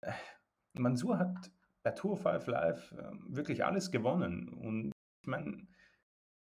äh, 0.00 0.12
Mansoor 0.74 1.18
hat 1.18 1.50
bei 1.82 1.90
Tour 1.92 2.12
of 2.12 2.22
Five 2.22 2.46
Live, 2.46 2.94
ähm, 2.98 3.24
wirklich 3.28 3.64
alles 3.64 3.90
gewonnen 3.90 4.48
und 4.48 4.92
ich 5.20 5.28
meine, 5.28 5.66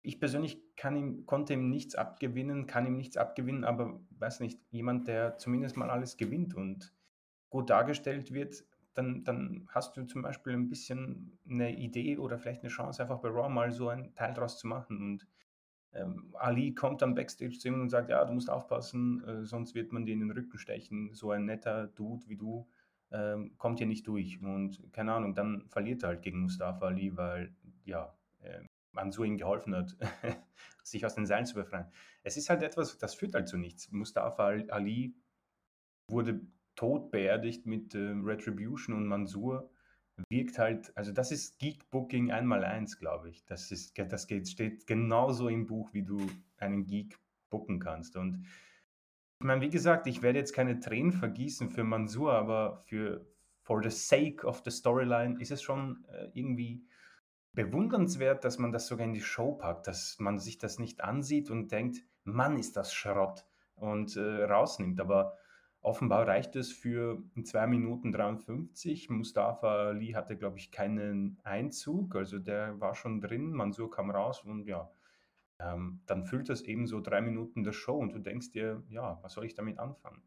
ich 0.02 0.20
persönlich 0.20 0.62
kann 0.76 0.96
ihm 0.96 1.26
konnte 1.26 1.54
ihm 1.54 1.70
nichts 1.70 1.94
abgewinnen 1.94 2.66
kann 2.66 2.86
ihm 2.86 2.96
nichts 2.96 3.16
abgewinnen, 3.16 3.64
aber 3.64 4.00
weiß 4.10 4.40
nicht, 4.40 4.60
jemand, 4.70 5.08
der 5.08 5.38
zumindest 5.38 5.76
mal 5.76 5.90
alles 5.90 6.16
gewinnt 6.16 6.54
und 6.54 6.94
gut 7.56 7.70
dargestellt 7.70 8.32
wird, 8.32 8.64
dann 8.94 9.24
dann 9.24 9.66
hast 9.70 9.96
du 9.96 10.04
zum 10.06 10.22
Beispiel 10.22 10.54
'n 10.54 10.68
bisschen 10.68 11.38
'ne 11.44 11.76
Idee 11.76 12.18
oder 12.18 12.38
vielleicht 12.38 12.62
'ne 12.64 12.68
Chance, 12.70 13.02
einfach 13.02 13.20
bei 13.20 13.28
Raw 13.30 13.48
mal 13.48 13.72
so 13.72 13.88
ein 13.88 14.14
Teil 14.14 14.34
draus 14.34 14.58
zu 14.58 14.66
machen 14.68 14.98
und, 15.02 15.26
ähm, 15.92 16.34
Ali 16.38 16.74
kommt 16.74 17.02
dann 17.02 17.14
Backstage 17.14 17.58
zu 17.58 17.68
ihm 17.68 17.80
und 17.80 17.88
sagt: 17.90 18.10
„Ja, 18.10 18.24
du 18.24 18.32
musst 18.34 18.50
aufpassen, 18.50 19.22
äh, 19.24 19.44
sonst 19.44 19.74
wird 19.74 19.92
man 19.92 20.04
dir 20.06 20.12
in 20.14 20.20
den 20.20 20.30
Rücken 20.32 20.58
stechen. 20.58 21.14
So 21.14 21.30
ein 21.30 21.44
netter 21.46 21.86
Dude 21.88 22.28
wie 22.28 22.36
du, 22.36 22.68
ähm, 23.10 23.54
kommt 23.58 23.78
hier 23.78 23.86
nicht 23.86 24.06
durch.“ 24.06 24.42
Und 24.42 24.92
keine 24.92 25.12
Ahnung, 25.14 25.34
dann 25.34 25.68
verliert 25.68 26.02
er 26.02 26.10
halt 26.10 26.22
gegen 26.22 26.40
Mustafa 26.42 26.86
Ali, 26.86 27.16
weil, 27.16 27.54
ja, 27.84 28.16
äh, 28.40 28.62
Mansoor 28.92 29.26
ihm 29.26 29.36
geholfen 29.38 29.74
hat, 29.76 29.96
sich 30.82 31.04
aus 31.06 31.14
den 31.14 31.26
Seilen 31.26 31.46
zu 31.46 31.54
befreien. 31.54 31.86
Es 32.22 32.36
ist 32.36 32.50
halt 32.50 32.62
etwas, 32.62 32.98
das 32.98 33.14
führt 33.14 33.34
halt 33.34 33.48
zu 33.48 33.56
nichts. 33.58 33.90
Mustafa 33.92 34.44
Al 34.46 34.70
Ali 34.70 35.14
wurde 36.08 36.40
tot 36.76 37.10
beerdigt 37.10 37.66
mit, 37.66 37.94
ähm, 37.94 38.24
Retribution 38.24 38.94
und 38.96 39.06
Mansoor 39.06 39.68
wirkt 40.30 40.58
halt 40.58 40.96
also, 40.96 41.12
das 41.12 41.30
ist 41.30 41.58
Geek 41.58 41.90
Booking 41.90 42.30
Einmaleins, 42.30 42.98
glaube 42.98 43.28
ich. 43.30 43.44
Das 43.44 43.70
ist 43.70 43.98
das 43.98 44.26
geht 44.26 44.48
steht 44.48 44.86
genauso 44.86 45.48
im 45.48 45.66
Buch, 45.66 45.92
wie 45.92 46.02
du 46.04 46.18
einen 46.58 46.86
Geek 46.86 47.18
booken 47.50 47.80
kannst. 47.80 48.16
Und 48.16 48.46
ich 49.40 49.46
meine, 49.46 49.60
wie 49.60 49.70
gesagt, 49.70 50.06
ich 50.06 50.22
werde 50.22 50.38
jetzt 50.38 50.54
keine 50.54 50.80
Tränen 50.80 51.12
vergießen 51.12 51.70
für 51.70 51.84
Mansoor, 51.84 52.32
aber 52.32 52.82
für 52.86 53.26
for 53.62 53.82
the 53.82 53.90
sake 53.90 54.46
of 54.46 54.62
the 54.64 54.70
Storyline 54.70 55.40
ist 55.40 55.50
es 55.50 55.62
schon, 55.62 56.04
äh, 56.08 56.30
irgendwie 56.32 56.86
bewundernswert, 57.52 58.44
dass 58.44 58.58
man 58.58 58.72
das 58.72 58.86
sogar 58.86 59.06
in 59.06 59.14
die 59.14 59.20
Show 59.20 59.52
packt, 59.52 59.86
dass 59.88 60.18
man 60.18 60.38
sich 60.38 60.58
das 60.58 60.78
nicht 60.78 61.02
ansieht 61.02 61.50
und 61.50 61.72
denkt: 61.72 62.04
„Mann, 62.24 62.58
ist 62.58 62.76
das 62.76 62.94
Schrott“ 62.94 63.46
und, 63.76 64.16
äh, 64.16 64.44
rausnimmt. 64.44 65.00
Aber 65.00 65.38
offenbar 65.86 66.26
reicht 66.28 66.56
es 66.56 66.72
für 66.72 67.22
2 67.44 67.66
Minuten 67.66 68.12
53. 68.12 69.08
Mustafa 69.10 69.88
Ali 69.88 70.08
hatte, 70.12 70.36
glaube 70.36 70.58
ich, 70.58 70.70
keinen 70.72 71.38
Einzug, 71.44 72.16
also, 72.16 72.38
der 72.38 72.80
war 72.80 72.94
schon 72.94 73.20
drin. 73.20 73.52
Mansoor 73.52 73.90
kam 73.90 74.10
raus 74.10 74.44
und 74.44 74.66
ja, 74.66 74.90
ähm, 75.60 76.02
dann 76.06 76.24
füllt 76.24 76.48
das 76.48 76.62
eben 76.62 76.86
so 76.86 77.00
3 77.00 77.20
Minuten 77.22 77.64
der 77.64 77.72
Show 77.72 77.96
und 77.98 78.12
du 78.14 78.18
denkst 78.20 78.50
dir: 78.50 78.82
„Ja, 78.88 79.18
was 79.22 79.34
soll 79.34 79.46
ich 79.46 79.54
damit 79.54 79.78
anfangen?“ 79.78 80.22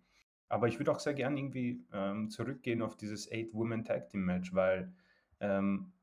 Aber 0.49 0.67
ich 0.67 0.79
würde 0.79 0.91
auch 0.91 0.99
sehr 0.99 1.13
gern 1.13 1.37
irgendwie, 1.37 1.85
ähm, 1.93 2.29
zurückgehen 2.29 2.81
auf 2.81 2.97
dieses 2.97 3.31
Eight-Woman 3.31 3.83
Tag 3.85 4.09
Team 4.09 4.25
Match, 4.25 4.53
weil, 4.53 4.93
ähm, 5.39 5.93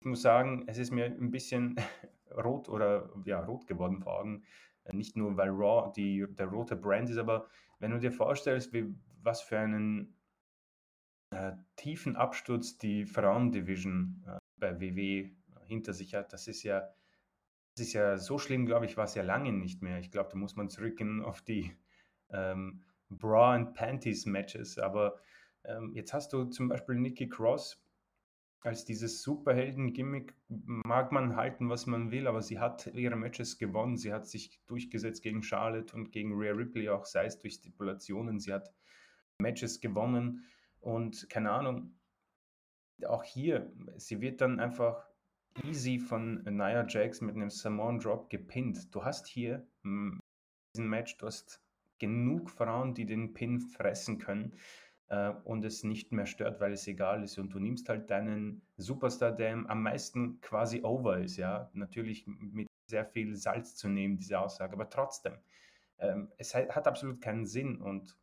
ich 0.00 0.06
muss 0.06 0.22
sagen, 0.22 0.64
es 0.68 0.78
ist 0.78 0.90
mir 0.92 1.06
'n 1.06 1.30
bisschen 1.30 1.76
rot 2.44 2.68
oder 2.68 3.10
ja, 3.24 3.40
rot 3.44 3.66
geworden 3.66 4.00
vor 4.00 4.20
Augen. 4.20 4.44
Äh, 4.84 4.96
nicht 4.96 5.16
nur, 5.16 5.36
weil 5.36 5.50
Raw 5.50 5.92
die 5.94 6.26
der 6.30 6.46
rote 6.46 6.76
Brand 6.76 7.10
ist, 7.10 7.18
aber 7.18 7.48
wenn 7.78 7.90
du 7.90 7.98
dir 7.98 8.12
vorstellst, 8.12 8.72
wie 8.72 8.94
was 9.22 9.42
für 9.42 9.58
einen 9.58 10.16
äh, 11.30 11.52
tiefen 11.76 12.16
Absturz 12.16 12.78
die 12.78 13.06
Frauen-Division, 13.06 14.24
äh, 14.26 14.38
bei 14.58 14.80
WWE 14.80 15.30
hinter 15.64 15.92
sich 15.92 16.14
hat, 16.14 16.32
das 16.32 16.48
ist 16.48 16.62
ja 16.62 16.92
das 17.74 17.86
ist 17.86 17.92
ja 17.94 18.18
so 18.18 18.38
schlimm, 18.38 18.66
glaube 18.66 18.84
ich, 18.86 18.96
war's 18.96 19.14
ja 19.14 19.22
lange 19.22 19.52
nicht 19.52 19.82
mehr. 19.82 19.98
Ich 19.98 20.10
glaube, 20.10 20.28
da 20.30 20.36
muss 20.36 20.56
man 20.56 20.68
zurückgehen 20.68 21.22
auf 21.22 21.40
die, 21.40 21.74
ähm, 22.30 22.82
Bra 23.08 23.54
and 23.54 23.74
Panties 23.74 24.26
Matches. 24.26 24.78
Aber, 24.78 25.16
ähm, 25.64 25.92
jetzt 25.94 26.12
hast 26.12 26.32
du 26.32 26.44
zum 26.44 26.68
Beispiel 26.68 26.96
Nikki 26.96 27.28
Cross 27.28 27.81
als 28.62 28.84
dieses 28.84 29.22
Superhelden-Gimmick 29.22 30.34
mag 30.48 31.12
man 31.12 31.36
halten, 31.36 31.68
was 31.68 31.86
man 31.86 32.10
will, 32.10 32.26
aber 32.26 32.42
sie 32.42 32.58
hat 32.58 32.86
ihre 32.94 33.16
Matches 33.16 33.58
gewonnen. 33.58 33.96
Sie 33.96 34.12
hat 34.12 34.26
sich 34.26 34.60
durchgesetzt 34.66 35.22
gegen 35.22 35.42
Charlotte 35.42 35.94
und 35.94 36.12
gegen 36.12 36.32
Rhea 36.34 36.52
Ripley 36.52 36.88
auch, 36.88 37.04
sei 37.04 37.26
es 37.26 37.38
durch 37.38 37.54
Stipulationen. 37.54 38.38
Sie 38.38 38.52
hat 38.52 38.72
Matches 39.38 39.80
gewonnen 39.80 40.44
und 40.80 41.28
keine 41.28 41.50
Ahnung 41.50 41.98
auch 43.06 43.24
hier, 43.24 43.72
sie 43.96 44.20
wird 44.20 44.40
dann 44.40 44.60
einfach 44.60 45.04
easy 45.64 45.98
von 45.98 46.42
Nia 46.44 46.86
Jax 46.86 47.20
mit 47.20 47.36
'nem 47.36 47.50
Samoan 47.50 47.98
Drop 47.98 48.30
gepinnt. 48.30 48.94
Du 48.94 49.04
hast 49.04 49.26
hier, 49.26 49.66
diesem 49.82 50.88
Match 50.88 51.16
du 51.18 51.26
hast 51.26 51.62
genug 51.98 52.50
Frauen, 52.50 52.94
die 52.94 53.06
den 53.06 53.34
Pin 53.34 53.60
fressen 53.60 54.18
können, 54.18 54.54
und 55.44 55.64
es 55.64 55.84
nicht 55.84 56.12
mehr 56.12 56.26
stört, 56.26 56.60
weil 56.60 56.72
es 56.72 56.86
egal 56.86 57.22
ist. 57.22 57.38
Und 57.38 57.50
du 57.54 57.58
nimmst 57.58 57.88
halt 57.88 58.10
deinen 58.10 58.62
Superstar, 58.76 59.32
der 59.32 59.52
am 59.68 59.82
meisten 59.82 60.40
quasi 60.40 60.82
over 60.82 61.18
ist, 61.18 61.36
ja? 61.36 61.70
Natürlich 61.74 62.26
mit 62.26 62.68
sehr 62.86 63.04
viel 63.06 63.36
Salz 63.36 63.76
zu 63.76 63.88
nehmen, 63.88 64.16
diese 64.18 64.40
Aussage, 64.40 64.72
aber 64.74 64.88
trotzdem, 64.90 65.38
ähm, 65.98 66.32
es 66.38 66.54
ha 66.54 66.60
hat 66.74 66.86
absolut 66.88 67.20
keinen 67.22 67.46
Sinn 67.46 67.80
und 67.80 68.16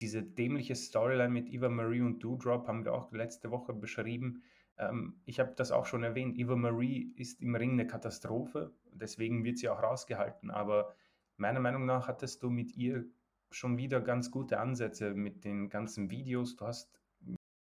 diese 0.00 0.22
dämliche 0.22 0.74
Storyline 0.74 1.28
mit 1.32 1.48
Eva 1.48 1.68
Marie 1.68 2.00
und 2.00 2.22
Doudrop 2.22 2.66
haben 2.66 2.84
wir 2.84 2.92
auch 2.94 3.12
letzte 3.12 3.50
Woche 3.50 3.72
beschrieben. 3.72 4.42
Ähm, 4.76 5.20
ich 5.24 5.38
habe 5.40 5.54
das 5.56 5.70
auch 5.70 5.86
schon 5.86 6.02
erwähnt. 6.02 6.36
Eva 6.36 6.56
Marie 6.56 7.12
ist 7.16 7.40
im 7.40 7.54
Ring 7.54 7.76
'ne 7.76 7.86
Katastrophe, 7.86 8.74
deswegen 8.92 9.44
wird 9.44 9.58
sie 9.58 9.68
auch 9.68 9.82
rausgehalten. 9.82 10.50
Aber 10.50 10.94
meiner 11.36 11.60
Meinung 11.60 11.86
nach 11.86 12.08
hattest 12.08 12.42
du 12.42 12.50
mit 12.50 12.72
ihr 12.76 13.06
schon 13.54 13.78
wieder 13.78 14.00
ganz 14.00 14.30
gute 14.30 14.60
Ansätze 14.60 15.14
mit 15.14 15.44
den 15.44 15.68
ganzen 15.68 16.10
Videos. 16.10 16.56
Du 16.56 16.66
hast 16.66 17.00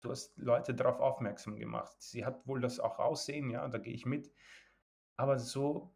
du 0.03 0.11
hast 0.11 0.39
Leute 0.39 0.75
darauf 0.75 1.01
aufmerksam 1.01 1.57
gemacht. 1.57 1.97
Sie 2.01 2.25
hat 2.25 2.47
wohl 2.47 2.61
das 2.61 2.81
auch 2.81 2.99
Aussehen, 2.99 3.51
ja, 3.51 3.69
da 3.69 3.79
gehe 3.79 3.93
ich 3.95 4.07
mit. 4.07 4.31
Aber 5.17 5.39
so 5.39 5.95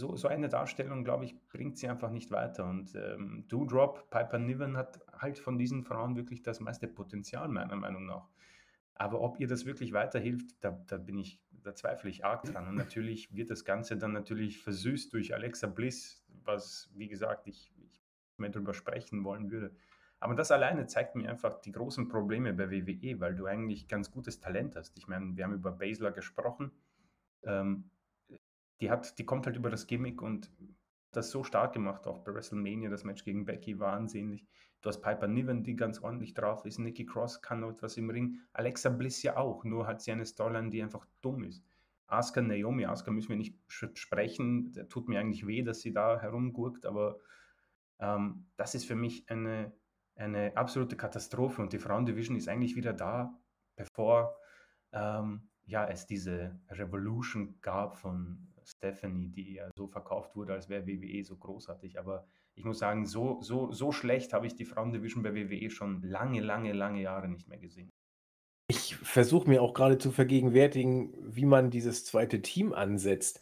so 0.00 0.16
so 0.16 0.28
eine 0.28 0.48
Darstellung, 0.48 1.04
glaube 1.04 1.24
ich, 1.24 1.36
bringt 1.48 1.78
sie 1.78 1.88
einfach 1.88 2.10
nicht 2.10 2.30
weiter. 2.30 2.64
Und, 2.64 2.94
ähm, 2.96 3.44
Doudrop, 3.48 4.10
Piper 4.10 4.38
Niven 4.38 4.76
hat 4.76 5.00
halt 5.12 5.38
von 5.38 5.58
diesen 5.58 5.84
Frauen 5.84 6.16
wirklich 6.16 6.42
das 6.42 6.58
meiste 6.60 6.88
Potenzial 6.88 7.48
meiner 7.48 7.76
Meinung 7.76 8.06
nach. 8.06 8.28
Aber 8.96 9.20
ob 9.20 9.40
ihr 9.40 9.48
das 9.48 9.66
wirklich 9.66 9.92
weiterhilft, 9.92 10.56
da, 10.60 10.70
da 10.86 10.98
bin 10.98 11.18
ich, 11.18 11.40
da 11.50 11.74
zweifle 11.74 12.10
ich 12.10 12.24
arg 12.24 12.42
dran. 12.44 12.68
Und 12.68 12.76
natürlich 12.76 13.34
wird 13.34 13.50
das 13.50 13.64
Ganze 13.64 13.96
dann 13.96 14.12
natürlich 14.12 14.58
versüßt 14.58 15.12
durch 15.12 15.34
Alexa 15.34 15.66
Bliss, 15.66 16.24
was, 16.44 16.90
wie 16.94 17.08
gesagt, 17.08 17.46
ich, 17.46 17.72
ich 17.76 18.03
mehr 18.38 18.50
darüber 18.50 18.74
sprechen 18.74 19.24
wollen 19.24 19.50
würde. 19.50 19.74
Aber 20.20 20.34
das 20.34 20.50
alleine 20.50 20.86
zeigt 20.86 21.16
mir 21.16 21.28
einfach 21.28 21.60
die 21.60 21.72
großen 21.72 22.08
Probleme 22.08 22.54
bei 22.54 22.70
WWE, 22.70 23.20
weil 23.20 23.34
du 23.34 23.46
eigentlich 23.46 23.88
ganz 23.88 24.10
gutes 24.10 24.40
Talent 24.40 24.76
hast. 24.76 24.96
Ich 24.96 25.06
meine, 25.06 25.36
wir 25.36 25.44
haben 25.44 25.54
über 25.54 25.72
Baszler 25.72 26.12
gesprochen. 26.12 26.70
Ähm, 27.42 27.90
die, 28.80 28.90
hat, 28.90 29.18
die 29.18 29.26
kommt 29.26 29.46
halt 29.46 29.56
über 29.56 29.70
das 29.70 29.86
Gimmick 29.86 30.22
und 30.22 30.50
das 31.12 31.30
so 31.30 31.44
stark 31.44 31.72
gemacht, 31.72 32.06
auch 32.06 32.20
bei 32.20 32.34
WrestleMania, 32.34 32.90
das 32.90 33.04
Match 33.04 33.24
gegen 33.24 33.44
Becky 33.44 33.76
ansehnlich. 33.80 34.46
Du 34.80 34.88
hast 34.88 35.00
Piper 35.00 35.28
Niven, 35.28 35.62
die 35.62 35.76
ganz 35.76 36.00
ordentlich 36.00 36.34
drauf 36.34 36.64
ist. 36.66 36.78
Nikki 36.78 37.06
Cross 37.06 37.40
kann 37.40 37.60
noch 37.60 37.70
etwas 37.70 37.96
im 37.96 38.10
Ring. 38.10 38.40
Alexa 38.52 38.90
Bliss 38.90 39.22
ja 39.22 39.36
auch, 39.36 39.64
nur 39.64 39.86
hat 39.86 40.02
sie 40.02 40.12
eine 40.12 40.26
Storyline, 40.26 40.70
die 40.70 40.82
einfach 40.82 41.06
dumm 41.22 41.44
ist. 41.44 41.64
Asuka 42.06 42.42
Naomi, 42.42 42.84
Asuka 42.84 43.10
müssen 43.10 43.30
wir 43.30 43.36
nicht 43.36 43.56
sprechen. 43.68 44.72
Der 44.72 44.88
tut 44.88 45.08
mir 45.08 45.20
eigentlich 45.20 45.46
weh, 45.46 45.62
dass 45.62 45.80
sie 45.80 45.92
da 45.92 46.20
herumgurkt, 46.20 46.84
aber 46.84 47.18
ähm, 47.98 48.46
das 48.56 48.74
ist 48.74 48.84
für 48.84 48.94
mich 48.94 49.28
eine, 49.30 49.72
eine 50.16 50.56
absolute 50.56 50.96
Katastrophe 50.96 51.62
und 51.62 51.72
die 51.72 51.78
Frauendivision 51.78 52.36
ist 52.36 52.48
eigentlich 52.48 52.76
wieder 52.76 52.92
da, 52.92 53.38
bevor 53.76 54.36
ähm, 54.92 55.48
ja, 55.66 55.86
es 55.86 56.06
diese 56.06 56.58
Revolution 56.70 57.58
gab 57.60 57.96
von 57.96 58.48
Stephanie, 58.64 59.28
die 59.28 59.54
ja 59.54 59.70
so 59.76 59.86
verkauft 59.86 60.36
wurde, 60.36 60.54
als 60.54 60.68
wäre 60.68 60.86
WWE 60.86 61.24
so 61.24 61.36
großartig. 61.36 61.98
Aber 61.98 62.26
ich 62.54 62.64
muss 62.64 62.78
sagen, 62.78 63.06
so, 63.06 63.40
so, 63.42 63.72
so 63.72 63.92
schlecht 63.92 64.32
habe 64.32 64.46
ich 64.46 64.54
die 64.54 64.64
Frauendivision 64.64 65.22
bei 65.22 65.34
WWE 65.34 65.70
schon 65.70 66.02
lange, 66.02 66.40
lange, 66.40 66.72
lange 66.72 67.02
Jahre 67.02 67.28
nicht 67.28 67.48
mehr 67.48 67.58
gesehen. 67.58 67.90
Ich 68.68 68.96
versuche 68.96 69.48
mir 69.48 69.62
auch 69.62 69.74
gerade 69.74 69.98
zu 69.98 70.10
vergegenwärtigen, 70.10 71.12
wie 71.20 71.44
man 71.44 71.70
dieses 71.70 72.04
zweite 72.04 72.40
Team 72.40 72.72
ansetzt. 72.72 73.40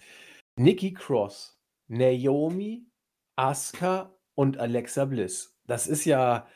Nikki 0.59 0.93
Cross, 0.93 1.61
Naomi, 1.89 2.87
Asuka 3.37 4.15
und 4.35 4.59
Alexa 4.59 5.05
Bliss. 5.05 5.57
Das 5.67 5.87
ist 5.87 6.05
ja, 6.05 6.47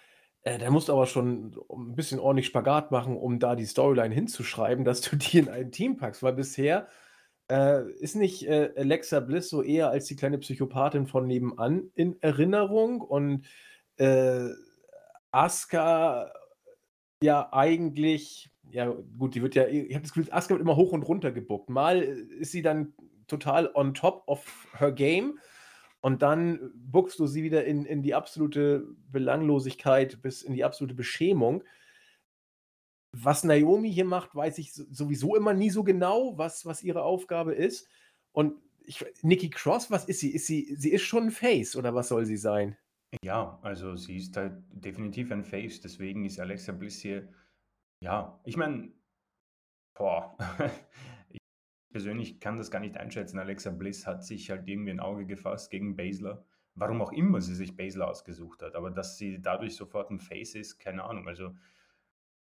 äh, 0.42 0.58
da 0.58 0.70
musst 0.70 0.88
du 0.88 0.92
aber 0.92 1.06
schon 1.06 1.56
ein 1.70 1.94
bisschen 1.94 2.18
ordentlich 2.18 2.46
Spagat 2.46 2.90
machen, 2.90 3.16
um 3.16 3.38
da 3.38 3.56
die 3.56 3.66
Storyline 3.66 4.14
hinzuschreiben, 4.14 4.84
dass 4.84 5.00
du 5.00 5.16
die 5.16 5.38
in 5.38 5.48
ein 5.48 5.72
Team 5.72 5.96
packst, 5.96 6.22
weil 6.22 6.34
bisher 6.34 6.88
äh, 7.50 7.88
ist 8.00 8.16
nicht 8.16 8.46
äh, 8.48 8.72
Alexa 8.76 9.20
Bliss 9.20 9.48
so 9.48 9.62
eher 9.62 9.90
als 9.90 10.06
die 10.06 10.16
kleine 10.16 10.38
Psychopathin 10.38 11.06
von 11.06 11.26
nebenan 11.26 11.90
in 11.94 12.20
Erinnerung 12.22 13.00
und 13.00 13.46
äh, 13.96 14.48
Asuka 15.30 16.32
ja 17.22 17.48
eigentlich, 17.52 18.50
ja 18.70 18.92
gut, 19.18 19.34
die 19.34 19.42
wird 19.42 19.54
ja, 19.54 19.66
ich 19.68 19.94
habe 19.94 20.02
das 20.02 20.12
Gefühl, 20.12 20.32
Asuka 20.32 20.54
wird 20.54 20.62
immer 20.62 20.76
hoch 20.76 20.92
und 20.92 21.02
runter 21.02 21.30
gebuckt. 21.32 21.70
Mal 21.70 22.02
ist 22.02 22.52
sie 22.52 22.62
dann 22.62 22.94
total 23.26 23.70
on 23.74 23.94
top 23.94 24.24
of 24.26 24.68
her 24.78 24.92
game 24.92 25.38
und 26.06 26.22
dann 26.22 26.70
buckst 26.76 27.18
du 27.18 27.26
sie 27.26 27.42
wieder 27.42 27.64
in, 27.64 27.84
in 27.84 28.00
die 28.00 28.14
absolute 28.14 28.86
Belanglosigkeit 29.10 30.22
bis 30.22 30.42
in 30.42 30.54
die 30.54 30.62
absolute 30.62 30.94
Beschämung. 30.94 31.64
Was 33.10 33.42
Naomi 33.42 33.92
hier 33.92 34.04
macht, 34.04 34.32
weiß 34.32 34.58
ich 34.58 34.72
sowieso 34.72 35.34
immer 35.34 35.52
nie 35.52 35.68
so 35.68 35.82
genau, 35.82 36.38
was, 36.38 36.64
was 36.64 36.84
ihre 36.84 37.02
Aufgabe 37.02 37.54
ist. 37.54 37.88
Und 38.30 38.54
ich, 38.84 39.04
Nikki 39.22 39.50
Cross, 39.50 39.90
was 39.90 40.04
ist 40.04 40.20
sie? 40.20 40.30
Ist 40.32 40.46
sie? 40.46 40.76
Sie 40.76 40.92
ist 40.92 41.02
schon 41.02 41.24
ein 41.24 41.30
Face 41.32 41.74
oder 41.74 41.92
was 41.92 42.06
soll 42.06 42.24
sie 42.24 42.36
sein? 42.36 42.76
Ja, 43.24 43.58
also 43.62 43.96
sie 43.96 44.18
ist 44.18 44.36
halt 44.36 44.62
definitiv 44.70 45.32
ein 45.32 45.42
Face, 45.42 45.80
deswegen 45.80 46.24
ist 46.24 46.38
Alexa 46.38 46.70
Bliss 46.70 47.00
hier, 47.00 47.26
ja, 48.00 48.40
ich 48.44 48.56
meine, 48.56 48.92
boah, 49.92 50.36
persönlich 51.96 52.40
kann 52.40 52.58
das 52.58 52.70
gar 52.70 52.80
nicht 52.80 52.98
einschätzen. 52.98 53.38
Alexa 53.38 53.70
Bliss 53.70 54.06
hat 54.06 54.22
sich 54.22 54.50
halt 54.50 54.68
irgendwie 54.68 54.90
ein 54.90 55.00
Auge 55.00 55.24
gefasst 55.24 55.70
gegen 55.70 55.96
Baszler. 55.96 56.44
Warum 56.74 57.00
auch 57.00 57.10
immer 57.10 57.40
sie 57.40 57.54
sich 57.54 57.74
Baszler 57.74 58.06
ausgesucht 58.06 58.60
hat, 58.60 58.74
aber 58.74 58.90
dass 58.90 59.16
sie 59.16 59.40
dadurch 59.40 59.76
sofort 59.76 60.10
ein 60.10 60.20
Face 60.20 60.56
ist, 60.56 60.78
keine 60.78 61.04
Ahnung. 61.04 61.26
Also 61.26 61.56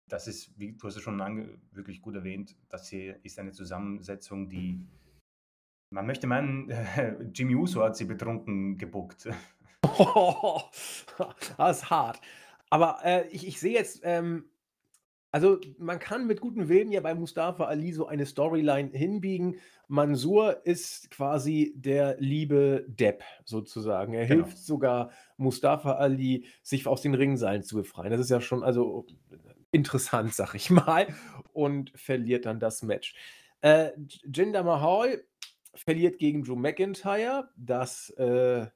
das 0.09 0.29
ist, 0.29 0.59
wie 0.59 0.73
du 0.73 0.87
hast 0.87 0.97
es 0.97 1.03
schon 1.03 1.59
wirklich 1.73 2.03
gut 2.03 2.17
erwähnt, 2.17 2.55
das 2.69 2.87
hier 2.91 3.19
ist 3.25 3.39
eine 3.39 3.53
Zusammensetzung, 3.53 4.51
die 4.51 4.87
man 5.89 6.05
möchte 6.05 6.27
meinen, 6.27 6.71
Jimmy 7.33 7.55
Uso 7.55 7.83
hat 7.83 7.97
sie 7.97 8.05
betrunken 8.05 8.77
gebuckt. 8.77 9.27
das 11.57 11.79
ist 11.79 11.89
hart. 11.89 12.21
Aber 12.69 12.99
äh, 13.05 13.27
ich, 13.29 13.47
ich 13.47 13.59
sehe 13.59 13.73
jetzt, 13.73 14.03
ähm, 14.05 14.51
also 15.33 15.59
man 15.79 15.99
kann 15.99 16.27
mit 16.27 16.41
gutem 16.41 16.69
Willen 16.69 16.91
ja 16.91 17.01
bei 17.01 17.15
Mustafa 17.15 17.65
Ali 17.65 17.93
so 17.93 18.07
eine 18.07 18.27
Storyline 18.27 18.91
hinbiegen. 18.91 19.57
Mansur 19.87 20.65
ist 20.65 21.11
quasi 21.11 21.73
der 21.77 22.17
liebe 22.19 22.85
Depp 22.89 23.23
sozusagen. 23.45 24.15
Er 24.15 24.27
genau. 24.27 24.45
hilft 24.45 24.59
sogar 24.59 25.11
Mustafa 25.37 25.95
Ali, 25.95 26.47
sich 26.63 26.87
aus 26.87 27.03
den 27.03 27.15
Ringseilen 27.15 27.63
zu 27.63 27.77
befreien. 27.77 28.11
Das 28.11 28.21
ist 28.21 28.31
ja 28.31 28.41
schon, 28.41 28.63
also 28.63 29.07
interessant, 29.73 30.35
sag 30.35 30.55
ich 30.55 30.71
mal, 30.71 31.07
und 31.53 31.93
verliert 31.95 32.47
dann 32.47 32.61
das 32.61 32.83
Match. 32.83 33.15
Äh, 33.61 33.91
Jinder 34.25 34.65
Mahal 34.65 35.23
verliert 35.75 36.19
gegen 36.19 36.43
Drew 36.43 36.57
McIntyre. 36.57 37.49
Das, 37.57 38.11
äh, 38.11 38.67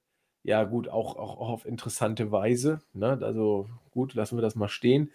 ja 0.42 0.64
gut, 0.64 0.88
auch, 0.88 1.16
auch, 1.16 1.38
auch, 1.38 1.48
auf 1.48 1.66
interessante 1.66 2.30
Weise. 2.30 2.82
Ne? 2.92 3.18
Also 3.22 3.68
gut, 3.90 4.14
lassen 4.14 4.36
wir 4.36 4.42
das 4.42 4.55
mal 4.55 4.68
stehen. 4.68 5.11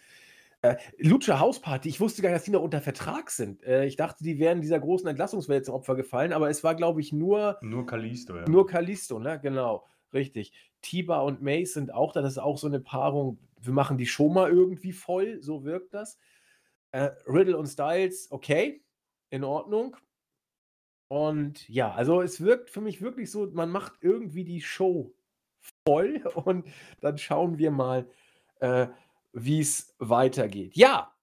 Äh, 0.61 0.75
Lucha 0.97 1.39
House 1.39 1.61
Party, 1.61 1.87
ich 1.87 2.01
wusste 2.01 2.21
gar 2.21 2.29
nicht, 2.29 2.37
dass 2.37 2.43
die 2.43 2.51
noch 2.51 2.61
unter 2.61 2.81
Vertrag 2.81 3.31
sind. 3.31 3.63
Äh, 3.63 3.85
ich 3.85 3.95
dachte, 3.95 4.23
die 4.23 4.39
wären 4.39 4.61
dieser 4.61 4.79
großen 4.79 5.07
Entlassungswelle 5.07 5.61
zum 5.61 5.75
Opfer 5.75 5.95
gefallen, 5.95 6.33
aber 6.33 6.49
es 6.49 6.63
war, 6.63 6.75
glaube 6.75 6.99
ich, 6.99 7.13
nur. 7.13 7.57
Nur 7.61 7.85
Kalisto, 7.85 8.35
ja. 8.35 8.47
Nur 8.47 8.67
Kalisto, 8.67 9.19
ne? 9.19 9.39
Genau, 9.41 9.85
richtig. 10.13 10.51
Tiba 10.81 11.21
und 11.21 11.41
Mace 11.41 11.73
sind 11.73 11.93
auch 11.93 12.11
da. 12.11 12.21
Das 12.21 12.33
ist 12.33 12.39
auch 12.39 12.57
so 12.57 12.67
eine 12.67 12.81
Paarung, 12.81 13.39
wir 13.61 13.73
machen 13.73 13.97
die 13.97 14.05
Show 14.05 14.29
mal 14.29 14.49
irgendwie 14.49 14.91
voll, 14.91 15.41
so 15.41 15.63
wirkt 15.63 15.93
das. 15.93 16.17
Äh, 16.91 17.11
Riddle 17.25 17.57
und 17.57 17.67
Styles, 17.67 18.29
okay, 18.31 18.83
in 19.29 19.45
Ordnung. 19.45 19.95
Und 21.07 21.67
ja, 21.69 21.91
also 21.93 22.21
es 22.21 22.41
wirkt 22.41 22.69
für 22.69 22.81
mich 22.81 23.01
wirklich 23.01 23.31
so, 23.31 23.49
man 23.51 23.69
macht 23.69 23.93
irgendwie 24.01 24.43
die 24.43 24.61
Show 24.61 25.13
voll 25.85 26.21
und 26.35 26.67
dann 26.99 27.17
schauen 27.17 27.57
wir 27.57 27.71
mal, 27.71 28.09
äh, 28.59 28.87
wie 29.33 29.59
es 29.59 29.95
weitergeht. 29.99 30.75
Ja, 30.75 31.13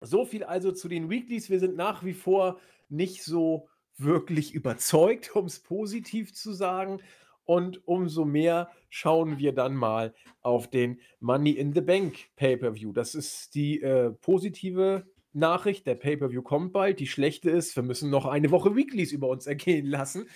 so 0.00 0.24
viel 0.24 0.44
also 0.44 0.72
zu 0.72 0.88
den 0.88 1.10
Weeklies. 1.10 1.50
Wir 1.50 1.60
sind 1.60 1.76
nach 1.76 2.04
wie 2.04 2.14
vor 2.14 2.58
nicht 2.88 3.22
so 3.24 3.68
wirklich 3.96 4.54
überzeugt, 4.54 5.30
um 5.36 5.46
es 5.46 5.60
positiv 5.60 6.34
zu 6.34 6.52
sagen. 6.52 7.00
Und 7.44 7.86
umso 7.86 8.24
mehr 8.24 8.70
schauen 8.90 9.38
wir 9.38 9.52
dann 9.52 9.76
mal 9.76 10.14
auf 10.40 10.68
den 10.68 11.00
Money 11.20 11.52
in 11.52 11.72
the 11.72 11.80
Bank 11.80 12.16
Pay-per-View. 12.34 12.92
Das 12.92 13.14
ist 13.14 13.54
die 13.54 13.80
äh, 13.80 14.10
positive 14.10 15.06
Nachricht. 15.32 15.86
Der 15.86 15.94
Pay-per-View 15.94 16.42
kommt 16.42 16.72
bald. 16.72 16.98
Die 16.98 17.06
schlechte 17.06 17.50
ist, 17.50 17.76
wir 17.76 17.84
müssen 17.84 18.10
noch 18.10 18.26
eine 18.26 18.50
Woche 18.50 18.74
Weeklies 18.74 19.12
über 19.12 19.28
uns 19.28 19.46
ergehen 19.46 19.86
lassen. 19.86 20.26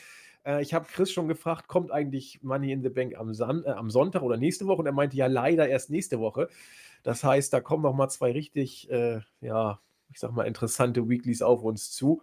Äh, 0.46 0.62
ich 0.62 0.72
habe 0.72 0.86
Chris 0.86 1.10
schon 1.10 1.26
gefragt, 1.26 1.66
kommt 1.66 1.90
eigentlich 1.90 2.42
Money 2.42 2.70
in 2.70 2.82
the 2.82 2.90
Bank 2.90 3.16
am, 3.16 3.34
San 3.34 3.64
äh, 3.64 3.70
am, 3.70 3.90
Sonntag 3.90 4.22
oder 4.22 4.36
nächste 4.36 4.66
Woche? 4.66 4.80
Und 4.80 4.86
er 4.86 4.92
meinte 4.92 5.16
ja 5.16 5.26
leider 5.26 5.68
erst 5.68 5.90
nächste 5.90 6.20
Woche. 6.20 6.48
Das 7.02 7.24
heißt, 7.24 7.52
da 7.52 7.60
kommen 7.60 7.82
noch 7.82 7.94
mal 7.94 8.08
zwei 8.08 8.32
richtig, 8.32 8.90
äh, 8.90 9.20
ja, 9.40 9.80
ich 10.10 10.18
sag 10.18 10.32
mal, 10.32 10.46
interessante 10.46 11.08
Weeklies 11.08 11.42
auf 11.42 11.62
uns 11.62 11.92
zu 11.92 12.22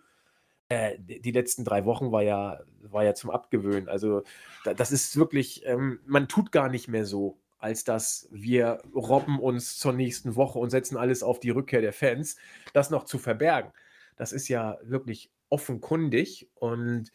äh, 0.69 0.97
die 0.99 1.31
letzten 1.31 1.63
drei 1.63 1.85
Wochen 1.85 2.11
war 2.11 2.23
ja, 2.23 2.59
war 2.81 3.03
ja 3.03 3.13
zum 3.13 3.29
Abgewöhnen. 3.29 3.87
Also 3.87 4.23
da, 4.65 4.73
das 4.73 4.91
ist 4.91 5.15
wirklich, 5.17 5.65
ähm, 5.65 5.99
man 6.05 6.27
tut 6.27 6.51
gar 6.51 6.69
nicht 6.69 6.87
mehr 6.87 7.05
so, 7.05 7.39
als 7.57 7.83
dass 7.83 8.27
wir 8.31 8.79
robben 8.93 9.39
uns 9.39 9.79
zur 9.79 9.93
nächsten 9.93 10.35
Woche 10.35 10.59
und 10.59 10.69
setzen 10.69 10.97
alles 10.97 11.23
auf 11.23 11.39
die 11.39 11.49
Rückkehr 11.49 11.81
der 11.81 11.93
Fans, 11.93 12.37
das 12.73 12.89
noch 12.89 13.05
zu 13.05 13.17
verbergen. 13.17 13.71
Das 14.17 14.31
ist 14.31 14.47
ja 14.47 14.77
wirklich 14.83 15.31
offenkundig 15.49 16.49
und 16.55 17.11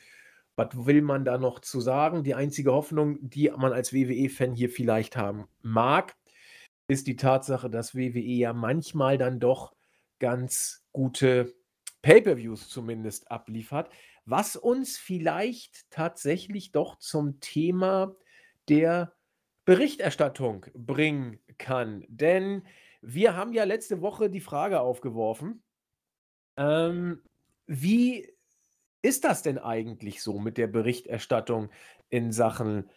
was 0.56 0.68
will 0.86 1.02
man 1.02 1.24
da 1.24 1.38
noch 1.38 1.60
zu 1.60 1.80
sagen? 1.80 2.24
Die 2.24 2.34
einzige 2.34 2.72
Hoffnung, 2.72 3.18
die 3.20 3.50
man 3.56 3.72
als 3.72 3.92
WWE-Fan 3.92 4.54
hier 4.54 4.68
vielleicht 4.68 5.16
haben 5.16 5.46
mag, 5.62 6.14
ist 6.88 7.06
die 7.06 7.16
Tatsache, 7.16 7.70
dass 7.70 7.94
WWE 7.94 8.20
ja 8.20 8.52
manchmal 8.52 9.18
dann 9.18 9.40
doch 9.40 9.74
ganz 10.18 10.84
gute 10.92 11.54
Pay-per-Views 12.02 12.68
zumindest 12.68 13.30
abliefert, 13.30 13.90
was 14.24 14.56
uns 14.56 14.98
vielleicht 14.98 15.90
tatsächlich 15.90 16.72
doch 16.72 16.98
zum 16.98 17.40
Thema 17.40 18.14
der 18.68 19.12
Berichterstattung 19.64 20.66
bringen 20.74 21.38
kann. 21.58 22.04
Denn 22.08 22.66
wir 23.00 23.36
haben 23.36 23.52
ja 23.52 23.64
letzte 23.64 24.00
Woche 24.00 24.30
die 24.30 24.40
Frage 24.40 24.80
aufgeworfen, 24.80 25.62
ähm, 26.56 27.22
wie 27.66 28.28
ist 29.02 29.24
das 29.24 29.42
denn 29.42 29.58
eigentlich 29.58 30.22
so 30.22 30.38
mit 30.38 30.58
der 30.58 30.68
Berichterstattung 30.68 31.70
in 32.08 32.32
Sachen 32.32 32.88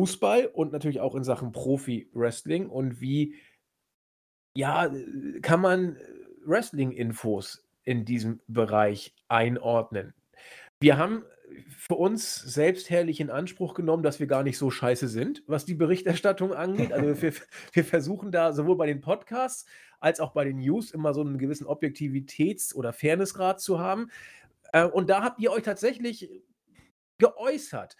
Fußball 0.00 0.46
und 0.46 0.72
natürlich 0.72 1.00
auch 1.00 1.14
in 1.14 1.24
Sachen 1.24 1.52
Profi-Wrestling 1.52 2.70
und 2.70 3.02
wie 3.02 3.34
ja, 4.56 4.90
kann 5.42 5.60
man 5.60 5.98
Wrestling-Infos 6.46 7.68
in 7.84 8.06
diesem 8.06 8.40
Bereich 8.46 9.14
einordnen. 9.28 10.14
Wir 10.80 10.96
haben 10.96 11.22
für 11.76 11.96
uns 11.96 12.34
selbst 12.36 12.88
herrlich 12.88 13.20
in 13.20 13.28
Anspruch 13.28 13.74
genommen, 13.74 14.02
dass 14.02 14.20
wir 14.20 14.26
gar 14.26 14.42
nicht 14.42 14.56
so 14.56 14.70
scheiße 14.70 15.06
sind, 15.06 15.42
was 15.46 15.66
die 15.66 15.74
Berichterstattung 15.74 16.54
angeht. 16.54 16.94
Also 16.94 17.20
wir, 17.20 17.34
wir 17.74 17.84
versuchen 17.84 18.32
da 18.32 18.54
sowohl 18.54 18.78
bei 18.78 18.86
den 18.86 19.02
Podcasts 19.02 19.66
als 19.98 20.18
auch 20.18 20.32
bei 20.32 20.46
den 20.46 20.60
News 20.60 20.92
immer 20.92 21.12
so 21.12 21.20
einen 21.20 21.36
gewissen 21.36 21.66
Objektivitäts- 21.66 22.74
oder 22.74 22.94
Fairnessgrad 22.94 23.60
zu 23.60 23.78
haben. 23.78 24.10
Äh, 24.72 24.86
und 24.86 25.10
da 25.10 25.22
habt 25.22 25.40
ihr 25.40 25.52
euch 25.52 25.62
tatsächlich 25.62 26.30
geäußert. 27.18 27.98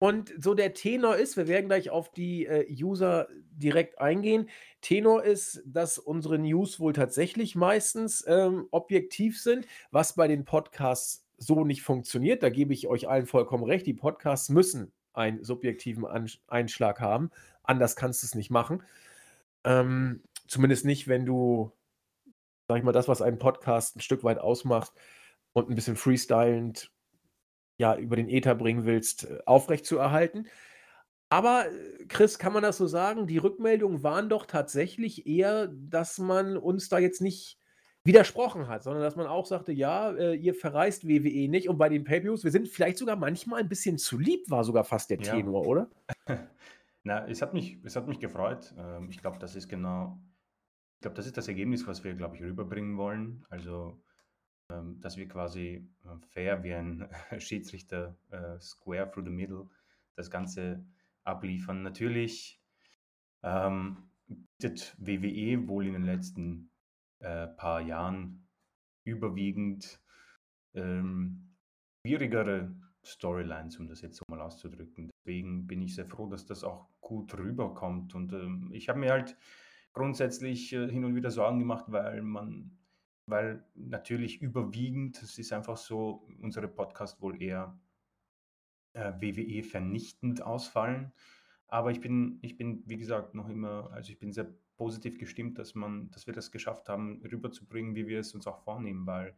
Und 0.00 0.32
so 0.42 0.54
der 0.54 0.72
Tenor 0.72 1.16
ist, 1.16 1.36
wir 1.36 1.46
werden 1.46 1.66
gleich 1.66 1.90
auf 1.90 2.10
die 2.10 2.46
äh, 2.46 2.66
User 2.82 3.28
direkt 3.52 4.00
eingehen. 4.00 4.48
Tenor 4.80 5.22
ist, 5.24 5.62
dass 5.66 5.98
unsere 5.98 6.38
News 6.38 6.80
wohl 6.80 6.94
tatsächlich 6.94 7.54
meistens 7.54 8.24
ähm, 8.26 8.66
objektiv 8.70 9.38
sind, 9.38 9.66
was 9.90 10.14
bei 10.14 10.26
den 10.26 10.46
Podcasts 10.46 11.26
so 11.36 11.66
nicht 11.66 11.82
funktioniert. 11.82 12.42
Da 12.42 12.48
gebe 12.48 12.72
ich 12.72 12.88
euch 12.88 13.10
allen 13.10 13.26
vollkommen 13.26 13.64
recht. 13.64 13.86
Die 13.86 13.92
Podcasts 13.92 14.48
müssen 14.48 14.90
einen 15.12 15.44
subjektiven 15.44 16.06
An 16.06 16.30
Einschlag 16.46 16.98
haben. 16.98 17.30
Anders 17.62 17.94
kannst 17.94 18.22
du 18.22 18.26
es 18.26 18.34
nicht 18.34 18.50
machen. 18.50 18.82
Ähm, 19.64 20.22
zumindest 20.48 20.86
nicht, 20.86 21.08
wenn 21.08 21.26
du, 21.26 21.72
sag 22.68 22.78
ich 22.78 22.84
mal, 22.84 22.92
das, 22.92 23.06
was 23.06 23.20
einen 23.20 23.38
Podcast 23.38 23.96
ein 23.96 24.00
Stück 24.00 24.24
weit 24.24 24.38
ausmacht 24.38 24.94
und 25.52 25.68
ein 25.68 25.74
bisschen 25.74 25.96
freestylend 25.96 26.90
ja, 27.80 27.96
über 27.96 28.14
den 28.14 28.28
Äther 28.28 28.54
bringen 28.54 28.84
willst, 28.84 29.24
äh, 29.24 29.38
aufrechtzuerhalten. 29.46 30.46
Aber 31.30 31.64
äh, 31.66 32.04
Chris, 32.08 32.38
kann 32.38 32.52
man 32.52 32.62
das 32.62 32.76
so 32.76 32.86
sagen? 32.86 33.26
Die 33.26 33.38
Rückmeldungen 33.38 34.02
waren 34.02 34.28
doch 34.28 34.44
tatsächlich 34.44 35.26
eher, 35.26 35.68
dass 35.68 36.18
man 36.18 36.58
uns 36.58 36.90
da 36.90 36.98
jetzt 36.98 37.22
nicht 37.22 37.58
widersprochen 38.04 38.68
hat, 38.68 38.82
sondern 38.82 39.02
dass 39.02 39.16
man 39.16 39.26
auch 39.26 39.46
sagte, 39.46 39.72
ja, 39.72 40.10
äh, 40.10 40.34
ihr 40.34 40.54
verreist 40.54 41.08
WWE 41.08 41.48
nicht 41.48 41.70
und 41.70 41.78
bei 41.78 41.88
den 41.88 42.04
Pay-Per-Views, 42.04 42.44
wir 42.44 42.50
sind 42.50 42.68
vielleicht 42.68 42.98
sogar 42.98 43.16
manchmal 43.16 43.60
ein 43.60 43.68
bisschen 43.68 43.96
zu 43.96 44.18
lieb, 44.18 44.50
war 44.50 44.62
sogar 44.62 44.84
fast 44.84 45.08
der 45.08 45.20
Ja. 45.20 45.34
Tenor, 45.34 45.66
oder? 45.66 45.90
Na, 47.02 47.26
es 47.28 47.40
hat 47.40 47.54
mich, 47.54 47.78
es 47.82 47.96
hat 47.96 48.08
mich 48.08 48.20
gefreut. 48.20 48.74
Ähm, 48.78 49.08
ich 49.08 49.22
glaube, 49.22 49.38
das 49.38 49.56
ist 49.56 49.68
genau, 49.68 50.20
ich 50.96 51.00
glaube, 51.00 51.16
das 51.16 51.24
ist 51.24 51.38
das 51.38 51.48
Ergebnis, 51.48 51.86
was 51.86 52.04
wir, 52.04 52.12
glaube 52.12 52.36
ich, 52.36 52.42
rüberbringen 52.42 52.98
wollen. 52.98 53.46
Also, 53.48 53.98
dass 55.00 55.16
wir 55.16 55.28
quasi 55.28 55.88
äh, 56.04 56.26
fair 56.28 56.62
wie 56.62 56.74
ein 56.74 57.08
Schiedsrichter 57.38 58.16
äh, 58.30 58.58
square 58.60 59.10
through 59.10 59.24
the 59.24 59.30
middle 59.30 59.68
das 60.16 60.30
Ganze 60.30 60.84
abliefern. 61.24 61.82
Natürlich 61.82 62.60
ähm, 63.42 64.10
bietet 64.26 64.94
WWE 64.98 65.68
wohl 65.68 65.86
in 65.86 65.94
den 65.94 66.04
letzten 66.04 66.70
äh, 67.20 67.46
paar 67.46 67.80
Jahren 67.80 68.46
überwiegend 69.04 70.00
ähm, 70.74 71.54
schwierigere 72.00 72.74
Storylines, 73.04 73.78
um 73.78 73.88
das 73.88 74.02
jetzt 74.02 74.16
so 74.16 74.24
mal 74.28 74.40
auszudrücken. 74.40 75.10
Deswegen 75.24 75.66
bin 75.66 75.82
ich 75.82 75.94
sehr 75.94 76.06
froh, 76.06 76.26
dass 76.26 76.46
das 76.46 76.64
auch 76.64 76.88
gut 77.00 77.36
rüberkommt. 77.36 78.14
Und 78.14 78.32
ähm, 78.32 78.70
ich 78.72 78.88
habe 78.88 78.98
mir 78.98 79.10
halt 79.10 79.36
grundsätzlich 79.92 80.72
äh, 80.72 80.88
hin 80.88 81.04
und 81.04 81.14
wieder 81.14 81.30
Sorgen 81.30 81.58
gemacht, 81.58 81.86
weil 81.88 82.22
man, 82.22 82.78
weil 83.30 83.64
natürlich 83.74 84.40
überwiegend, 84.42 85.22
es 85.22 85.38
ist 85.38 85.52
einfach 85.52 85.76
so, 85.76 86.26
unsere 86.40 86.68
Podcasts 86.68 87.20
wohl 87.22 87.40
eher 87.40 87.78
äh, 88.92 89.12
WWE 89.20 89.62
vernichtend 89.62 90.42
ausfallen. 90.42 91.12
Aber 91.68 91.90
ich 91.90 92.00
bin, 92.00 92.38
ich 92.42 92.56
bin, 92.56 92.82
wie 92.86 92.96
gesagt, 92.96 93.34
noch 93.34 93.48
immer, 93.48 93.90
also 93.92 94.10
ich 94.10 94.18
bin 94.18 94.32
sehr 94.32 94.52
positiv 94.76 95.18
gestimmt, 95.18 95.58
dass 95.58 95.74
man, 95.74 96.10
dass 96.10 96.26
wir 96.26 96.34
das 96.34 96.50
geschafft 96.50 96.88
haben, 96.88 97.22
rüberzubringen, 97.22 97.94
wie 97.94 98.08
wir 98.08 98.20
es 98.20 98.34
uns 98.34 98.46
auch 98.46 98.58
vornehmen, 98.64 99.06
weil 99.06 99.36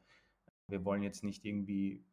wir 0.68 0.84
wollen 0.84 1.03
jetzt 1.03 1.24
nicht 1.24 1.45
irgendwie 1.45 2.05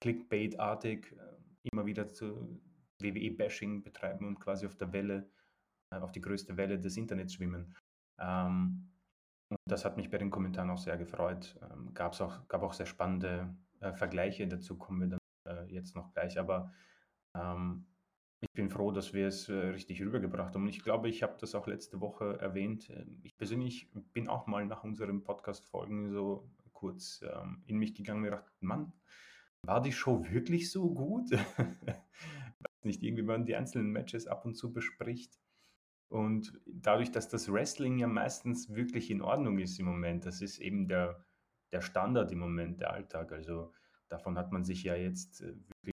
Clickbait-artig 0.00 1.12
äh, 1.12 1.68
immer 1.72 1.86
wieder 1.86 2.08
zu 2.08 2.60
WWE-Bashing 3.00 3.82
betreiben 3.82 4.26
und 4.26 4.40
quasi 4.40 4.66
auf 4.66 4.76
der 4.76 4.92
Welle, 4.92 5.30
äh, 5.90 5.96
auf 5.96 6.12
die 6.12 6.20
größte 6.20 6.56
Welle 6.56 6.78
des 6.78 6.96
Internets 6.96 7.34
schwimmen. 7.34 7.74
Ähm, 8.18 8.91
das 9.66 9.84
hat 9.84 9.96
mich 9.96 10.10
bei 10.10 10.18
den 10.18 10.30
Kommentaren 10.30 10.70
auch 10.70 10.78
sehr 10.78 10.96
gefreut. 10.96 11.58
Ähm, 11.62 11.94
gab's 11.94 12.20
auch, 12.20 12.46
gab 12.48 12.62
auch 12.62 12.72
sehr 12.72 12.86
spannende 12.86 13.54
äh, 13.80 13.92
Vergleiche, 13.92 14.46
dazu 14.46 14.76
kommen 14.76 15.00
wir 15.00 15.08
dann 15.08 15.18
äh, 15.48 15.72
jetzt 15.72 15.94
noch 15.96 16.12
gleich, 16.12 16.38
aber 16.38 16.72
ähm, 17.34 17.86
ich 18.40 18.52
bin 18.54 18.70
froh, 18.70 18.90
dass 18.90 19.14
wir 19.14 19.28
es 19.28 19.48
äh, 19.48 19.54
richtig 19.54 20.02
rübergebracht 20.02 20.54
haben. 20.54 20.62
Und 20.62 20.68
ich 20.68 20.82
glaube, 20.82 21.08
ich 21.08 21.22
habe 21.22 21.36
das 21.40 21.54
auch 21.54 21.68
letzte 21.68 22.00
Woche 22.00 22.38
erwähnt. 22.40 22.90
Ähm, 22.90 23.20
ich 23.22 23.36
persönlich 23.36 23.90
bin 24.12 24.28
auch 24.28 24.46
mal 24.46 24.66
nach 24.66 24.84
unserem 24.84 25.22
Podcast-Folgen 25.22 26.10
so 26.10 26.50
kurz 26.72 27.22
ähm, 27.22 27.62
in 27.66 27.78
mich 27.78 27.94
gegangen 27.94 28.18
und 28.18 28.24
gedacht, 28.24 28.44
Mann, 28.60 28.92
war 29.62 29.80
die 29.80 29.92
Show 29.92 30.24
wirklich 30.28 30.72
so 30.72 30.92
gut? 30.92 31.30
nicht 32.82 33.02
irgendwie, 33.02 33.22
man 33.22 33.46
die 33.46 33.54
einzelnen 33.54 33.92
Matches 33.92 34.26
ab 34.26 34.44
und 34.44 34.56
zu 34.56 34.72
bespricht. 34.72 35.38
Und 36.12 36.60
dadurch, 36.66 37.10
dass 37.10 37.28
das 37.28 37.50
Wrestling 37.50 37.98
ja 37.98 38.06
meistens 38.06 38.74
wirklich 38.74 39.10
in 39.10 39.22
Ordnung 39.22 39.58
ist 39.58 39.78
im 39.78 39.86
Moment, 39.86 40.26
das 40.26 40.42
ist 40.42 40.58
eben 40.58 40.86
der, 40.86 41.24
der 41.72 41.80
Standard 41.80 42.30
im 42.32 42.38
Moment, 42.38 42.80
der 42.80 42.92
Alltag. 42.92 43.32
Also 43.32 43.72
davon 44.08 44.36
hat 44.36 44.52
man 44.52 44.62
sich 44.62 44.82
ja 44.82 44.94
jetzt 44.94 45.40
äh, 45.40 45.54
wirklich 45.56 45.94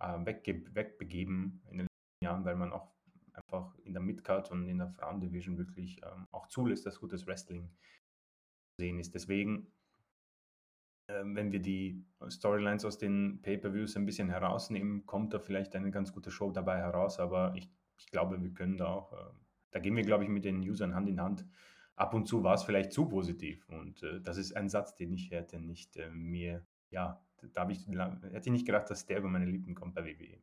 äh, 0.00 0.24
wegge 0.24 0.74
wegbegeben 0.74 1.62
in 1.70 1.78
den 1.78 1.86
letzten 1.86 2.24
Jahren, 2.24 2.44
weil 2.44 2.56
man 2.56 2.72
auch 2.72 2.90
einfach 3.34 3.78
in 3.80 3.92
der 3.92 4.02
Midcard 4.02 4.50
und 4.50 4.66
in 4.66 4.78
der 4.78 4.88
Frauendivision 4.88 5.58
wirklich 5.58 6.00
ähm, 6.04 6.26
auch 6.32 6.46
zulässt, 6.46 6.86
dass 6.86 6.98
gutes 6.98 7.26
Wrestling 7.26 7.70
sehen 8.80 8.98
ist. 8.98 9.14
Deswegen 9.14 9.70
ähm, 11.10 11.34
wenn 11.34 11.52
wir 11.52 11.60
die 11.60 12.04
Storylines 12.28 12.84
aus 12.84 12.98
den 12.98 13.40
Pay-per-Views 13.42 13.96
ein 13.96 14.04
bisschen 14.04 14.28
herausnehmen, 14.28 15.06
kommt 15.06 15.32
da 15.32 15.38
vielleicht 15.38 15.74
eine 15.74 15.90
ganz 15.90 16.12
gute 16.12 16.30
Show 16.30 16.50
dabei 16.50 16.78
heraus. 16.78 17.18
Aber 17.18 17.54
ich, 17.56 17.70
ich 17.98 18.06
glaube, 18.06 18.42
wir 18.42 18.50
können 18.54 18.76
da 18.78 18.86
auch, 18.86 19.12
äh, 19.12 19.16
da 19.70 19.80
gehen 19.80 19.96
wir, 19.96 20.04
glaube 20.04 20.24
ich, 20.24 20.30
mit 20.30 20.44
den 20.44 20.60
Usern 20.60 20.94
Hand 20.94 21.08
in 21.08 21.20
Hand. 21.20 21.46
Ab 21.96 22.14
und 22.14 22.26
zu 22.26 22.42
war 22.44 22.54
es 22.54 22.62
vielleicht 22.62 22.92
zu 22.92 23.08
positiv. 23.08 23.68
Und 23.68 24.02
äh, 24.02 24.20
das 24.20 24.38
ist 24.38 24.56
ein 24.56 24.68
Satz, 24.68 24.94
den 24.94 25.12
ich 25.12 25.30
hätte 25.30 25.58
nicht 25.60 25.96
äh, 25.96 26.10
mir, 26.10 26.64
ja, 26.90 27.20
da 27.52 27.60
habe 27.62 27.72
ich, 27.72 27.86
hätte 27.86 28.46
ich 28.46 28.52
nicht 28.52 28.66
gedacht, 28.66 28.88
dass 28.90 29.06
der 29.06 29.18
über 29.18 29.28
meine 29.28 29.46
Lippen 29.46 29.74
kommt 29.74 29.94
bei 29.94 30.04
WWE. 30.04 30.38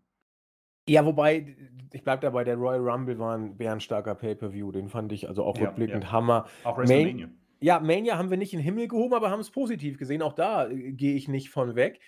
Ja, 0.87 1.03
wobei, 1.05 1.55
ich 1.93 2.03
bleibe 2.03 2.21
dabei, 2.21 2.43
der 2.43 2.57
Royal 2.57 2.87
Rumble 2.87 3.17
war 3.17 3.35
ein 3.37 3.57
bärenstarker 3.57 4.13
Pay-Per-View. 4.15 4.71
Den 4.71 4.87
fand 4.89 5.11
ich 5.11 5.27
also 5.27 5.43
auch 5.43 5.57
Ja, 5.57 5.69
rückblickend 5.69 6.03
ja. 6.05 6.11
Hammer. 6.11 6.45
Auch 6.63 6.77
Main, 6.83 7.17
WrestleMania. 7.17 7.29
ja, 7.59 7.79
Mania 7.79 8.17
haben 8.17 8.29
wir 8.29 8.37
nicht 8.37 8.53
in 8.53 8.59
den 8.59 8.65
Himmel 8.65 8.87
gehoben, 8.87 9.15
aber 9.15 9.31
haben 9.31 9.39
es 9.39 9.49
positiv 9.49 9.97
gesehen. 9.97 10.21
Auch 10.21 10.33
da 10.33 10.67
äh, 10.69 10.91
gehe 10.93 11.15
ich 11.15 11.27
nicht 11.27 11.49
von 11.49 11.75
weg. 11.75 11.99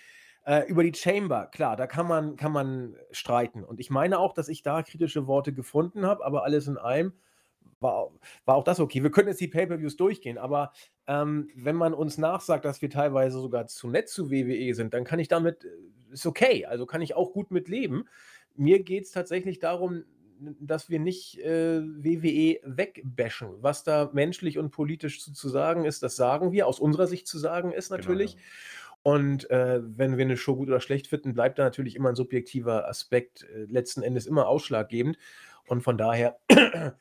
Äh, 0.47 0.65
über 0.69 0.81
die 0.81 0.93
Chamber, 0.93 1.47
klar, 1.47 1.75
da 1.75 1.87
kann 1.87 2.07
man, 2.07 2.37
kann 2.37 2.53
man 2.53 2.95
streiten. 3.11 3.65
Und 3.65 3.81
ich 3.81 3.89
meine 3.89 4.17
auch, 4.17 4.33
dass 4.33 4.47
ich 4.47 4.61
da 4.61 4.81
kritische 4.81 5.27
Worte 5.27 5.51
gefunden 5.51 6.05
habe, 6.05 6.23
aber 6.25 6.45
alles 6.45 6.67
in 6.67 6.77
allem 6.77 7.11
war, 7.81 8.11
war 8.45 8.55
auch 8.55 8.63
das 8.63 8.79
okay. 8.79 9.03
Wir 9.03 9.11
können 9.11 9.27
jetzt 9.27 9.41
die 9.41 9.49
Pay-Per-Views 9.49 9.97
durchgehen, 9.97 10.37
aber 10.37 10.71
ähm, 11.05 11.49
wenn 11.53 11.75
man 11.75 11.93
uns 11.93 12.17
nachsagt, 12.17 12.63
dass 12.63 12.81
wir 12.81 12.89
teilweise 12.89 13.41
sogar 13.41 13.67
zu 13.67 13.89
nett 13.89 14.07
zu 14.07 14.31
WWE 14.31 14.73
sind, 14.73 14.93
dann 14.93 15.03
kann 15.03 15.19
ich 15.19 15.27
damit, 15.27 15.65
äh, 15.65 16.13
ist 16.13 16.25
okay, 16.25 16.65
also 16.65 16.85
kann 16.85 17.01
ich 17.01 17.13
auch 17.13 17.33
gut 17.33 17.51
mit 17.51 17.67
leben. 17.67 18.05
Mir 18.55 18.81
geht 18.83 19.03
es 19.03 19.11
tatsächlich 19.11 19.59
darum, 19.59 20.05
dass 20.39 20.89
wir 20.89 20.99
nicht 20.99 21.39
äh, 21.39 21.81
WWE 21.81 22.59
wegbashen. 22.63 23.49
Was 23.59 23.83
da 23.83 24.11
menschlich 24.13 24.57
und 24.57 24.71
politisch 24.71 25.21
zu, 25.21 25.33
zu 25.33 25.49
sagen 25.49 25.83
ist, 25.83 26.03
das 26.03 26.15
sagen 26.15 26.53
wir. 26.53 26.67
Aus 26.67 26.79
unserer 26.79 27.07
Sicht 27.07 27.27
zu 27.27 27.37
sagen 27.37 27.73
ist 27.73 27.89
Genau, 27.89 27.97
natürlich. 27.97 28.33
ja. 28.33 28.39
Und 29.07 29.49
äh, 29.51 29.79
wenn 29.81 30.17
wir 30.17 30.25
eine 30.25 30.35
Show 30.35 30.57
gut 30.57 30.67
oder 30.67 30.81
schlecht 30.81 31.07
finden, 31.07 31.33
bleibt 31.33 31.57
da 31.57 31.63
natürlich 31.63 31.95
immer 31.95 32.09
ein 32.09 32.15
subjektiver 32.15 32.89
Aspekt 32.89 33.43
äh, 33.43 33.63
letzten 33.63 34.03
Endes 34.03 34.25
immer 34.25 34.49
ausschlaggebend. 34.49 35.17
Und 35.65 35.79
von 35.79 35.97
daher 35.97 36.41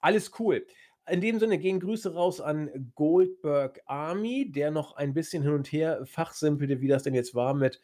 alles 0.00 0.32
cool. 0.40 0.66
In 1.08 1.20
dem 1.20 1.38
Sinne 1.38 1.58
gehen 1.58 1.78
Grüße 1.78 2.12
raus 2.12 2.40
an 2.40 2.90
Goldberg 2.96 3.80
Army, 3.86 4.50
der 4.50 4.72
noch 4.72 4.96
ein 4.96 5.14
bisschen 5.14 5.44
hin 5.44 5.52
und 5.52 5.70
her 5.70 6.04
fachsimpelte, 6.06 6.80
wie 6.80 6.88
das 6.88 7.04
denn 7.04 7.14
jetzt 7.14 7.36
war 7.36 7.54
mit 7.54 7.80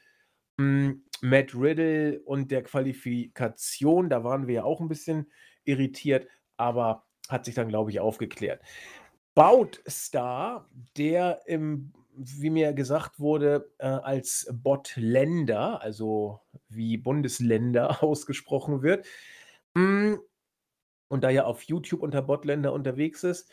hm, 0.59 1.05
Matt 1.21 1.55
Riddle 1.55 2.23
und 2.25 2.51
der 2.51 2.65
Qualifikation. 2.65 4.11
Da 4.11 4.25
waren 4.25 4.49
wir 4.49 4.55
ja 4.55 4.65
auch 4.65 4.81
ein 4.81 4.89
bisschen 4.89 5.31
irritiert, 5.63 6.27
aber 6.57 7.07
hat 7.29 7.45
sich 7.45 7.55
dann, 7.55 7.69
glaube 7.69 7.93
ich, 7.93 8.01
aufgeklärt. 8.01 8.63
Boutstar, 9.37 10.69
der 10.97 11.43
im, 11.47 11.93
wie 12.23 12.51
mir 12.51 12.73
gesagt 12.73 13.21
wurde, 13.21 13.73
äh, 13.79 13.87
als 13.87 14.49
Botländer, 14.53 15.83
also 15.83 16.41
wie 16.69 16.97
Bundesländer 16.99 18.03
ausgesprochen 18.03 18.83
wird, 18.83 19.07
mm, 19.75 20.15
und 21.09 21.25
da 21.25 21.31
er 21.31 21.47
auf 21.47 21.63
YouTube 21.65 22.03
unter 22.03 22.23
Botländer 22.23 22.73
unterwegs 22.73 23.25
ist, 23.25 23.51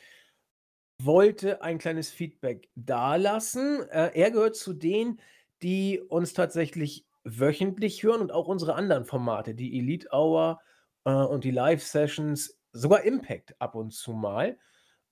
wollte 1.02 1.62
ein 1.62 1.78
kleines 1.80 2.10
Feedback 2.12 2.70
dalassen. 2.76 3.82
Äh, 3.90 4.12
er 4.14 4.32
gehört 4.32 4.56
zu 4.56 4.74
denen, 4.74 5.20
die 5.64 6.00
uns 6.00 6.34
tatsächlich 6.34 7.06
wöchentlich 7.24 8.04
hören 8.04 8.22
und 8.22 8.32
auch 8.32 8.48
unsere 8.48 8.76
anderen 8.76 9.06
Formate, 9.06 9.54
die 9.56 9.78
Elite 9.80 10.10
Hour 10.12 10.62
äh, 11.06 11.12
und 11.12 11.44
die 11.44 11.52
Live-Sessions, 11.52 12.60
sogar 12.74 13.04
Impact 13.04 13.60
ab 13.60 13.76
und 13.76 13.92
zu 13.94 14.14
mal. 14.14 14.58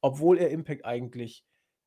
obwohl 0.01 0.37
er 0.37 0.51
Impact 0.51 0.85
eigentlich 0.85 1.45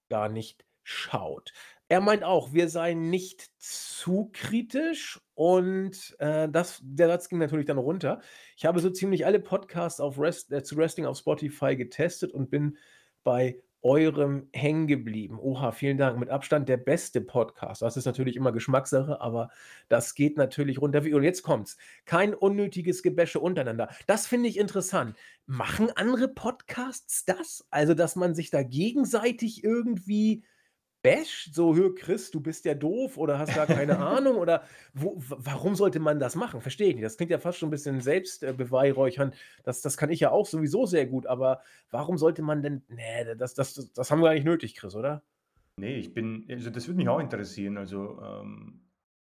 gar 0.08 0.28
nicht 0.28 0.66
schaut. 0.88 1.52
Er 1.90 2.00
meint 2.00 2.24
auch, 2.24 2.52
wir 2.52 2.68
seien 2.68 3.10
nicht 3.10 3.50
zu 3.58 4.30
kritisch 4.32 5.20
und, 5.34 6.16
äh, 6.18 6.48
das 6.48 6.80
der 6.82 7.08
Satz 7.08 7.28
ging 7.28 7.38
natürlich 7.38 7.66
dann 7.66 7.78
runter. 7.78 8.20
Ich 8.56 8.64
habe 8.64 8.80
so 8.80 8.90
ziemlich 8.90 9.26
alle 9.26 9.40
Podcasts 9.40 10.00
auf 10.00 10.18
Wrest 10.18 10.52
äh, 10.52 10.62
zu 10.62 10.76
Wrestling 10.76 11.06
auf 11.06 11.18
Spotify 11.18 11.76
getestet 11.76 12.32
und 12.32 12.50
bin 12.50 12.78
bei 13.22 13.60
eurem 13.82 14.48
hängen 14.52 14.86
geblieben. 14.86 15.38
Oha, 15.38 15.72
vielen 15.72 15.98
Dank. 15.98 16.18
Mit 16.18 16.30
Abstand 16.30 16.68
der 16.68 16.78
beste 16.78 17.20
Podcast. 17.20 17.82
Das 17.82 17.96
ist 17.96 18.06
natürlich 18.06 18.36
immer 18.36 18.52
Geschmackssache, 18.52 19.20
aber 19.20 19.50
das 19.88 20.14
geht 20.14 20.36
natürlich 20.36 20.80
runter 20.80 21.00
und 21.00 21.22
jetzt 21.22 21.42
kommt's. 21.42 21.76
Kein 22.04 22.34
unnötiges 22.34 23.02
Gebäsche 23.02 23.40
untereinander. 23.40 23.88
Das 24.06 24.26
finde 24.26 24.48
ich 24.48 24.58
interessant. 24.58 25.16
Machen 25.46 25.90
andere 25.94 26.28
Podcasts 26.28 27.24
das? 27.24 27.66
Also, 27.70 27.94
dass 27.94 28.16
man 28.16 28.34
sich 28.34 28.50
da 28.50 28.62
gegenseitig 28.62 29.62
irgendwie 29.62 30.42
basht, 31.02 31.54
so: 31.54 31.74
„Hö, 31.76 31.94
Chris, 31.94 32.30
du 32.30 32.40
bist 32.40 32.64
ja 32.64 32.74
doof 32.74 33.16
oder 33.18 33.38
hast 33.38 33.54
gar 33.54 33.66
keine 33.66 33.98
Ahnung“ 33.98 34.36
oder 34.36 34.64
wo 34.94 35.14
warum 35.18 35.74
sollte 35.76 36.00
man 36.00 36.18
das 36.20 36.34
machen? 36.36 36.60
Verstehe 36.60 36.88
ich 36.88 36.94
nicht. 36.96 37.04
Das 37.04 37.16
klingt 37.16 37.30
ja 37.30 37.38
fast 37.38 37.58
schon 37.58 37.68
'n 37.68 37.70
bisschen 37.70 38.00
selbst 38.00 38.42
äh, 38.42 38.52
beweihräuchern. 38.52 39.32
Das 39.64 39.80
das 39.82 39.96
kann 39.96 40.10
ich 40.10 40.20
ja 40.20 40.30
auch 40.30 40.46
sowieso 40.46 40.86
sehr 40.86 41.06
gut, 41.06 41.26
aber 41.26 41.62
warum 41.90 42.18
sollte 42.18 42.42
man 42.42 42.62
denn 42.62 42.82
ne, 42.88 43.36
das 43.36 43.54
das 43.54 43.74
das 43.94 44.10
haben 44.10 44.20
wir 44.20 44.26
gar 44.28 44.34
nicht 44.34 44.44
nötig, 44.44 44.74
Chris, 44.76 44.94
oder? 44.94 45.22
Ne, 45.78 45.96
ich 45.96 46.12
bin 46.12 46.46
also, 46.50 46.70
das 46.70 46.88
würde 46.88 46.96
mich 46.98 47.08
auch 47.08 47.20
interessieren. 47.20 47.76
Also, 47.78 48.20
ähm, 48.22 48.84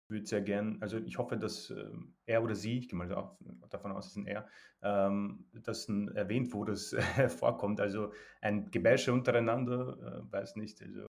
würde 0.09 0.25
sehr 0.25 0.41
gern 0.41 0.77
also, 0.81 0.97
ich 0.99 1.17
hoffe, 1.17 1.37
dass, 1.37 1.69
ähm, 1.71 2.15
er 2.25 2.43
oder 2.43 2.55
sie, 2.55 2.79
ich 2.79 2.89
gehe 2.89 2.97
mal 2.97 3.07
da 3.09 3.37
davon 3.69 3.91
aus, 3.91 4.07
es 4.07 4.11
ist 4.13 4.17
'n 4.17 4.27
er, 4.27 4.47
ähm, 4.81 5.47
dass 5.53 5.89
erwähnt, 5.89 6.53
wo 6.53 6.65
das 6.65 6.95
vorkommt. 7.39 7.79
Also, 7.81 8.13
ein 8.41 8.71
Gebäsche 8.71 9.13
untereinander, 9.13 10.23
äh, 10.29 10.31
weiß 10.33 10.55
nicht, 10.55 10.81
also 10.81 11.05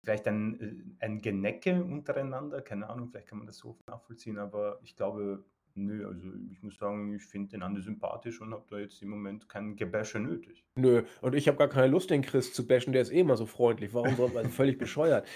Vielleicht 0.00 0.26
ein, 0.28 0.60
äh, 1.00 1.04
ein 1.04 1.20
Genecke 1.20 1.84
untereinander, 1.84 2.62
keine 2.62 2.88
Ahnung, 2.88 3.08
vielleicht 3.10 3.28
kann 3.28 3.38
man 3.38 3.46
das 3.46 3.58
so 3.58 3.78
nachvollziehen, 3.86 4.38
aber 4.38 4.80
ich 4.82 4.96
glaube, 4.96 5.44
nö, 5.74 6.06
also 6.06 6.20
ich 6.50 6.62
muss 6.62 6.76
sagen, 6.78 7.14
ich 7.14 7.24
finde 7.24 7.50
den 7.50 7.62
Andi 7.62 7.82
sympathisch 7.82 8.40
und 8.40 8.52
habe 8.52 8.64
da 8.68 8.78
jetzt 8.78 9.02
im 9.02 9.10
Moment 9.10 9.48
kein 9.48 9.76
Gebäsche 9.76 10.18
nötig. 10.20 10.64
Nö, 10.74 11.04
und 11.20 11.34
ich 11.34 11.48
habe 11.48 11.58
gar 11.58 11.68
keine 11.68 11.88
Lust, 11.88 12.08
den 12.10 12.22
Chris 12.22 12.54
zu 12.54 12.66
bashen, 12.66 12.92
der 12.94 13.02
ist 13.02 13.10
eh 13.12 13.20
immer 13.20 13.36
so 13.36 13.44
freundlich. 13.44 13.92
Warum 13.92 14.16
soll 14.16 14.30
man 14.30 14.48
völlig 14.50 14.78
bescheuert. 14.78 15.26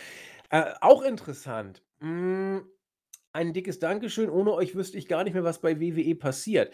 Äh, 0.50 0.72
auch 0.80 1.02
interessant, 1.02 1.82
hm, 2.00 2.66
ein 3.32 3.52
dickes 3.52 3.78
Dankeschön. 3.80 4.30
Ohne 4.30 4.52
euch 4.54 4.74
wüsste 4.76 4.98
ich 4.98 5.08
gar 5.08 5.24
nicht 5.24 5.34
mehr, 5.34 5.44
was 5.44 5.60
bei 5.60 5.80
WWE 5.80 6.16
passiert. 6.16 6.72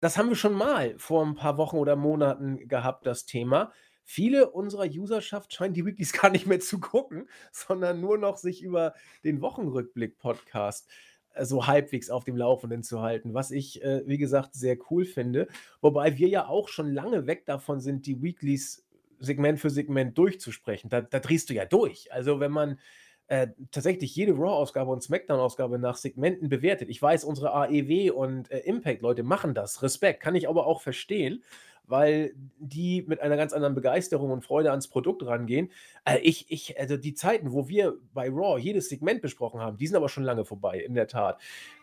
Das 0.00 0.18
haben 0.18 0.30
wir 0.30 0.36
schon 0.36 0.54
mal 0.54 0.94
vor 0.98 1.24
'n 1.24 1.34
paar 1.36 1.58
Wochen 1.58 1.76
oder 1.76 1.96
Monaten 1.96 2.68
gehabt, 2.68 3.06
das 3.06 3.26
Thema. 3.26 3.72
Viele 4.12 4.50
unserer 4.50 4.86
Userschaft 4.86 5.54
scheinen 5.54 5.72
die 5.72 5.86
Weeklys 5.86 6.12
gar 6.20 6.30
nicht 6.30 6.44
mehr 6.44 6.58
zu 6.58 6.80
gucken, 6.80 7.28
sondern 7.52 8.00
nur 8.00 8.18
noch 8.18 8.38
sich 8.38 8.60
über 8.60 8.92
den 9.22 9.40
Wochenrückblick-Podcast, 9.40 10.90
äh, 11.34 11.44
so 11.44 11.68
halbwegs 11.68 12.10
auf 12.10 12.24
dem 12.24 12.36
Laufenden 12.36 12.82
zu 12.82 13.02
halten, 13.02 13.34
was 13.34 13.52
ich, 13.52 13.84
äh, 13.84 14.02
wie 14.06 14.18
gesagt, 14.18 14.54
sehr 14.54 14.76
cool 14.90 15.04
finde. 15.04 15.46
Wobei 15.80 16.18
wir 16.18 16.26
ja 16.26 16.48
auch 16.48 16.66
schon 16.66 16.92
lange 16.92 17.28
weg 17.28 17.46
davon 17.46 17.78
sind, 17.78 18.04
die 18.04 18.20
Weeklys 18.20 18.84
Segment 19.20 19.60
für 19.60 19.70
Segment 19.70 20.18
durchzusprechen. 20.18 20.90
Da 20.90 21.02
da 21.02 21.20
drehst 21.20 21.48
du 21.48 21.54
ja 21.54 21.64
durch. 21.64 22.12
Also, 22.12 22.40
wenn 22.40 22.50
man, 22.50 22.80
äh, 23.28 23.46
tatsächlich 23.70 24.16
jede 24.16 24.32
Raw-Ausgabe 24.32 24.90
und 24.90 25.04
SmackDown-Ausgabe 25.04 25.78
nach 25.78 25.96
Segmenten 25.96 26.48
bewertet. 26.48 26.88
Ich 26.88 27.00
weiß, 27.00 27.22
unsere 27.22 27.54
AEW 27.54 28.10
und, 28.10 28.50
äh, 28.50 28.58
Impact-Leute 28.58 29.22
machen 29.22 29.54
das, 29.54 29.84
Respekt, 29.84 30.20
kann 30.20 30.34
ich 30.34 30.48
aber 30.48 30.66
auch 30.66 30.80
verstehen 30.80 31.44
weil 31.90 32.34
die 32.58 33.02
mit 33.06 33.20
einer 33.20 33.36
ganz 33.36 33.52
anderen 33.52 33.74
Begeisterung 33.74 34.30
und 34.30 34.44
Freude 34.44 34.70
ans 34.70 34.88
Produkt 34.88 35.26
rangehen. 35.26 35.70
Äh, 36.04 36.18
ich 36.20 36.50
ich 36.50 36.78
also 36.78 36.96
die 36.96 37.14
Zeiten, 37.14 37.52
wo 37.52 37.68
wir 37.68 37.98
bei 38.14 38.28
Raw 38.28 38.58
jedes 38.58 38.88
Segment 38.88 39.20
besprochen 39.20 39.60
haben, 39.60 39.76
die 39.76 39.86
sind 39.86 39.96
aber 39.96 40.08
schon 40.08 40.24
lange 40.24 40.44
vorbei, 40.44 40.78
in 40.80 40.94
der 40.94 41.08
Tat. 41.08 41.40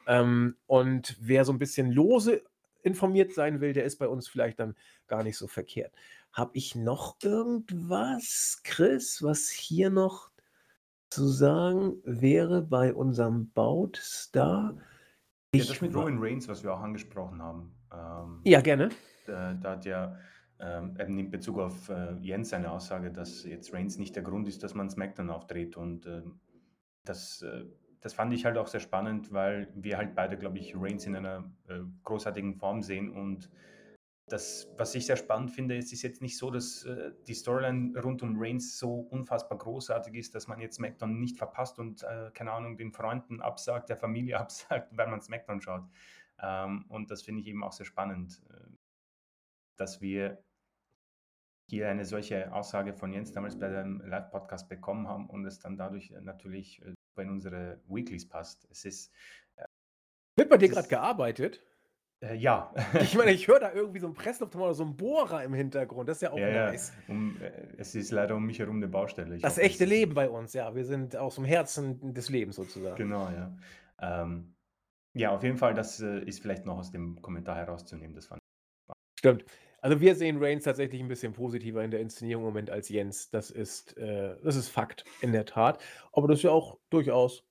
Ähm, 0.08 0.56
und 0.66 1.18
wer 1.20 1.44
so 1.46 1.52
ein 1.52 1.60
bisschen 1.60 1.92
lose 1.92 2.42
informiert 2.84 3.34
sein 3.34 3.60
will, 3.60 3.74
der 3.74 3.84
ist 3.84 3.98
bei 3.98 4.08
uns 4.08 4.30
vielleicht 4.30 4.60
dann 4.60 4.76
gar 5.08 5.24
nicht 5.24 5.38
so 5.38 5.48
verkehrt. 5.48 5.94
Habe 6.32 6.52
ich 6.54 6.74
noch 6.74 7.18
irgendwas, 7.22 8.62
Chris, 8.64 9.22
was 9.22 9.50
hier 9.50 9.90
noch 9.90 10.32
zu 11.10 11.28
sagen 11.28 11.98
wäre 12.06 12.62
bei 12.62 12.94
unserem 12.94 13.50
Boutstar? 13.50 14.78
Ja, 15.54 15.66
das 15.66 15.82
mit 15.82 15.94
Roman 15.94 16.18
Reigns, 16.20 16.48
was 16.48 16.64
wir 16.64 16.74
auch 16.74 16.82
angesprochen 16.82 17.42
haben. 17.42 17.74
Ähm, 17.92 18.40
ja, 18.46 18.62
gerne 18.62 18.90
da 19.28 19.72
hat 19.72 19.86
ja 19.86 20.18
ähm, 20.60 20.96
in 20.98 21.30
Bezug 21.30 21.60
auf 21.60 21.90
äh, 21.90 22.14
Jens 22.20 22.50
seine 22.50 22.72
Aussage, 22.72 23.12
dass 23.12 23.44
jetzt 23.44 23.74
Reigns 23.74 23.98
nicht 23.98 24.16
der 24.16 24.24
Grund 24.24 24.48
ist, 24.48 24.64
dass 24.64 24.74
man 24.74 24.90
SmackDown 24.90 25.30
auftritt. 25.30 25.78
Und 25.78 26.06
äh, 26.06 26.24
das, 27.04 27.42
äh, 27.44 27.66
das 28.02 28.14
fand 28.14 28.34
ich 28.34 28.46
halt 28.46 28.58
auch 28.58 28.68
sehr 28.68 28.80
spannend, 28.80 29.32
weil 29.32 29.72
wir 29.76 29.98
halt 29.98 30.16
beide, 30.16 30.38
glaube 30.38 30.58
ich, 30.58 30.76
Reigns 30.76 31.06
in 31.06 31.16
einer 31.16 31.52
äh, 31.68 31.80
großartigen 32.04 32.56
Form 32.56 32.82
sehen. 32.82 33.12
Und 33.12 33.52
das, 34.28 34.68
was 34.78 34.96
ich 34.96 35.06
sehr 35.06 35.16
spannend 35.16 35.52
finde, 35.52 35.78
ist, 35.78 35.94
ist 35.94 36.02
jetzt 36.02 36.22
nicht 36.22 36.38
so, 36.38 36.50
dass 36.50 36.84
äh, 36.86 37.12
die 37.28 37.36
Storyline 37.36 37.98
rund 38.02 38.24
um 38.24 38.36
Reigns 38.38 38.78
so 38.80 38.96
unfassbar 38.96 39.60
großartig 39.60 40.16
ist, 40.16 40.34
dass 40.34 40.48
man 40.48 40.60
jetzt 40.60 40.78
SmackDown 40.78 41.20
nicht 41.20 41.38
verpasst 41.38 41.78
und, 41.78 42.04
äh, 42.04 42.32
keine 42.34 42.52
Ahnung, 42.52 42.78
den 42.78 42.92
Freunden 42.92 43.42
absagt, 43.42 43.90
der 43.90 43.98
Familie 43.98 44.40
absagt, 44.40 44.98
weil 44.98 45.08
man 45.08 45.22
SmackDown 45.22 45.62
schaut. 45.62 45.84
Ähm, 46.42 46.86
und 46.90 47.12
das 47.12 47.22
finde 47.22 47.42
ich 47.42 47.48
eben 47.48 47.64
auch 47.64 47.72
sehr 47.74 47.86
spannend 47.86 48.42
dass 49.78 50.02
wir 50.02 50.44
hier 51.70 51.90
eine 51.90 52.06
solche 52.06 52.54
Aussage 52.54 52.94
von 52.94 53.12
Jens 53.12 53.32
damals 53.32 53.60
bei 53.60 53.70
dem 53.70 54.02
Live-Podcast 54.02 54.70
bekommen 54.70 55.08
haben 55.08 55.30
und 55.30 55.46
es 55.46 55.60
dann 55.60 55.78
dadurch 55.78 56.12
äh, 56.12 56.22
natürlich 56.22 56.82
äh, 56.82 57.22
in 57.22 57.30
unsere 57.30 57.82
Weeklies 57.88 58.28
passt. 58.28 58.68
Es 58.72 58.86
ist. 58.86 59.12
Äh, 59.56 59.66
Wird 60.38 60.50
bei 60.50 60.58
dir 60.58 60.70
gerade 60.70 60.88
gearbeitet? 60.88 61.62
Äh, 62.22 62.36
ja. 62.36 62.74
ich 63.02 63.16
meine, 63.16 63.32
ich 63.32 63.48
höre 63.48 63.60
da 63.60 63.74
irgendwie 63.74 64.00
so 64.00 64.08
ein 64.08 64.14
Presslufthammer 64.14 64.66
oder 64.66 64.74
so 64.76 64.86
ein 64.86 64.96
Bohrer 64.96 65.44
im 65.44 65.54
Hintergrund. 65.54 66.08
Das 66.08 66.18
ist 66.18 66.22
ja 66.22 66.32
auch 66.32 66.38
ja, 66.38 66.68
nice. 66.68 66.94
Ja. 67.08 67.14
Um, 67.14 67.38
es 67.78 67.96
ist 67.96 68.12
leider 68.12 68.36
um 68.36 68.46
mich 68.46 68.60
herum 68.60 68.78
eine 68.78 68.88
Baustelle. 68.88 69.36
Ich 69.36 69.42
das 69.42 69.54
hoffe, 69.58 69.64
echte 69.64 69.86
Leben 69.86 70.14
bei 70.14 70.30
uns, 70.30 70.54
ja. 70.54 70.74
Wir 70.74 70.86
sind 70.86 71.18
aus 71.18 71.36
dem 71.36 71.46
Herzen 71.46 72.14
des 72.14 72.30
Lebens 72.30 72.56
sozusagen. 72.56 72.96
Genau, 72.96 73.30
ja. 73.30 73.58
Ähm, 74.00 74.54
ja, 75.14 75.32
auf 75.32 75.44
jeden 75.44 75.58
Fall, 75.58 75.74
das 75.74 76.00
ist 76.00 76.42
vielleicht 76.42 76.66
noch 76.66 76.78
aus 76.78 76.92
dem 76.92 77.20
Kommentar 77.24 77.56
herauszunehmen. 77.56 78.16
Das 78.16 78.28
fand 78.28 78.40
Stimmt. 79.18 79.46
Also, 79.80 80.02
wir 80.02 80.16
sehen 80.16 80.44
Reigns 80.44 80.64
tatsächlich 80.64 81.02
ein 81.02 81.08
bisschen 81.08 81.34
positiver 81.34 81.84
in 81.84 81.92
der 81.92 82.00
Inszenierung 82.00 82.44
im 82.44 82.50
Moment 82.50 82.70
als 82.70 82.90
Jens. 82.90 83.30
Das 83.30 83.52
ist 83.52 83.96
äh, 83.98 84.36
das 84.44 84.56
ist 84.56 84.70
Fakt, 84.70 85.06
in 85.22 85.32
der 85.32 85.46
Tat. 85.46 85.80
Aber 86.12 86.28
das 86.28 86.40
ist 86.40 86.44
ja 86.44 86.52
auch 86.52 86.80
durchaus 86.90 87.44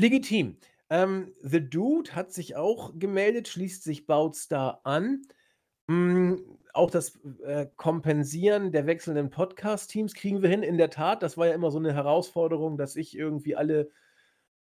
legitim. 0.00 0.56
Ähm, 0.90 1.34
The 1.42 1.68
Dude 1.68 2.14
hat 2.14 2.32
sich 2.32 2.56
auch 2.56 2.92
gemeldet, 2.98 3.48
schließt 3.48 3.82
sich 3.82 4.06
Boutstar 4.06 4.80
an. 4.84 5.22
Hm, 5.88 6.42
auch 6.72 6.90
das, 6.90 7.18
äh, 7.44 7.66
Kompensieren 7.76 8.72
der 8.72 8.86
wechselnden 8.86 9.30
Podcast-Teams 9.30 10.14
kriegen 10.14 10.42
wir 10.42 10.48
hin. 10.48 10.62
In 10.62 10.78
der 10.78 10.90
Tat, 10.90 11.22
das 11.22 11.36
war 11.36 11.48
ja 11.48 11.54
immer 11.54 11.70
so 11.70 11.78
eine 11.78 11.92
Herausforderung, 11.94 12.78
dass 12.78 12.96
ich 12.96 13.16
irgendwie 13.16 13.56
alle 13.56 13.90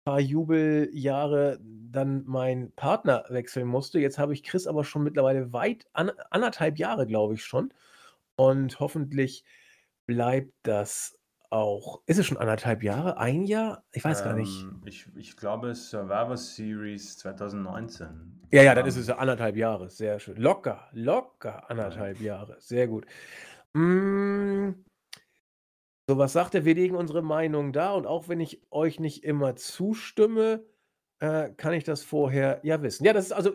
paar 0.05 0.21
Jubeljahre 0.21 1.61
dann 1.91 2.25
meinen 2.27 2.73
Partner 2.73 3.25
wechseln 3.29 3.67
musste. 3.67 3.99
Jetzt 3.99 4.19
habe 4.19 4.33
ich 4.33 4.43
Chris 4.43 4.67
aber 4.67 4.85
schon 4.85 5.03
mittlerweile 5.03 5.53
weit 5.53 5.87
an 5.93 6.11
anderthalb 6.31 6.79
Jahre, 6.79 7.07
glaube 7.07 7.35
ich 7.35 7.45
schon. 7.45 7.73
Und 8.37 8.81
hoffentlich 8.81 9.45
bleibt 10.07 10.53
das 10.63 11.19
auch. 11.51 12.03
Ist 12.07 12.19
es 12.19 12.27
schon 12.27 12.37
anderthalb 12.37 12.83
Jahre? 12.83 13.19
Ein 13.19 13.45
Jahr? 13.45 13.85
Ich 13.93 14.05
weiß 14.05 14.23
gar 14.23 14.35
nicht. 14.35 14.63
Ähm, 14.63 14.83
ich, 14.85 15.09
ich 15.17 15.37
glaube, 15.37 15.75
Survivor 15.75 16.37
Series 16.37 17.17
2019. 17.19 18.41
Ja, 18.51 18.63
ja, 18.63 18.75
dann 18.75 18.87
ist 18.87 18.97
es 18.97 19.07
ja 19.07 19.17
anderthalb 19.17 19.57
Jahre. 19.57 19.89
Sehr 19.91 20.21
schön. 20.21 20.37
Locker, 20.37 20.89
locker 20.93 21.71
anderthalb 21.71 22.21
Jahre. 22.21 22.57
Sehr 22.61 22.87
gut. 22.87 23.07
Hm, 23.75 24.85
so, 26.11 26.17
was 26.17 26.33
sagt 26.33 26.55
er? 26.55 26.65
Wir 26.65 26.75
legen 26.75 26.97
unsere 26.97 27.21
Meinung 27.21 27.75
da 27.75 27.93
und 27.93 28.07
auch 28.07 28.29
wenn 28.29 28.41
ich 28.41 28.63
euch 28.71 28.99
nicht 28.99 29.25
immer 29.25 29.57
zustimme, 29.57 30.65
äh, 31.21 31.51
kann 31.57 31.73
ich 31.73 31.85
das 31.85 32.03
vorher 32.03 32.61
ja 32.63 32.83
wissen. 32.83 33.05
Ja, 33.05 33.13
das 33.13 33.27
ist 33.27 33.33
also 33.33 33.53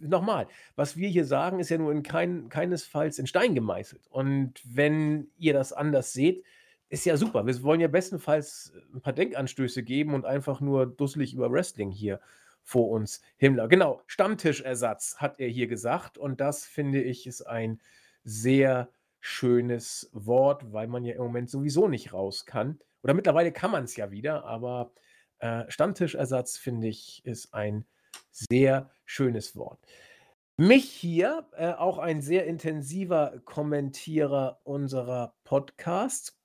nochmal, 0.00 0.48
was 0.76 0.96
wir 0.96 1.08
hier 1.08 1.24
sagen, 1.24 1.60
ist 1.60 1.70
ja 1.70 1.78
nur 1.78 1.92
in 1.92 2.02
kein 2.02 2.48
keinesfalls 2.48 3.18
in 3.18 3.26
Stein 3.26 3.54
gemeißelt. 3.54 4.06
Und 4.08 4.54
wenn 4.64 5.28
ihr 5.38 5.52
das 5.52 5.72
anders 5.72 6.12
seht, 6.12 6.44
ist 6.88 7.06
ja 7.06 7.16
super. 7.16 7.46
Wir 7.46 7.62
wollen 7.62 7.80
ja 7.80 7.88
bestenfalls 7.88 8.72
ein 8.92 9.00
paar 9.00 9.12
Denkanstöße 9.12 9.82
geben 9.82 10.12
und 10.12 10.26
einfach 10.26 10.60
nur 10.60 10.86
dusselig 10.86 11.32
über 11.32 11.50
Wrestling 11.50 11.90
hier 11.90 12.20
vor 12.62 12.90
uns 12.90 13.22
Himmler. 13.36 13.68
Genau, 13.68 14.02
Stammtischersatz 14.06 15.16
hat 15.18 15.40
er 15.40 15.48
hier 15.48 15.68
gesagt 15.68 16.18
und 16.18 16.40
das 16.40 16.66
finde 16.66 17.02
ich 17.02 17.26
ist 17.26 17.42
ein 17.42 17.80
sehr 18.24 18.90
schönes 19.20 20.10
Wort, 20.12 20.72
weil 20.72 20.88
man 20.88 21.04
ja 21.04 21.14
im 21.14 21.22
Moment 21.22 21.48
sowieso 21.48 21.88
nicht 21.88 22.12
raus 22.12 22.44
kann. 22.44 22.78
Oder 23.02 23.14
mittlerweile 23.14 23.52
kann 23.52 23.70
man 23.70 23.84
es 23.84 23.96
ja 23.96 24.10
wieder, 24.10 24.44
aber 24.44 24.92
äh, 25.40 25.64
Stammtischersatz, 25.70 26.56
finde 26.58 26.88
ich, 26.88 27.22
ist 27.24 27.54
ein 27.54 27.86
sehr 28.30 28.90
schönes 29.06 29.56
Wort. 29.56 29.80
Mich 30.58 30.84
hier, 30.90 31.48
äh, 31.56 31.72
auch 31.72 31.98
ein 31.98 32.20
sehr 32.22 32.46
intensiver 32.46 33.40
Kommentierer 33.46 34.60
unserer 34.64 35.34
Podcasts, 35.44 36.38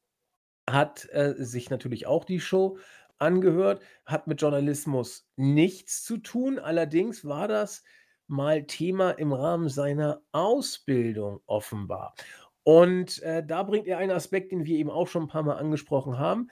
hat, 0.70 1.08
äh, 1.12 1.36
sich 1.38 1.70
natürlich 1.70 2.08
auch 2.08 2.26
die 2.26 2.39
Show 2.39 2.78
angehört, 3.20 3.82
hat 4.06 4.28
mit 4.28 4.41
Journalismus 4.41 5.30
nichts 5.38 6.04
zu 6.04 6.18
tun. 6.18 6.60
Allerdings 6.60 7.26
war 7.26 7.48
das 7.48 7.84
mal 8.28 8.64
Thema 8.66 9.12
im 9.12 9.34
Rahmen 9.34 9.70
seiner 9.70 10.22
Ausbildung 10.32 11.41
offenbar. 11.48 12.16
Und, 12.64 13.22
äh, 13.24 13.46
da 13.46 13.64
bringt 13.64 13.88
er 13.88 14.00
einen 14.00 14.12
Aspekt, 14.12 14.52
den 14.52 14.66
wir 14.66 14.78
eben 14.78 14.89
auch 14.91 15.08
schon 15.08 15.24
'n 15.26 15.28
paarmal 15.30 15.58
angesprochen 15.58 16.20
haben. 16.20 16.50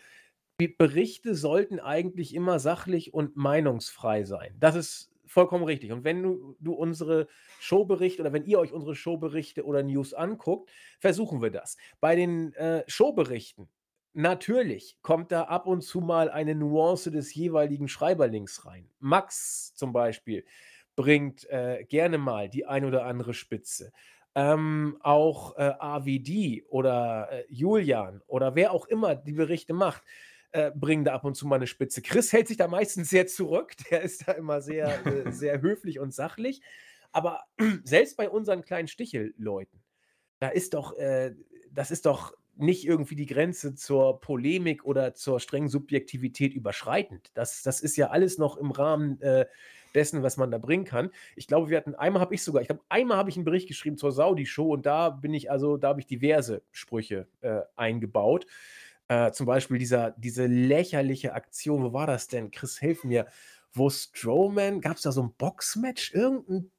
Berichte 0.67 1.35
sollten 1.35 1.79
eigentlich 1.79 2.33
immer 2.35 2.59
sachlich 2.59 3.13
und 3.13 3.35
meinungsfrei 3.35 4.23
sein. 4.23 4.55
Das 4.59 4.75
ist 4.75 5.11
vollkommen 5.25 5.63
richtig. 5.63 5.91
Und 5.91 6.03
wenn 6.03 6.21
du 6.21 6.55
du 6.59 6.73
unsere 6.73 7.27
Showberichte 7.59 8.21
oder 8.21 8.33
wenn 8.33 8.45
ihr 8.45 8.59
euch 8.59 8.71
unsere 8.71 8.95
Showberichte 8.95 9.65
oder 9.65 9.83
News 9.83 10.13
anguckt, 10.13 10.69
versuchen 10.99 11.41
wir 11.41 11.49
das. 11.51 11.77
Bei 11.99 12.15
den, 12.15 12.53
äh, 12.53 12.83
Showberichten, 12.87 13.67
natürlich 14.13 14.97
kommt 15.01 15.31
da 15.31 15.43
ab 15.43 15.65
und 15.67 15.81
zu 15.81 16.01
mal 16.01 16.29
eine 16.29 16.55
Nuance 16.55 17.11
des 17.11 17.33
jeweiligen 17.33 17.87
Schreiberlings 17.87 18.65
rein. 18.65 18.89
Max 18.99 19.73
zum 19.75 19.91
Beispiel 19.91 20.45
bringt, 20.95 21.49
äh, 21.49 21.85
gerne 21.89 22.17
mal 22.17 22.49
die 22.49 22.65
ein 22.65 22.85
oder 22.85 23.05
andere 23.05 23.33
Spitze. 23.33 23.91
Ähm, 24.35 24.97
auch, 25.01 25.57
äh, 25.57 25.73
AWD 25.79 26.63
oder, 26.69 27.29
äh, 27.31 27.45
Julian 27.49 28.21
oder 28.27 28.55
wer 28.55 28.71
auch 28.71 28.87
immer 28.87 29.15
die 29.15 29.33
Berichte 29.33 29.73
macht, 29.73 30.03
äh, 30.53 30.71
bringen 30.75 31.05
da 31.05 31.13
ab 31.15 31.25
und 31.25 31.35
zu 31.35 31.47
mal 31.47 31.59
'ne 31.59 31.67
Spitze. 31.67 32.01
Chris 32.01 32.33
hält 32.33 32.47
sich 32.47 32.57
da 32.57 32.67
meistens 32.67 33.09
sehr 33.09 33.27
zurück. 33.27 33.73
Der 33.91 34.01
ist 34.03 34.27
da 34.27 34.33
immer 34.33 34.61
sehr, 34.61 35.05
äh, 35.07 35.31
sehr 35.31 35.61
höflich 35.61 35.99
und 35.99 36.13
sachlich. 36.13 36.61
Aber 37.11 37.41
selbst 37.83 38.17
bei 38.17 38.29
unseren 38.29 38.63
kleinen 38.63 38.87
Stichelleuten, 38.87 39.83
da 40.39 40.49
ist 40.49 40.73
doch 40.75 40.97
äh, 40.97 41.35
das 41.71 41.91
ist 41.91 42.05
doch 42.05 42.33
nicht 42.55 42.85
irgendwie 42.85 43.15
die 43.15 43.25
Grenze 43.27 43.75
zur 43.75 44.19
Polemik 44.21 44.85
oder 44.85 45.13
zur 45.15 45.39
strengen 45.39 45.69
Subjektivität 45.69 46.53
überschreitend. 46.53 47.31
Das 47.35 47.63
das 47.63 47.81
ist 47.81 47.97
ja 47.97 48.09
alles 48.09 48.37
noch 48.37 48.57
im 48.57 48.71
Rahmen, 48.71 49.21
äh, 49.21 49.47
dessen, 49.95 50.23
was 50.23 50.37
man 50.37 50.51
da 50.51 50.57
bringen 50.59 50.85
kann. 50.85 51.11
Ich 51.35 51.47
glaube, 51.47 51.69
wir 51.69 51.77
hatten 51.77 51.95
einmal 51.95 52.21
habe 52.21 52.35
ich 52.35 52.43
sogar 52.43 52.61
ich 52.61 52.67
glaube, 52.69 52.83
einmal 52.89 53.17
habe 53.17 53.29
ich 53.29 53.37
'n 53.37 53.43
Bericht 53.45 53.67
geschrieben 53.67 53.97
zur 53.97 54.11
Saudi-Show 54.11 54.71
und 54.73 54.85
da 54.85 55.09
bin 55.11 55.33
ich 55.33 55.51
also 55.51 55.77
da 55.77 55.89
habe 55.89 55.99
ich 56.01 56.07
diverse 56.07 56.63
Sprüche, 56.71 57.27
äh, 57.41 57.61
eingebaut. 57.75 58.45
Äh, 59.13 59.31
zum 59.31 59.45
Beispiel 59.45 59.77
dieser 59.77 60.11
diese 60.11 60.47
lächerliche 60.47 61.33
Aktion, 61.33 61.83
wo 61.83 61.93
war 61.93 62.07
das 62.07 62.27
denn? 62.27 62.49
Chris, 62.49 62.79
hilf 62.79 63.03
mir, 63.03 63.27
wo 63.71 63.89
Strowman 63.89 64.81
gab's 64.81 65.03
da 65.03 65.11
so 65.11 65.21
'n 65.21 65.33
Boxmatch? 65.37 66.13
Irgend 66.13 66.49
'n 66.49 66.71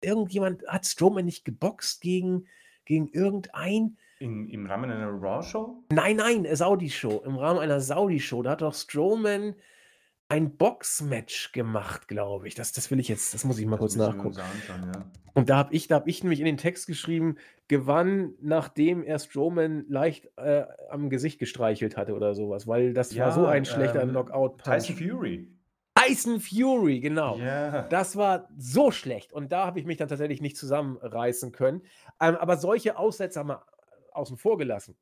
irgendjemand 0.00 0.66
hat 0.66 0.86
Strowman 0.86 1.26
nicht 1.26 1.44
geboxt 1.44 2.00
gegen 2.00 2.46
gegen 2.86 3.08
irgendeinen? 3.08 3.98
In 4.18 4.48
im 4.48 4.66
Rahmen 4.66 4.90
einer 4.90 5.10
Raw-Show? 5.10 5.84
Nein, 5.92 6.16
nein, 6.16 6.46
Saudi-Show. 6.50 7.22
Im 7.26 7.36
Rahmen 7.36 7.60
einer 7.60 7.80
Saudi-Show. 7.80 8.42
Da 8.42 8.52
hat 8.52 8.62
doch 8.62 8.74
Strowman 8.74 9.54
ein 10.28 10.56
Boxmatch 10.56 11.52
gemacht, 11.52 12.06
glaube 12.08 12.48
ich. 12.48 12.54
Das 12.54 12.72
das 12.72 12.90
will 12.90 13.00
ich 13.00 13.08
jetzt 13.08 13.32
das 13.34 13.44
muss 13.44 13.58
ich 13.58 13.66
mal 13.66 13.76
Das 13.76 13.80
kurz 13.80 13.96
wir 13.96 14.06
nachgucken. 14.08 14.38
anschauen, 14.38 14.92
ja. 14.94 15.10
Und 15.34 15.48
da 15.48 15.56
habe 15.56 15.74
ich 15.74 15.86
da 15.88 15.96
habe 15.96 16.10
ich 16.10 16.22
nämlich 16.22 16.40
in 16.40 16.46
den 16.46 16.56
Text 16.58 16.86
geschrieben, 16.86 17.36
gewann, 17.68 18.34
nachdem 18.40 19.02
er 19.02 19.18
Strowman 19.18 19.86
leicht, 19.88 20.28
äh, 20.36 20.64
am 20.90 21.10
Gesicht 21.10 21.38
gestreichelt 21.38 21.96
hatte 21.96 22.14
oder 22.14 22.34
so 22.34 22.50
was, 22.50 22.66
weil 22.66 22.92
das 22.92 23.16
war 23.16 23.32
so 23.32 23.42
Ja, 23.44 23.48
ein 23.48 23.64
schlechter 23.64 24.02
ähm, 24.02 24.12
Tyson 24.12 24.26
Knockout-Punch. 24.26 24.92
Fury. 24.98 25.48
Tyson 25.94 26.40
Fury, 26.40 27.00
genau. 27.00 27.36
Ja. 27.38 27.82
Das 27.88 28.16
war 28.16 28.48
so 28.56 28.90
schlecht 28.90 29.32
und 29.32 29.50
da 29.52 29.66
habe 29.66 29.80
ich 29.80 29.86
mich 29.86 29.96
dann 29.96 30.08
tatsächlich 30.08 30.40
nicht 30.40 30.56
zusammenreißen 30.56 31.52
können. 31.52 31.82
Ähm, 32.20 32.36
aber 32.36 32.56
solche 32.56 32.96
Aussetzer 32.98 33.44
mal 33.44 33.62
außen 34.12 34.36
vor 34.36 34.58
gelassen, 34.58 34.96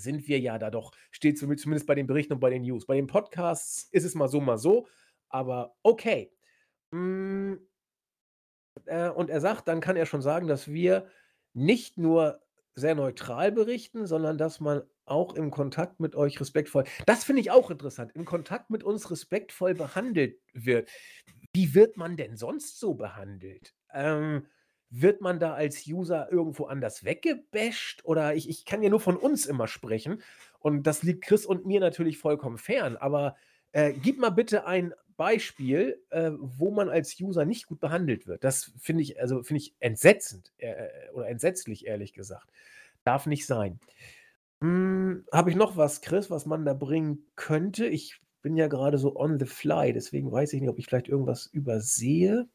sind 0.00 0.28
wir 0.28 0.40
ja 0.40 0.58
da 0.58 0.70
doch 0.70 0.92
zumindest 1.12 1.62
zumindest 1.62 1.86
bei 1.86 1.94
den 1.94 2.06
Berichten 2.06 2.34
und 2.34 2.40
bei 2.40 2.50
den 2.50 2.62
News. 2.62 2.86
Bei 2.86 2.96
den 2.96 3.06
Podcasts 3.06 3.88
ist 3.92 4.04
es 4.04 4.14
mal 4.14 4.28
so, 4.28 4.40
mal 4.40 4.58
so, 4.58 4.86
aber 5.28 5.76
okay. 5.82 6.32
Hm 6.92 7.60
äh, 8.86 9.08
und 9.08 9.30
er 9.30 9.40
sagt, 9.40 9.68
dann 9.68 9.80
kann 9.80 9.96
er 9.96 10.06
schon 10.06 10.22
sagen, 10.22 10.46
dass 10.48 10.68
wir 10.68 11.06
nicht 11.54 11.98
nur 11.98 12.40
sehr 12.74 12.94
neutral 12.94 13.50
berichten, 13.52 14.06
sondern 14.06 14.38
dass 14.38 14.60
man 14.60 14.82
auch 15.04 15.34
im 15.34 15.50
Kontakt 15.50 16.00
mit 16.00 16.14
euch 16.14 16.38
respektvoll 16.38 16.84
das 17.06 17.24
finde 17.24 17.40
ich 17.40 17.50
auch 17.50 17.70
interessant, 17.70 18.12
im 18.14 18.24
Kontakt 18.24 18.70
mit 18.70 18.84
uns 18.84 19.10
respektvoll 19.10 19.74
behandelt 19.74 20.38
wird. 20.52 20.88
Wie 21.52 21.74
wird 21.74 21.96
man 21.96 22.16
denn 22.16 22.36
sonst 22.36 22.78
so 22.78 22.94
behandelt? 22.94 23.74
Ähm, 23.92 24.46
wird 24.90 25.20
man 25.20 25.38
da 25.38 25.54
als 25.54 25.86
User 25.86 26.30
irgendwo 26.30 26.66
anders 26.66 27.04
weggebasht 27.04 28.04
oder 28.04 28.34
ich 28.34 28.48
ich 28.48 28.64
kann 28.64 28.82
ja 28.82 28.90
nur 28.90 29.00
von 29.00 29.16
uns 29.16 29.46
immer 29.46 29.68
sprechen 29.68 30.22
und 30.60 30.86
das 30.86 31.02
liegt 31.02 31.24
Chris 31.24 31.46
und 31.46 31.66
mir 31.66 31.80
natürlich 31.80 32.18
vollkommen 32.18 32.58
fern, 32.58 32.96
aber, 32.96 33.36
äh, 33.72 33.92
gib 33.92 34.18
mal 34.18 34.30
bitte 34.30 34.66
ein 34.66 34.94
Beispiel, 35.16 36.00
äh, 36.10 36.30
wo 36.38 36.70
man 36.70 36.88
als 36.88 37.18
User 37.20 37.44
nicht 37.44 37.66
gut 37.66 37.80
behandelt 37.80 38.26
wird. 38.26 38.44
Das 38.44 38.72
finde 38.78 39.02
ich 39.02 39.20
also, 39.20 39.42
finde 39.42 39.62
ich 39.62 39.74
entsetzend, 39.80 40.52
äh, 40.58 40.68
äh, 40.70 41.10
oder 41.12 41.28
entsetzlich, 41.28 41.86
ehrlich 41.86 42.12
gesagt. 42.14 42.48
Darf 43.04 43.26
nicht 43.26 43.44
sein. 43.46 43.80
Hm, 44.62 45.24
habe 45.32 45.50
ich 45.50 45.56
noch 45.56 45.76
was, 45.76 46.00
Chris, 46.02 46.30
was 46.30 46.46
man 46.46 46.64
da 46.64 46.74
bringen 46.74 47.26
könnte? 47.36 47.86
Ich 47.86 48.20
bin 48.42 48.56
ja 48.56 48.68
grade 48.68 48.98
so 48.98 49.16
on 49.16 49.38
the 49.38 49.46
fly, 49.46 49.92
deswegen 49.92 50.30
weiß 50.32 50.52
ich 50.52 50.60
nicht, 50.60 50.70
ob 50.70 50.78
ich 50.78 50.86
vielleicht 50.86 51.08
irgendwas 51.08 51.46
übersehe. 51.46 52.48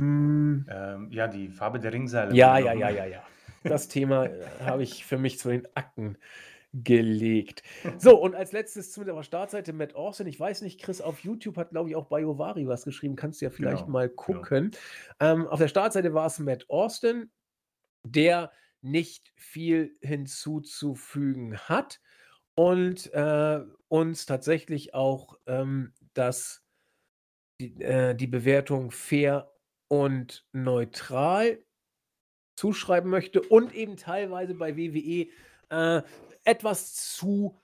Hm. 0.00 0.66
Ähm, 0.70 1.08
ja, 1.10 1.28
die 1.28 1.48
Farbe 1.48 1.78
der 1.78 1.92
Ringseile 1.92 2.34
Ja, 2.34 2.58
ja, 2.58 2.72
ja, 2.72 2.90
ja, 2.90 3.04
ja. 3.06 3.22
Das 3.62 3.88
Thema, 3.88 4.26
äh, 4.26 4.44
habe 4.64 4.82
ich 4.82 5.04
für 5.04 5.18
mich 5.18 5.38
zu 5.38 5.50
den 5.50 5.68
Akten 5.74 6.16
gelegt. 6.72 7.62
So, 7.98 8.20
und 8.20 8.34
als 8.34 8.52
Letztes 8.52 8.92
zu 8.92 9.04
der 9.04 9.20
Startseite 9.22 9.72
Matt 9.72 9.96
Awesome. 9.96 10.28
Ich 10.30 10.38
weiß 10.38 10.62
nicht, 10.62 10.80
Chris, 10.80 11.00
auf 11.00 11.20
YouTube 11.20 11.56
hat, 11.56 11.70
glaube 11.70 11.90
ich, 11.90 11.96
auch 11.96 12.06
Bayovari 12.06 12.66
was 12.68 12.84
geschrieben. 12.84 13.16
Kannst 13.16 13.40
du 13.40 13.46
ja 13.46 13.50
vielleicht 13.50 13.86
Genau, 13.86 13.92
mal 13.92 14.08
genau. 14.08 14.22
gucken. 14.22 14.70
Ähm, 15.18 15.46
auf 15.48 15.58
der 15.58 15.68
Startseite 15.68 16.14
war's 16.14 16.38
Matt 16.38 16.70
Austin, 16.70 17.30
der 18.04 18.52
nicht 18.82 19.32
viel 19.36 19.96
hinzuzufügen 20.00 21.58
hat 21.58 22.00
und, 22.54 23.12
äh, 23.12 23.60
uns 23.88 24.26
tatsächlich 24.26 24.94
auch, 24.94 25.38
ähm, 25.46 25.92
das 26.14 26.64
die 27.60 27.80
äh, 27.82 28.14
die 28.14 28.26
Bewertung 28.26 28.90
fair 28.90 29.52
und 29.90 30.46
neutral 30.52 31.58
zuschreiben 32.54 33.10
möchte 33.10 33.42
und 33.42 33.74
eben 33.74 33.96
teilweise 33.96 34.54
bei 34.54 34.76
WWE, 34.76 35.28
äh, 35.70 36.02
etwas 36.44 36.94
zu 36.94 37.58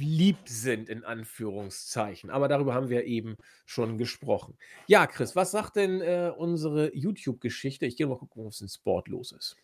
lieb 0.00 0.38
sind 0.46 0.88
in 0.88 1.04
Anführungszeichen. 1.04 2.30
Aber 2.30 2.48
darüber 2.48 2.74
haben 2.74 2.88
wir 2.88 3.04
eben 3.04 3.36
schon 3.64 3.98
gesprochen. 3.98 4.58
Ja, 4.88 5.06
Chris, 5.06 5.36
was 5.36 5.52
sagt 5.52 5.76
denn, 5.76 6.00
äh, 6.00 6.32
unsere 6.36 6.94
YouTube-Geschichte? 6.96 7.86
Ich 7.86 7.96
gehe 7.96 8.06
mal 8.06 8.18
gucken, 8.18 8.44
was 8.44 8.60
in 8.60 8.68
Sport 8.68 9.08
los 9.08 9.32
ist. 9.32 9.56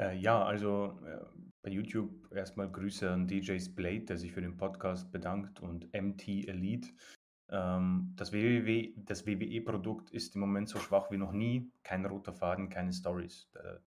Äh, 0.00 0.16
ja, 0.18 0.42
also, 0.42 0.98
äh, 1.04 1.18
bei 1.62 1.70
YouTube 1.70 2.10
erst 2.34 2.56
mal 2.56 2.70
Grüße 2.70 3.10
an 3.10 3.28
DJ 3.28 3.58
Splade, 3.58 4.06
der 4.06 4.16
sich 4.16 4.32
für 4.32 4.40
den 4.40 4.56
Podcast 4.56 5.12
bedankt 5.12 5.60
und 5.60 5.92
MT 5.92 6.48
Elite. 6.48 6.88
Ähm, 7.50 8.12
das 8.16 8.32
WWW 8.32 8.94
das 8.96 9.26
WWE-Produkt 9.26 10.10
ist 10.10 10.34
im 10.34 10.40
Moment 10.40 10.68
so 10.68 10.78
schwach 10.78 11.10
wie 11.10 11.18
noch 11.18 11.32
nie. 11.32 11.70
Kein 11.82 12.06
roter 12.06 12.32
Faden, 12.32 12.68
keine 12.68 12.90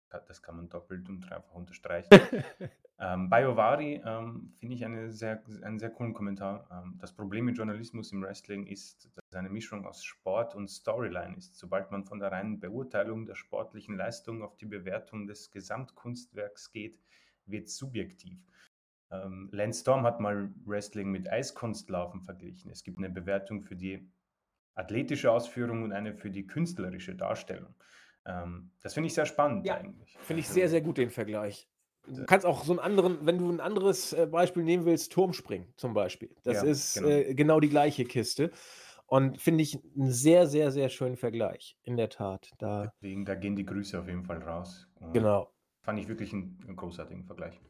da 0.09 0.19
das 0.27 0.41
kann 0.41 0.57
man 0.57 0.69
doppelt 0.69 1.07
und 1.07 1.21
dreifach 1.21 1.53
unterstreichen. 1.53 2.09
Ähm, 3.03 3.29
Bayovari, 3.29 3.99
ähm, 4.05 4.53
finde 4.59 4.75
ich 4.75 4.85
eine 4.85 5.11
sehr 5.11 5.41
einen 5.63 5.79
sehr 5.79 5.89
coolen 5.89 6.13
Kommentar. 6.13 6.67
Ähm, 6.71 6.99
das 6.99 7.11
Problem 7.11 7.45
mit 7.45 7.57
Journalismus 7.57 8.11
im 8.11 8.21
Wrestling 8.21 8.67
ist, 8.67 9.09
dass 9.15 9.25
es 9.27 9.35
eine 9.35 9.49
Mischung 9.49 9.87
aus 9.87 10.03
Sport 10.03 10.53
und 10.53 10.69
Storyline 10.69 11.35
ist. 11.35 11.57
Sobald 11.57 11.89
man 11.89 12.05
von 12.05 12.19
der 12.19 12.31
reinen 12.31 12.59
Beurteilung 12.59 13.25
der 13.25 13.33
sportlichen 13.33 13.97
Leistung 13.97 14.43
auf 14.43 14.55
die 14.55 14.67
Bewertung 14.67 15.25
des 15.25 15.49
Gesamtkunstwerks 15.49 16.71
geht, 16.71 16.99
wird's 17.47 17.75
subjektiv. 17.75 18.37
Ähm, 19.11 19.49
Lance 19.51 19.81
Storm 19.81 20.03
hat 20.05 20.19
mal 20.19 20.51
Wrestling 20.65 21.11
mit 21.11 21.29
Eiskunstlaufen 21.29 22.21
verglichen. 22.21 22.71
Es 22.71 22.83
gibt 22.83 22.99
'ne 22.99 23.09
Bewertung 23.09 23.61
für 23.63 23.75
die 23.75 24.11
athletische 24.75 25.31
Ausführung 25.31 25.83
und 25.83 25.93
eine 25.93 26.15
für 26.15 26.31
die 26.31 26.47
künstlerische 26.47 27.15
Darstellung. 27.15 27.75
Ähm, 28.25 28.71
das 28.81 28.93
finde 28.95 29.07
ich 29.07 29.13
sehr 29.15 29.25
spannend 29.27 29.67
Ja, 29.67 29.77
eigentlich. 29.77 30.21
finde 30.21 30.41
ich 30.41 30.49
Also 30.49 30.51
sehr, 30.51 30.69
sehr 30.69 30.81
gut 30.81 30.97
den 30.97 31.09
Vergleich. 31.11 31.69
Du 32.17 32.23
D 32.23 32.25
kannst 32.25 32.45
auch 32.45 32.63
so 32.63 32.73
'n 32.73 32.79
anderen 32.79 33.25
wenn 33.25 33.37
du 33.37 33.49
'n 33.51 33.59
anderes, 33.59 34.11
äh, 34.13 34.25
Beispiel 34.25 34.63
nehmen 34.63 34.85
willst, 34.85 35.11
Turmspringen 35.11 35.73
zum 35.77 35.93
Beispiel. 35.93 36.35
Das 36.43 36.61
Ja, 36.61 36.63
ist, 36.63 36.99
genau. 36.99 37.21
äh, 37.21 37.35
genau 37.35 37.59
die 37.59 37.69
gleiche 37.69 38.05
Kiste 38.05 38.51
und 39.07 39.39
finde 39.39 39.63
ich 39.63 39.75
'n 39.75 40.11
sehr, 40.11 40.47
sehr, 40.47 40.71
sehr 40.71 40.89
schönen 40.89 41.17
Vergleich. 41.17 41.77
In 41.83 41.97
der 41.97 42.09
Tat, 42.09 42.51
da 42.57 42.93
Deswegen, 43.01 43.25
da 43.25 43.35
gehen 43.35 43.55
die 43.55 43.65
Grüße 43.65 43.99
auf 43.99 44.07
jeden 44.07 44.23
Fall 44.25 44.41
raus 44.41 44.89
Genau. 45.13 45.51
fand 45.83 45.99
ich 45.99 46.07
wirklich 46.07 46.33
'n 46.33 46.59
'n 46.67 46.75
großartigen 46.75 47.25
Vergleich. 47.25 47.61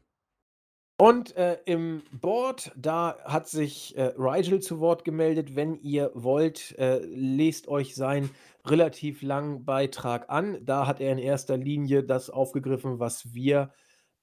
Und, 1.02 1.34
äh, 1.36 1.58
im 1.64 2.04
Board, 2.12 2.70
da 2.76 3.16
hat 3.24 3.48
sich, 3.48 3.96
äh, 3.96 4.12
Rigel 4.16 4.60
zu 4.60 4.78
Wort 4.78 5.04
gemeldet. 5.04 5.56
Wenn 5.56 5.74
ihr 5.80 6.12
wollt, 6.14 6.78
äh, 6.78 6.98
lest 7.00 7.66
euch 7.66 7.96
seinen 7.96 8.30
relativ 8.64 9.20
langen 9.20 9.64
Beitrag 9.64 10.30
an. 10.30 10.64
Da 10.64 10.86
hat 10.86 11.00
er 11.00 11.10
in 11.10 11.18
erster 11.18 11.56
Linie 11.56 12.04
das 12.04 12.30
aufgegriffen, 12.30 13.00
was 13.00 13.34
wir, 13.34 13.72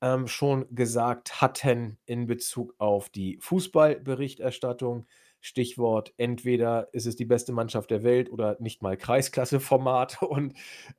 ähm, 0.02 0.28
schon 0.30 0.74
gesagt 0.74 1.42
hatten 1.42 1.98
in 2.06 2.28
Bezug 2.28 2.74
auf 2.78 3.10
die 3.10 3.38
Fußballberichterstattung. 3.42 5.06
Stichwort: 5.42 6.14
Entweder 6.16 6.88
ist 6.94 7.08
es 7.08 7.18
die 7.18 7.26
beste 7.26 7.52
Mannschaft 7.52 7.92
der 7.92 8.04
Welt 8.04 8.32
oder 8.32 8.56
nicht 8.62 8.82
mal 8.82 8.96
Kreisklasse-Format. 8.96 10.22
Und, 10.22 10.54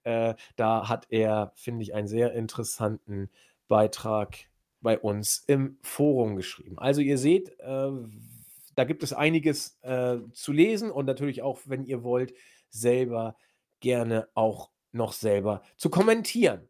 äh, 0.05 0.35
da 0.57 0.91
hat 0.91 1.07
er, 1.09 1.53
finde 1.55 1.85
ich, 1.85 1.95
einen 1.95 2.07
sehr 2.07 2.35
interessanten 2.35 3.31
Beitrag 3.67 4.50
bei 4.81 4.99
uns 4.99 5.45
im 5.47 5.79
Forum 5.83 6.37
geschrieben. 6.37 6.79
Also 6.79 7.01
ihr 7.01 7.19
seht, 7.19 7.51
äh, 7.61 7.91
da 8.75 8.85
gibt 8.85 9.03
es 9.03 9.13
einiges 9.13 9.79
äh, 9.83 10.19
zu 10.33 10.53
lesen 10.53 10.91
und 10.91 11.07
natürlich 11.07 11.43
auch, 11.43 11.61
wenn 11.67 11.85
ihr 11.85 12.03
wollt, 12.03 12.35
selber 12.71 13.37
gerne 13.81 14.29
auch 14.35 14.71
noch 14.93 15.13
selber 15.13 15.63
zu 15.77 15.91
kommentieren. 15.91 16.69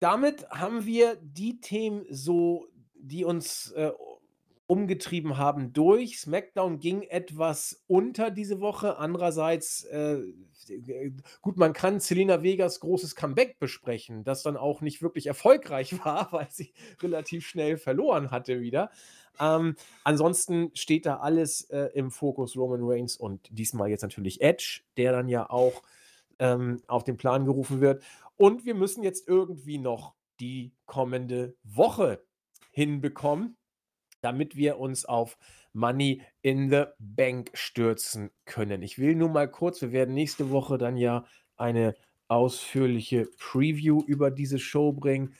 Damit 0.00 0.48
haben 0.50 0.84
wir 0.84 1.16
die 1.22 1.60
Themen 1.60 2.04
so, 2.08 2.66
die 2.94 3.24
uns 3.24 3.70
äh, 3.72 3.92
umgetrieben 4.66 5.38
haben, 5.38 5.72
durch. 5.72 6.18
SmackDown 6.20 6.78
ging 6.78 7.02
etwas 7.02 7.82
unter 7.86 8.30
diese 8.30 8.60
Woche. 8.60 8.96
Andererseits, 8.98 9.84
äh, 9.84 10.22
gut, 11.40 11.56
man 11.56 11.72
kann 11.72 12.00
Selena 12.00 12.42
Vegas 12.42 12.80
großes 12.80 13.14
Comeback 13.14 13.58
besprechen, 13.58 14.24
das 14.24 14.42
dann 14.42 14.56
auch 14.56 14.80
nicht 14.80 15.02
wirklich 15.02 15.26
erfolgreich 15.26 15.98
war, 16.04 16.32
weil 16.32 16.48
sie 16.50 16.72
relativ 17.00 17.46
schnell 17.46 17.76
verloren 17.76 18.30
hatte 18.30 18.60
wieder. 18.60 18.90
Ähm, 19.40 19.76
ansonsten 20.04 20.70
steht 20.74 21.06
da 21.06 21.16
alles 21.16 21.62
äh, 21.70 21.90
im 21.94 22.10
Fokus 22.10 22.56
Roman 22.56 22.82
Reigns 22.82 23.16
und 23.16 23.48
diesmal 23.50 23.88
jetzt 23.88 24.02
natürlich 24.02 24.40
Edge, 24.40 24.82
der 24.96 25.12
dann 25.12 25.28
ja 25.28 25.48
auch 25.50 25.82
ähm, 26.38 26.82
auf 26.86 27.04
den 27.04 27.16
Plan 27.16 27.44
gerufen 27.44 27.80
wird. 27.80 28.02
Und 28.36 28.64
wir 28.64 28.74
müssen 28.74 29.02
jetzt 29.02 29.28
irgendwie 29.28 29.78
noch 29.78 30.14
die 30.40 30.72
kommende 30.86 31.54
Woche 31.62 32.24
hinbekommen 32.70 33.56
damit 34.22 34.56
wir 34.56 34.78
uns 34.78 35.04
auf 35.04 35.36
Money 35.74 36.22
in 36.40 36.70
the 36.70 36.84
Bank 36.98 37.50
stürzen 37.54 38.30
können. 38.44 38.82
Ich 38.82 38.98
will 38.98 39.14
nur 39.14 39.28
mal 39.28 39.50
kurz, 39.50 39.82
wir 39.82 39.92
werden 39.92 40.14
nächste 40.14 40.50
Woche 40.50 40.78
dann 40.78 40.96
ja 40.96 41.26
eine 41.56 41.94
ausführliche 42.28 43.28
Preview 43.38 44.02
über 44.06 44.30
diese 44.30 44.58
Show 44.58 44.92
bringen. 44.92 45.34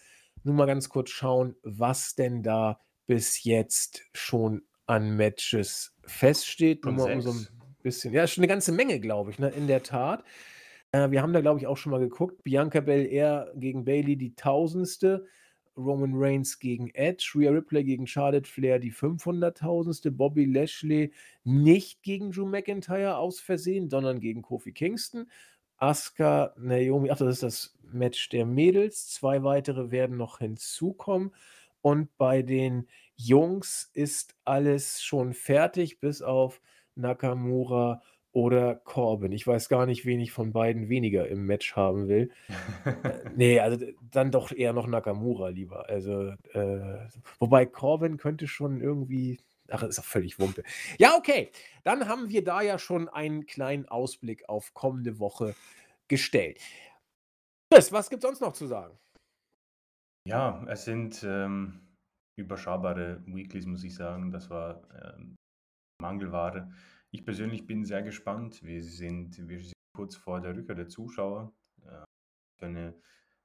Nur 0.45 0.55
mal 0.55 0.67
ganz 0.67 0.89
kurz 0.89 1.11
schauen, 1.11 1.57
was 1.63 2.15
denn 2.15 2.43
da 2.43 2.81
bis 3.07 3.45
jetzt 3.45 4.03
schon 4.13 4.63
an 4.87 5.17
Matches 5.17 5.95
feststeht. 6.05 6.85
Nur 6.85 6.95
mal 6.95 7.15
um 7.15 7.21
so 7.23 7.31
ein 7.31 7.47
bisschen. 7.83 8.13
Ja, 8.13 8.27
schon 8.27 8.43
eine 8.43 8.49
ganze 8.49 8.73
Menge, 8.73 9.01
glaube 9.01 9.31
ich, 9.31 9.39
ne? 9.39 9.49
in 9.51 9.67
der 9.67 9.83
Tat. 9.83 10.25
Äh, 10.93 11.11
wir 11.11 11.23
haben 11.23 11.33
da, 11.33 11.41
glaube 11.41 11.61
ich, 11.61 11.67
auch 11.67 11.77
schon 11.77 11.93
mal 11.93 12.01
geguckt. 12.01 12.43
Bianca 12.45 12.81
Belair 12.81 13.53
gegen 13.55 13.85
Bailey, 13.85 14.17
die 14.17 14.35
tausendste. 14.35 15.27
Roman 15.77 16.13
Reigns 16.15 16.59
gegen 16.59 16.91
Edge, 16.91 17.33
Rhea 17.35 17.51
Ripley 17.51 17.85
gegen 17.85 18.07
Charlotte 18.07 18.49
Flair 18.49 18.79
die 18.79 18.93
500.000. 18.93 20.11
Bobby 20.11 20.45
Lashley 20.45 21.13
nicht 21.45 22.03
gegen 22.03 22.31
Drew 22.31 22.47
McIntyre 22.47 23.17
aus 23.17 23.41
Versehen, 23.41 23.89
sondern 23.89 24.21
gegen 24.21 24.43
Kofi 24.43 24.73
Kingston. 24.73 25.31
Asuka, 25.79 26.55
Naomi, 26.57 27.11
ach, 27.11 27.19
das 27.19 27.35
ist 27.35 27.43
das 27.43 27.79
Match 27.93 28.29
der 28.29 28.47
Mädels. 28.47 29.09
Zwei 29.09 29.43
weitere 29.43 29.91
werden 29.91 30.17
noch 30.17 30.39
hinzukommen. 30.39 31.35
Und 31.81 32.17
bei 32.17 32.43
den 32.43 32.87
Jungs 33.17 33.91
ist 33.93 34.37
alles 34.45 35.03
schon 35.03 35.35
fertig, 35.35 35.99
bis 35.99 36.23
auf 36.23 36.61
Nakamura 36.95 38.03
oder 38.33 38.77
Corbin. 38.77 39.33
Ich 39.33 39.47
weiß 39.47 39.69
gar 39.69 39.87
nicht, 39.87 40.05
wen 40.07 40.21
ich 40.21 40.33
von 40.33 40.53
beiden 40.53 40.89
weniger 40.89 41.29
im 41.29 41.47
Match 41.47 41.77
haben 41.77 42.09
will. 42.09 42.31
Äh, 42.85 43.31
ne, 43.37 43.61
also 43.61 43.87
dann 44.11 44.31
doch 44.31 44.53
eher 44.53 44.73
noch 44.73 44.87
Nakamura 44.87 45.49
lieber. 45.49 45.89
Also, 45.89 46.35
äh, 46.53 47.09
wobei 47.39 47.67
Corbin 47.67 48.17
könnte 48.17 48.47
schon 48.47 48.81
irgendwie 48.81 49.39
ach, 49.69 49.83
ist 49.83 49.99
doch 49.99 50.05
völlig 50.05 50.39
Wumpe. 50.39 50.63
Ja, 50.99 51.17
okay, 51.17 51.51
dann 51.85 52.09
haben 52.09 52.29
wir 52.29 52.45
da 52.45 52.63
ja 52.63 52.79
schon 52.79 53.09
einen 53.09 53.47
kleinen 53.47 53.87
Ausblick 53.89 54.49
auf 54.49 54.75
kommende 54.75 55.19
Woche 55.19 55.55
gestellt. 56.09 56.61
Chris, 57.73 57.93
was 57.93 58.11
gibt's 58.11 58.25
sonst 58.25 58.41
noch 58.41 58.53
zu 58.53 58.67
sagen? 58.67 58.99
Ja, 60.29 60.65
es 60.69 60.85
sind, 60.85 61.23
ähm, 61.25 61.81
überschaubare 62.39 63.23
Weeklies, 63.27 63.67
muss 63.67 63.85
ich 63.85 63.95
sagen. 63.95 64.31
Das 64.31 64.51
war, 64.51 64.83
ähm, 65.03 65.37
Mangelware. 66.01 66.71
Ich 67.15 67.27
persönlich 67.27 67.67
bin 67.67 67.85
sehr 67.85 68.03
gespannt. 68.03 68.63
Wir 68.63 68.83
sind, 68.83 69.47
wir 69.47 69.61
sind 69.61 69.75
kurz 69.95 70.17
vor 70.17 70.41
der 70.41 70.57
Rückkehr 70.57 70.75
der 70.75 70.89
Zuschauer. 70.89 71.53
Äh, 71.85 72.05
für 72.59 72.67
eine 72.67 72.95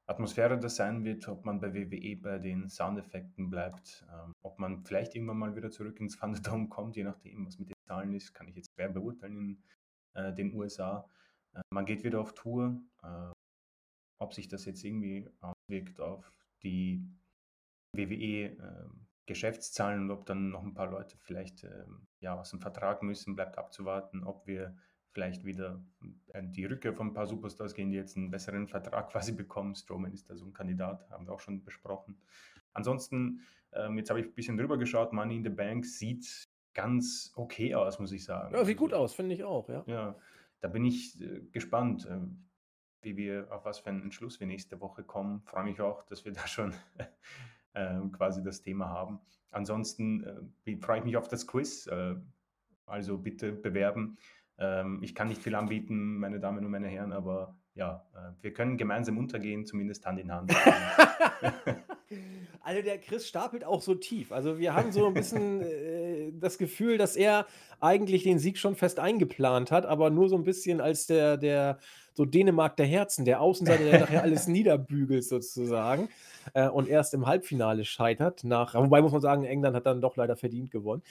Atmosphäre 0.05 0.57
das 0.57 0.77
sein 0.77 1.03
wird, 1.03 1.27
ob 1.27 1.43
man 1.43 1.59
bei 1.59 1.73
WWE 1.73 2.15
bei 2.15 2.39
den 2.39 2.69
Soundeffekten 2.69 3.49
bleibt, 3.49 4.05
ähm, 4.09 4.31
ob 4.41 4.57
man 4.57 4.85
vielleicht 4.85 5.15
irgendwann 5.15 5.39
mal 5.39 5.55
wieder 5.57 5.69
zurück 5.69 5.99
ins 5.99 6.17
Thunderdome 6.17 6.69
kommt, 6.69 6.95
je 6.95 7.03
nachdem, 7.03 7.45
was 7.45 7.59
mit 7.59 7.69
den 7.69 7.75
Zahlen 7.85 8.13
ist, 8.13 8.33
kann 8.33 8.47
ich 8.47 8.55
jetzt 8.55 8.71
schwer 8.73 8.87
beurteilen 8.87 9.37
in 9.37 9.63
äh, 10.13 10.33
den 10.33 10.53
USA. 10.53 11.05
Äh, 11.53 11.59
man 11.69 11.85
geht 11.85 12.05
wieder 12.05 12.21
auf 12.21 12.33
Tour. 12.33 12.81
Äh, 13.03 13.31
ob 14.19 14.33
sich 14.33 14.47
das 14.47 14.63
jetzt 14.63 14.83
irgendwie 14.83 15.29
auswirkt 15.41 15.99
auf 15.99 16.31
die 16.63 17.05
WWE 17.93 18.55
ähm, 18.55 19.07
und 19.99 20.11
ob 20.11 20.25
dann 20.25 20.51
noch 20.51 20.63
ein 20.63 20.73
paar 20.73 20.89
Leute 20.89 21.17
vielleicht 21.17 21.65
ähm, 21.65 22.06
ja, 22.19 22.39
aus 22.39 22.51
dem 22.51 22.59
Vertrag 22.59 23.03
müssen, 23.03 23.35
bleibt 23.35 23.57
abzuwarten, 23.57 24.23
ob 24.23 24.47
wir 24.47 24.75
vielleicht 25.11 25.45
wieder 25.45 25.81
äh, 26.33 26.43
die 26.43 26.65
Rückkehr 26.65 26.93
von 26.93 27.07
ein 27.07 27.13
paar 27.13 27.27
Superstars 27.27 27.73
gehen, 27.73 27.89
die 27.89 27.97
jetzt 27.97 28.17
einen 28.17 28.29
besseren 28.29 28.67
Vertrag 28.67 29.09
quasi 29.11 29.31
bekommen. 29.31 29.75
Strowman 29.75 30.13
ist 30.13 30.29
da 30.29 30.35
so 30.35 30.45
ein 30.45 30.53
Kandidat, 30.53 31.09
haben 31.09 31.25
wir 31.25 31.33
auch 31.33 31.39
schon 31.39 31.63
besprochen. 31.63 32.17
Ansonsten, 32.73 33.41
ähm, 33.73 33.97
jetzt 33.97 34.09
habe 34.09 34.19
ich 34.19 34.27
ein 34.27 34.33
bisschen 34.33 34.57
drüber 34.57 34.77
geschaut, 34.77 35.13
Money 35.13 35.37
in 35.37 35.43
the 35.43 35.49
Bank 35.49 35.85
sieht 35.85 36.49
ganz 36.73 37.33
okay 37.35 37.73
aus, 37.73 37.99
muss 37.99 38.11
ich 38.11 38.23
sagen. 38.23 38.53
Ja, 38.53 38.63
sieht 38.63 38.77
gut 38.77 38.93
aus, 38.93 39.15
finde 39.15 39.33
ich 39.33 39.43
auch, 39.43 39.67
ja. 39.69 39.83
Ja, 39.87 40.15
da 40.59 40.67
bin 40.67 40.85
ich 40.85 41.19
äh, 41.19 41.41
gespannt, 41.51 42.05
äh, 42.05 42.19
wie 43.01 43.17
wir, 43.17 43.47
auf 43.51 43.65
was 43.65 43.79
für 43.79 43.89
einen 43.89 44.03
Entschluss 44.03 44.39
wir 44.39 44.47
nächste 44.47 44.79
Woche 44.81 45.03
kommen. 45.03 45.41
Freue 45.45 45.63
mich 45.63 45.81
auch, 45.81 46.03
dass 46.03 46.25
wir 46.25 46.33
da 46.33 46.45
schon 46.45 46.73
quasi 48.11 48.43
das 48.43 48.61
Thema 48.61 48.89
haben. 48.89 49.19
Ansonsten 49.51 50.23
äh, 50.65 50.77
freue 50.77 50.99
ich 50.99 51.05
mich 51.05 51.17
auf 51.17 51.27
das 51.27 51.47
Quiz. 51.47 51.87
Äh, 51.87 52.15
also 52.85 53.17
bitte 53.17 53.51
bewerben. 53.51 54.17
Ähm, 54.57 54.99
ich 55.03 55.13
kann 55.13 55.27
nicht 55.27 55.41
viel 55.41 55.55
anbieten, 55.55 56.17
meine 56.17 56.39
Damen 56.39 56.65
und 56.65 56.71
meine 56.71 56.87
Herren, 56.87 57.11
aber 57.11 57.55
ja, 57.75 58.05
äh, 58.15 58.31
wir 58.41 58.53
können 58.53 58.77
gemeinsam 58.77 59.17
untergehen, 59.17 59.65
zumindest 59.65 60.05
Hand 60.05 60.19
in 60.19 60.31
Hand. 60.31 60.53
Also 62.61 62.81
der 62.81 62.97
Chris 62.97 63.25
stapelt 63.25 63.63
auch 63.63 63.81
so 63.81 63.95
tief. 63.95 64.33
Also 64.33 64.59
wir 64.59 64.73
haben 64.73 64.91
so 64.91 65.07
ein 65.07 65.13
bisschen 65.13 65.61
äh, 65.61 66.33
das 66.33 66.57
Gefühl, 66.57 66.97
dass 66.97 67.15
er 67.15 67.45
eigentlich 67.79 68.23
den 68.23 68.39
Sieg 68.39 68.57
schon 68.57 68.75
fest 68.75 68.99
eingeplant 68.99 69.71
hat, 69.71 69.85
aber 69.85 70.09
nur 70.09 70.27
so 70.27 70.35
ein 70.35 70.43
bisschen 70.43 70.81
als 70.81 71.07
der, 71.07 71.37
der 71.37 71.79
so 72.17 72.25
Dänemark 72.25 72.75
der 72.77 72.87
Herzen, 72.87 73.25
der 73.25 73.41
Außenseiter, 73.41 73.83
der 73.83 73.99
nachher 73.99 74.23
alles 74.23 74.47
niederbügelt 74.47 75.23
sozusagen 75.23 76.09
äh, 76.55 76.67
und 76.67 76.89
erst 76.89 77.13
im 77.13 77.27
Halbfinale 77.27 77.85
scheitert. 77.85 78.43
Nach, 78.43 78.73
wobei 78.73 79.03
muss 79.03 79.11
man 79.11 79.21
sagen, 79.21 79.45
England 79.45 79.75
hat 79.75 79.85
dann 79.85 80.01
doch 80.01 80.17
leider 80.17 80.35
verdient 80.35 80.71
gewonnen. 80.71 81.03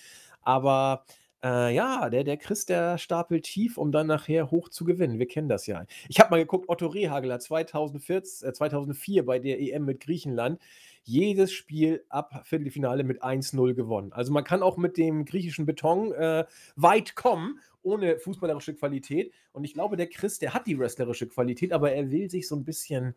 Aber 0.43 1.05
äh, 1.45 1.73
ja, 1.73 2.11
der, 2.11 2.25
der 2.25 2.37
Chris, 2.39 2.67
der 2.67 2.99
stapelt 2.99 3.45
tief, 3.45 3.79
um 3.79 3.93
dann 3.93 4.09
nachher 4.09 4.51
hoch 4.51 4.69
zu 4.69 4.85
gewinnen. 4.85 5.21
Wir 5.21 5.29
kennen 5.29 5.49
das 5.49 5.69
ja. 5.69 5.85
Ich 6.09 6.19
habe 6.19 6.31
mal 6.31 6.39
geguckt, 6.39 6.69
Otto 6.69 6.89
Rehagler 6.89 7.39
2014, 7.39 8.49
äh, 8.49 8.53
2004 8.53 9.25
bei 9.25 9.39
der 9.39 9.61
EM 9.61 9.85
mit 9.85 10.01
Griechenland. 10.01 10.61
Jedes 11.05 11.53
Spiel 11.53 12.05
ab 12.09 12.41
Viertelfinale 12.43 13.05
mit 13.05 13.23
1-0 13.23 13.75
gewonnen. 13.75 14.13
Also 14.13 14.33
man 14.33 14.43
kann 14.43 14.65
auch 14.65 14.77
mit 14.77 14.97
dem 14.97 15.25
griechischen 15.25 15.67
Beton 15.67 16.11
äh, 16.11 16.47
weit 16.75 17.15
kommen, 17.15 17.61
ohne 17.87 18.19
fußballerische 18.19 18.75
Qualität. 18.75 19.33
Und 19.53 19.65
ich 19.65 19.75
glaube, 19.75 19.97
der 19.97 20.09
Chris, 20.09 20.39
der 20.39 20.53
hat 20.53 20.67
die 20.67 20.79
wrestlerische 20.79 21.29
Qualität, 21.29 21.73
aber 21.73 21.93
er 21.93 22.11
will 22.11 22.29
sich 22.29 22.47
so 22.47 22.57
ein 22.57 22.65
bisschen 22.65 23.15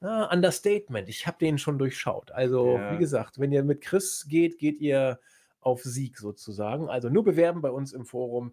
Ah, 0.00 0.30
Understatement. 0.32 1.08
Ich 1.08 1.26
habe 1.26 1.38
den 1.38 1.56
schon 1.56 1.78
durchschaut. 1.78 2.30
Also, 2.30 2.78
wie 2.90 2.98
gesagt, 2.98 3.40
wenn 3.40 3.50
ihr 3.50 3.64
mit 3.64 3.80
Chris 3.80 4.26
geht, 4.28 4.58
geht 4.58 4.80
ihr 4.80 5.18
auf 5.60 5.82
Sieg 5.82 6.18
sozusagen. 6.18 6.88
Also 6.88 7.08
nur 7.08 7.24
bewerben 7.24 7.62
bei 7.62 7.70
uns 7.70 7.92
im 7.92 8.04
Forum. 8.04 8.52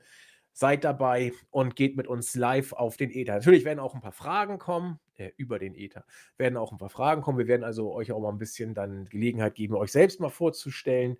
Seid 0.55 0.83
dabei 0.83 1.33
und 1.49 1.75
geht 1.75 1.97
mit 1.97 2.07
uns 2.07 2.35
live 2.35 2.73
auf 2.73 2.95
den 2.95 3.11
Ether. 3.11 3.33
Natürlich 3.35 3.65
werden 3.65 3.79
auch 3.79 3.95
ein 3.95 4.01
paar 4.01 4.11
Fragen 4.11 4.59
kommen, 4.59 4.99
äh, 5.15 5.31
über 5.35 5.57
den 5.57 5.75
Ether. 5.75 6.05
Werden 6.37 6.57
auch 6.57 6.71
ein 6.71 6.77
paar 6.77 6.89
Fragen 6.91 7.23
kommen. 7.23 7.39
Wir 7.39 7.47
werden 7.47 7.63
also 7.63 7.91
euch 7.91 8.11
auch 8.11 8.19
mal 8.19 8.29
ein 8.29 8.37
bisschen 8.37 8.75
dann 8.75 9.05
Gelegenheit 9.05 9.55
geben, 9.55 9.75
euch 9.75 9.91
selbst 9.91 10.19
mal 10.19 10.29
vorzustellen. 10.29 11.17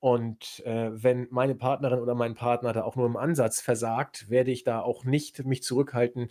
Und 0.00 0.62
äh, 0.64 0.90
wenn 0.92 1.26
meine 1.30 1.56
Partnerin 1.56 1.98
oder 1.98 2.14
mein 2.14 2.34
Partner 2.34 2.72
da 2.72 2.84
auch 2.84 2.94
nur 2.94 3.06
im 3.06 3.16
Ansatz 3.16 3.60
versagt, 3.60 4.30
werde 4.30 4.52
ich 4.52 4.62
da 4.62 4.80
auch 4.80 5.04
nicht 5.04 5.44
mich 5.44 5.62
zurückhalten, 5.64 6.30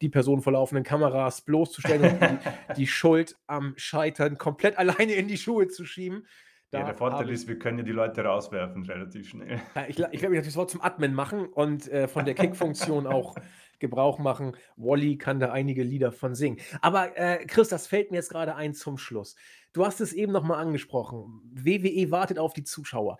die 0.00 0.08
Person 0.08 0.40
vor 0.40 0.52
laufenden 0.52 0.84
Kameras 0.84 1.40
bloßzustellen 1.40 2.12
und 2.12 2.20
die, 2.20 2.38
die 2.76 2.86
Schuld 2.86 3.36
am 3.48 3.74
Scheitern 3.76 4.38
komplett 4.38 4.78
alleine 4.78 5.14
in 5.14 5.26
die 5.26 5.36
Schuhe 5.36 5.66
zu 5.66 5.84
schieben. 5.84 6.26
Ja, 6.72 6.80
der 6.80 6.88
Da 6.88 6.94
Vorteil 6.94 7.26
ich 7.28 7.34
ist, 7.34 7.48
wir 7.48 7.58
können 7.58 7.78
ja 7.78 7.84
die 7.84 7.92
Leute 7.92 8.22
rauswerfen 8.22 8.84
relativ 8.84 9.30
schnell. 9.30 9.60
Ich 9.88 9.98
la 9.98 10.08
ich 10.12 10.20
werde 10.20 10.30
mich 10.30 10.38
natürlich 10.38 10.52
sofort 10.52 10.70
zum 10.70 10.82
Admin 10.82 11.14
machen 11.14 11.46
und, 11.46 11.88
äh, 11.88 12.06
von 12.06 12.24
der 12.24 12.34
Kick-Funktion 12.34 13.06
auch 13.06 13.34
Gebrauch 13.78 14.18
machen. 14.18 14.56
Wally 14.76 15.16
kann 15.18 15.40
da 15.40 15.52
einige 15.52 15.82
Lieder 15.82 16.12
von 16.12 16.34
singen. 16.34 16.58
Aber, 16.80 17.16
äh, 17.16 17.44
Chris, 17.46 17.68
das 17.68 17.86
fällt 17.86 18.10
mir 18.10 18.18
jetzt 18.18 18.30
gerade 18.30 18.54
ein 18.54 18.74
zum 18.74 18.98
Schluss. 18.98 19.36
Du 19.72 19.84
hast 19.84 20.00
es 20.00 20.12
eben 20.12 20.32
noch 20.32 20.44
mal 20.44 20.58
angesprochen. 20.58 21.40
WWE 21.52 22.10
wartet 22.10 22.38
auf 22.38 22.52
die 22.52 22.64
Zuschauer. 22.64 23.18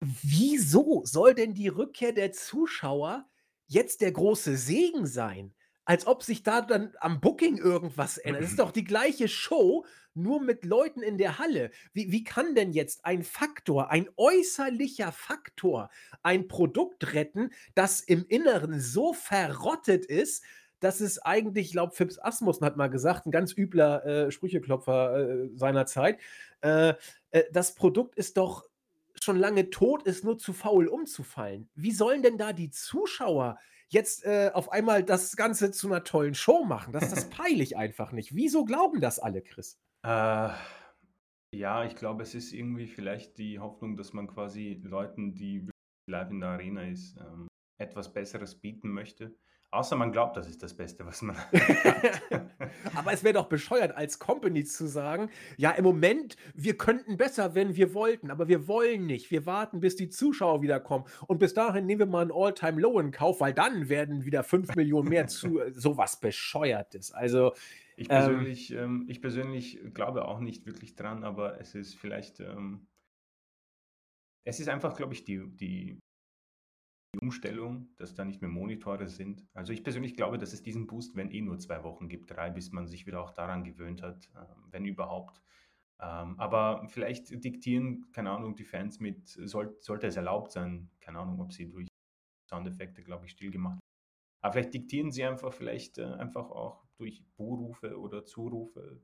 Wieso 0.00 1.02
soll 1.04 1.34
denn 1.34 1.54
die 1.54 1.68
Rückkehr 1.68 2.12
der 2.12 2.32
Zuschauer 2.32 3.26
jetzt 3.66 4.00
der 4.00 4.12
große 4.12 4.56
Segen 4.56 5.06
sein? 5.06 5.52
Als 5.88 6.06
ob 6.06 6.22
sich 6.22 6.42
da 6.42 6.60
dann 6.60 6.92
am 7.00 7.18
Booking 7.18 7.56
irgendwas 7.56 8.18
ändert. 8.18 8.42
Es 8.44 8.50
ist 8.50 8.58
doch 8.58 8.72
die 8.72 8.84
gleiche 8.84 9.26
Show, 9.26 9.86
nur 10.12 10.38
mit 10.42 10.66
Leuten 10.66 11.00
in 11.02 11.16
der 11.16 11.38
Halle. 11.38 11.70
Wie 11.94 12.12
wie 12.12 12.24
kann 12.24 12.54
denn 12.54 12.72
jetzt 12.72 13.06
ein 13.06 13.22
Faktor, 13.22 13.90
ein 13.90 14.10
äußerlicher 14.18 15.12
Faktor 15.12 15.88
ein 16.22 16.46
Produkt 16.46 17.14
retten, 17.14 17.52
das 17.74 18.00
im 18.02 18.26
Inneren 18.28 18.78
so 18.80 19.14
verrottet 19.14 20.04
ist, 20.04 20.44
dass 20.80 21.00
es 21.00 21.20
eigentlich 21.20 21.68
ich 21.68 21.72
glaube, 21.72 21.94
Phipps 21.94 22.18
Asmussen 22.18 22.66
hat 22.66 22.76
mal 22.76 22.88
gesagt, 22.90 23.24
'n 23.26 23.30
ganz 23.30 23.56
übler, 23.56 24.04
äh, 24.04 24.30
Sprücheklopfer, 24.30 25.46
äh, 25.46 25.48
seiner 25.56 25.86
Zeit, 25.86 26.18
äh, 26.60 26.92
äh, 27.30 27.44
das 27.50 27.74
Produkt 27.74 28.14
ist 28.16 28.36
doch 28.36 28.68
schon 29.22 29.38
lange 29.38 29.70
tot, 29.70 30.02
ist 30.02 30.22
nur 30.22 30.36
zu 30.36 30.52
faul 30.52 30.86
umzufallen. 30.86 31.70
Wie 31.74 31.92
sollen 31.92 32.22
denn 32.22 32.36
da 32.36 32.52
die 32.52 32.70
Zuschauer 32.70 33.58
jetzt, 33.88 34.24
äh, 34.24 34.50
auf 34.54 34.70
einmal 34.72 35.02
das 35.04 35.36
Ganze 35.36 35.70
zu 35.72 35.88
'ner 35.88 36.04
tollen 36.04 36.34
Show 36.34 36.64
machen? 36.64 36.92
Das 36.92 37.10
das 37.10 37.28
peile 37.30 37.62
ich 37.62 37.76
einfach 37.76 38.12
nicht. 38.12 38.34
Wieso 38.34 38.64
glauben 38.64 39.00
das 39.00 39.18
alle, 39.18 39.42
Chris? 39.42 39.78
Äh, 40.04 40.50
ja, 41.54 41.84
ich 41.84 41.96
glaube, 41.96 42.22
es 42.22 42.34
ist 42.34 42.52
irgendwie 42.52 42.86
vielleicht 42.86 43.38
die 43.38 43.58
Hoffnung, 43.58 43.96
dass 43.96 44.12
man 44.12 44.26
quasi 44.28 44.80
Leuten, 44.84 45.34
die 45.34 45.62
wirklich 45.62 45.72
live 46.08 46.30
in 46.30 46.40
der 46.40 46.50
Arena 46.50 46.82
ist, 46.88 47.16
ähm, 47.18 47.48
etwas 47.80 48.12
Besseres 48.12 48.60
bieten 48.60 48.90
möchte. 48.90 49.36
Außer 49.70 49.96
man 49.96 50.12
glaubt, 50.12 50.36
das 50.36 50.48
ist 50.48 50.62
das 50.62 50.76
Beste, 50.76 51.04
was 51.06 51.22
man 51.22 51.36
hat. 51.38 51.48
Aber 52.94 53.12
es 53.12 53.24
wäre 53.24 53.34
doch 53.34 53.48
bescheuert, 53.48 53.96
als 53.96 54.18
Company 54.18 54.64
zu 54.64 54.86
sagen: 54.86 55.30
„Ja, 55.56 55.70
im 55.72 55.84
Moment, 55.84 56.36
wir 56.54 56.76
könnten 56.76 57.16
besser, 57.16 57.54
wenn 57.54 57.76
wir 57.76 57.94
wollten, 57.94 58.30
aber 58.30 58.48
wir 58.48 58.68
wollen 58.68 59.06
nicht. 59.06 59.30
Wir 59.30 59.46
warten, 59.46 59.80
bis 59.80 59.96
die 59.96 60.08
Zuschauer 60.08 60.62
wiederkommen. 60.62 61.04
Und 61.26 61.38
bis 61.38 61.54
dahin 61.54 61.86
nehmen 61.86 62.00
wir 62.00 62.06
mal 62.06 62.24
'n 62.26 62.32
All-Time 62.32 62.80
Low 62.80 62.98
in 63.00 63.10
Kauf, 63.10 63.40
weil 63.40 63.54
dann 63.54 63.88
werden 63.88 64.24
wieder 64.24 64.42
5.000.000 64.44 65.08
mehr 65.08 65.26
zu“ 65.26 65.60
so 65.72 65.96
was 65.96 66.20
Bescheuertes. 66.20 67.12
Also, 67.12 67.52
Ich 67.96 68.10
ähm 68.10 68.48
persönlich 68.48 68.70
ähm, 68.70 69.04
ich 69.10 69.20
persönlich 69.20 69.78
glaube 69.92 70.26
auch 70.26 70.40
nicht 70.40 70.64
wirklich 70.66 70.94
dran, 70.94 71.22
aber 71.24 71.60
es 71.60 71.74
ist 71.74 71.96
vielleicht, 71.96 72.40
ähm 72.40 72.86
es 74.44 74.60
ist 74.60 74.68
einfach, 74.68 74.96
glaube 74.96 75.14
ich, 75.14 75.24
die 75.24 75.44
die 75.56 75.98
die 77.14 77.20
Umstellung, 77.20 77.88
dass 77.96 78.14
da 78.14 78.24
nicht 78.24 78.40
mehr 78.42 78.50
Monitore 78.50 79.08
sind. 79.08 79.46
Also, 79.54 79.72
ich 79.72 79.82
persönlich 79.82 80.14
glaube, 80.14 80.38
dass 80.38 80.52
es 80.52 80.62
diesen 80.62 80.86
Boost, 80.86 81.16
wenn 81.16 81.30
eh 81.30 81.40
nur 81.40 81.58
2 81.58 81.82
Wochen 81.84 82.08
gibt, 82.08 82.30
3, 82.30 82.50
bis 82.50 82.72
man 82.72 82.86
sich 82.86 83.06
wieder 83.06 83.22
auch 83.22 83.32
daran 83.32 83.64
gewöhnt 83.64 84.02
hat, 84.02 84.30
ähm, 84.36 84.64
wenn 84.70 84.84
überhaupt. 84.84 85.42
Ähm, 86.00 86.38
aber 86.38 86.86
vielleicht 86.88 87.30
diktieren, 87.44 88.12
keine 88.12 88.30
Ahnung, 88.30 88.54
die 88.56 88.64
Fans 88.64 89.00
mit 89.00 89.28
soll 89.28 89.76
sollte 89.80 90.06
es 90.06 90.16
erlaubt 90.16 90.52
sein, 90.52 90.90
keine 91.00 91.18
Ahnung, 91.20 91.40
ob 91.40 91.52
sie 91.52 91.68
durch 91.68 91.88
Soundeffekte, 92.48 93.02
glaube 93.02 93.26
ich, 93.26 93.32
still 93.32 93.50
gemacht 93.50 93.80
aber 94.40 94.52
vielleicht 94.52 94.74
diktieren 94.74 95.10
sie 95.10 95.24
einfach 95.24 95.52
vielleicht, 95.52 95.98
äh, 95.98 96.04
einfach 96.04 96.50
auch 96.50 96.84
durch 96.96 97.24
Buhrufe 97.36 97.98
oder 97.98 98.24
Zurufe 98.24 99.00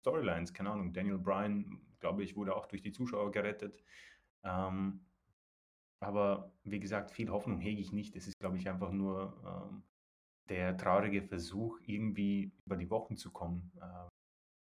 Storylines, 0.00 0.54
keine 0.54 0.70
Ahnung. 0.70 0.92
Daniel 0.92 1.18
Bryan, 1.18 1.80
glaube 1.98 2.24
ich, 2.24 2.36
wurde 2.36 2.56
auch 2.56 2.66
durch 2.66 2.82
die 2.82 2.92
Zuschauer 2.92 3.30
gerettet. 3.32 3.82
Ähm, 4.44 5.04
aber 6.00 6.52
wie 6.64 6.80
gesagt, 6.80 7.10
viel 7.12 7.30
Hoffnung 7.30 7.60
hege 7.60 7.80
ich 7.80 7.92
nicht. 7.92 8.16
Es 8.16 8.26
ist, 8.28 8.38
glaube 8.40 8.58
ich, 8.58 8.68
einfach 8.68 8.92
nur, 8.92 9.70
ähm, 9.72 9.84
der 10.50 10.76
traurige 10.76 11.22
Versuch, 11.22 11.80
irgendwie 11.86 12.52
über 12.66 12.76
die 12.76 12.90
Wochen 12.90 13.16
zu 13.16 13.32
kommen. 13.32 13.72
Äh, 13.80 14.08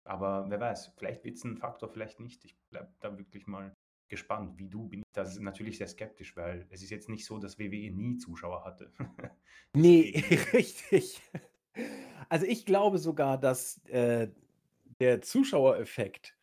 aber 0.06 0.50
wer 0.50 0.60
weiß, 0.62 0.94
vielleicht 0.98 1.24
wird's 1.26 1.46
'n 1.46 1.58
Faktor, 1.58 1.90
vielleicht 1.90 2.20
nicht. 2.22 2.46
Ich 2.46 2.58
bleibe 2.72 2.94
da 3.02 3.18
wirklich 3.20 3.48
mal 3.48 3.74
gespannt. 4.10 4.58
Wie 4.60 4.70
du 4.70 4.88
bin 4.90 5.02
ich 5.02 5.06
da 5.14 5.26
natürlich 5.42 5.78
sehr 5.80 5.88
skeptisch, 5.90 6.36
weil 6.38 6.68
es 6.72 6.84
ist 6.84 6.92
jetzt 6.92 7.10
nicht 7.10 7.26
so, 7.26 7.40
dass 7.40 7.60
WWE 7.60 7.92
nie 7.92 8.18
Zuschauer 8.18 8.66
hatte. 8.66 8.94
Ne, 9.76 10.14
Deswegen 10.24 10.40
richtig. 10.54 11.22
Also, 12.30 12.46
ich 12.46 12.66
glaube 12.66 12.98
sogar, 12.98 13.38
dass, 13.40 13.84
äh, 13.86 14.30
der 15.02 15.22
Zuschauereffekt 15.22 16.38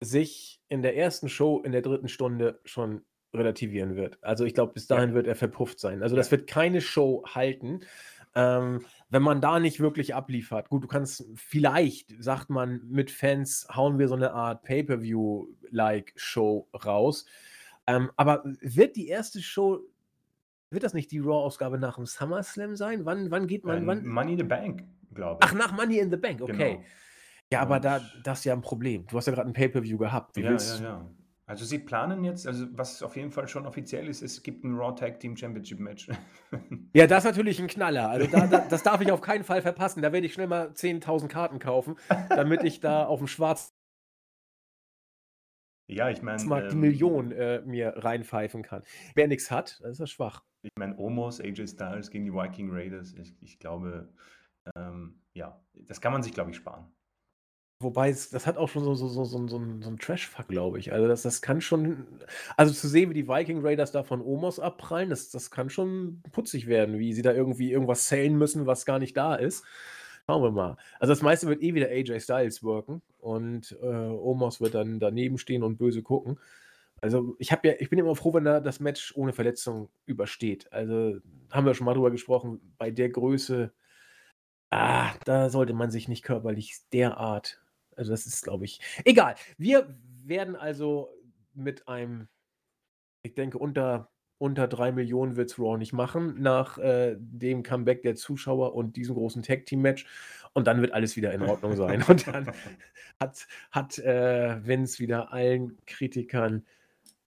sich 0.00 0.62
in 0.68 0.82
der 0.82 0.94
1. 0.96 1.28
Show 1.28 1.60
in 1.62 1.72
der 1.72 1.82
3. 1.82 2.08
Stunde 2.08 2.60
schon 2.64 3.04
relativieren 3.34 3.96
wird. 3.96 4.18
Also, 4.22 4.44
ich 4.44 4.54
glaube, 4.54 4.72
bis 4.74 4.86
Ja. 4.90 5.00
dahin 5.00 5.14
wird 5.14 5.26
er 5.26 5.36
verpufft 5.36 5.80
sein. 5.80 6.02
Also, 6.02 6.16
das 6.16 6.30
Ja. 6.30 6.32
wird 6.32 6.46
keine 6.48 6.80
Show 6.80 7.24
halten, 7.26 7.80
ähm, 8.34 8.84
wenn 9.10 9.22
man 9.22 9.40
da 9.40 9.60
nicht 9.60 9.80
wirklich 9.80 10.14
abliefert. 10.14 10.68
Gut, 10.70 10.84
du 10.84 10.88
kannst 10.88 11.24
vielleicht 11.36 12.14
sagt 12.22 12.50
man, 12.50 12.82
mit 12.88 13.10
Fans 13.10 13.66
hauen 13.74 13.98
wir 13.98 14.08
so 14.08 14.16
'ne 14.16 14.32
Art 14.32 14.62
Pay-per-View-like 14.64 16.12
Show 16.16 16.68
raus. 16.84 17.26
Ähm, 17.86 18.10
aber 18.16 18.44
wird 18.60 18.96
die 18.96 19.08
1. 19.08 19.42
Show 19.42 19.80
wird 20.70 20.84
das 20.84 20.94
nicht 20.94 21.12
die 21.12 21.20
Raw-Ausgabe 21.20 21.78
nach 21.78 21.96
dem 21.96 22.06
SummerSlam 22.06 22.76
sein? 22.76 23.04
Wann 23.06 23.30
wann 23.32 23.46
geht 23.48 23.64
man 23.66 23.86
wann 23.86 24.06
Money 24.06 24.32
in 24.34 24.38
the 24.40 24.44
Bank, 24.44 24.84
glaube 25.14 25.44
Ach, 25.44 25.52
ich. 25.52 25.54
nach 25.54 25.72
Money 25.72 25.98
in 25.98 26.10
the 26.10 26.16
Bank, 26.18 26.42
okay. 26.42 26.80
Genau. 26.80 26.90
Ja, 27.52 27.60
aber 27.62 27.80
da 27.80 28.00
das 28.00 28.40
ist 28.40 28.44
ja 28.46 28.54
'n 28.54 28.62
Problem. 28.62 29.06
Du 29.08 29.16
hast 29.16 29.26
ja 29.26 29.34
grad 29.34 29.46
'n 29.46 29.52
Pay-per-View 29.54 29.98
gehabt. 29.98 30.36
Wie 30.36 30.46
Ja, 30.46 30.60
ja, 30.62 30.76
willst 30.76 30.82
ja. 30.82 31.19
Also, 31.50 31.64
sie 31.64 31.80
planen 31.80 32.22
jetzt 32.22 32.46
also, 32.46 32.66
was 32.78 33.02
auf 33.02 33.16
jeden 33.16 33.32
Fall 33.32 33.48
schon 33.48 33.66
offiziell 33.66 34.06
ist, 34.06 34.22
es 34.22 34.40
gibt 34.44 34.64
'n 34.64 34.76
Raw 34.76 34.94
Tag 34.94 35.18
Team 35.18 35.36
Championship 35.36 35.80
Match. 35.80 36.08
Ja, 36.94 37.06
das 37.06 37.24
ist 37.24 37.30
natürlich 37.30 37.60
'n 37.60 37.68
Knaller. 37.68 38.08
Also, 38.08 38.26
da 38.28 38.46
da 38.48 38.60
das 38.68 38.82
darf 38.82 39.00
ich 39.00 39.10
auf 39.12 39.20
keinen 39.20 39.44
Fall 39.44 39.62
verpassen. 39.62 40.02
Da 40.02 40.12
werde 40.12 40.26
ich 40.26 40.32
schnell 40.34 40.46
mal 40.48 40.74
10.000 40.74 41.30
Karten 41.30 41.58
kaufen, 41.60 41.96
damit 42.34 42.62
ich 42.64 42.80
da 42.80 43.04
aufm 43.04 43.26
Schwarz 43.28 43.72
Ja, 45.88 46.08
ich 46.08 46.22
meine, 46.22 46.44
Markt 46.44 46.70
die 46.70 46.76
ähm 46.76 46.80
Million, 46.80 47.32
äh, 47.32 47.62
mir 47.62 47.94
reinpfeifen 47.96 48.62
kann. 48.62 48.84
Wer 49.16 49.26
nix 49.26 49.50
hat, 49.50 49.80
das 49.82 49.92
ist 49.92 49.98
ja 49.98 50.06
schwach. 50.06 50.44
Ich 50.62 50.70
meine, 50.78 50.96
Omos, 50.98 51.40
AJ 51.40 51.66
Styles 51.68 52.10
gegen 52.10 52.26
die 52.26 52.32
Viking 52.32 52.70
Raiders. 52.70 53.12
Ich 53.14 53.34
ich 53.40 53.58
glaube, 53.58 54.12
ähm, 54.76 55.20
ja, 55.34 55.60
das 55.74 56.00
kann 56.00 56.12
man 56.12 56.22
sich, 56.22 56.32
glaube 56.32 56.50
ich, 56.50 56.56
sparen. 56.56 56.92
Wobei 57.82 58.10
es 58.10 58.28
das 58.28 58.46
hat 58.46 58.58
auch 58.58 58.68
schon 58.68 58.84
so 58.84 58.94
so 58.94 59.08
so 59.08 59.24
so 59.24 59.48
so 59.48 59.56
'n 59.58 59.80
so 59.82 59.88
'n 59.88 59.96
Trash-Fuck, 59.98 60.48
glaube 60.48 60.78
ich. 60.78 60.92
Also, 60.92 61.08
das 61.08 61.22
das 61.22 61.40
kann 61.40 61.62
schon 61.62 62.06
also, 62.58 62.74
zu 62.74 62.86
sehen, 62.88 63.08
wie 63.08 63.14
die 63.14 63.26
Viking 63.26 63.64
Raiders 63.64 63.90
da 63.90 64.02
von 64.02 64.20
Omos 64.20 64.60
abprallen, 64.60 65.08
das 65.08 65.30
das 65.30 65.50
kann 65.50 65.70
schon 65.70 66.22
putzig 66.30 66.66
werden, 66.66 66.98
wie 66.98 67.14
sie 67.14 67.22
da 67.22 67.32
irgendwie 67.32 67.72
irgendwas 67.72 68.06
sellen 68.06 68.36
müssen, 68.36 68.66
was 68.66 68.84
gar 68.84 68.98
nicht 68.98 69.16
da 69.16 69.34
ist. 69.34 69.64
Schauen 70.26 70.42
wir 70.42 70.50
mal. 70.50 70.76
Also, 70.98 71.12
das 71.12 71.22
meiste 71.22 71.46
wird 71.48 71.62
eh 71.62 71.72
wieder 71.72 71.88
AJ 71.88 72.20
Styles 72.20 72.62
worken 72.62 73.00
und, 73.18 73.72
äh, 73.82 73.86
Omos 73.86 74.60
wird 74.60 74.74
dann 74.74 75.00
daneben 75.00 75.38
stehen 75.38 75.62
und 75.62 75.78
böse 75.78 76.02
gucken. 76.02 76.38
Also, 77.00 77.34
ich 77.38 77.48
ja 77.50 77.58
ich 77.78 77.88
bin 77.90 77.98
immer 77.98 78.14
froh, 78.16 78.34
wenn 78.34 78.44
er 78.46 78.60
das 78.60 78.78
Match 78.80 79.14
ohne 79.16 79.32
Verletzung 79.32 79.88
übersteht. 80.06 80.70
Also, 80.72 81.16
haben 81.50 81.64
wir 81.66 81.72
schon 81.74 81.86
mal 81.86 81.94
drüber 81.94 82.10
gesprochen, 82.10 82.74
bei 82.78 82.90
der 82.90 83.08
Größe 83.10 83.72
ah, 84.72 85.14
da 85.24 85.50
sollte 85.50 85.74
man 85.74 85.90
sich 85.90 86.08
nicht 86.08 86.22
körperlich 86.22 86.76
derart 86.92 87.60
also, 88.00 88.10
das 88.10 88.26
ist, 88.26 88.42
glaube 88.42 88.64
ich 88.64 88.80
egal. 89.04 89.34
Wir 89.58 89.94
werden 90.24 90.56
also 90.56 91.10
mit 91.54 91.86
einem 91.86 92.28
ich 93.22 93.34
denke, 93.34 93.58
unter 93.58 94.10
unter 94.38 94.64
3.000.000 94.64 95.36
wird's 95.36 95.58
Raw 95.58 95.76
nicht 95.76 95.92
machen 95.92 96.40
nach, 96.40 96.78
äh, 96.78 97.14
dem 97.18 97.62
Comeback 97.62 98.00
der 98.00 98.14
Zuschauer 98.14 98.74
und 98.74 98.96
diesem 98.96 99.14
großen 99.14 99.42
Tag-Team-Match. 99.42 100.06
Und 100.54 100.66
dann 100.66 100.80
wird 100.80 100.92
alles 100.92 101.14
wieder 101.14 101.30
in 101.34 101.42
Ordnung 101.42 101.76
sein. 101.76 102.02
Und 102.08 102.26
dann 102.26 102.50
hat 103.20 103.46
hat, 103.70 103.98
äh, 103.98 104.66
Vince 104.66 104.98
wieder 104.98 105.30
allen 105.30 105.76
Kritikern 105.84 106.64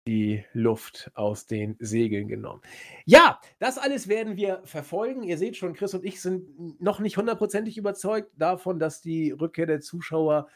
die 0.07 0.43
Luft 0.53 1.11
aus 1.13 1.47
den 1.47 1.75
Segeln 1.79 2.27
genommen. 2.27 2.61
Ja, 3.05 3.39
das 3.59 3.77
alles 3.77 4.07
werden 4.07 4.35
wir 4.35 4.61
verfolgen. 4.65 5.23
Ihr 5.23 5.37
seht 5.37 5.55
schon, 5.55 5.73
Chris 5.73 5.93
und 5.93 6.03
ich 6.03 6.21
sind 6.21 6.81
noch 6.81 6.99
nicht 6.99 7.17
hundertprozentig 7.17 7.77
überzeugt 7.77 8.31
davon, 8.37 8.79
dass 8.79 9.01
die 9.01 9.31
Rückkehr 9.31 9.65
der 9.65 9.79
Zuschauer 9.81 10.47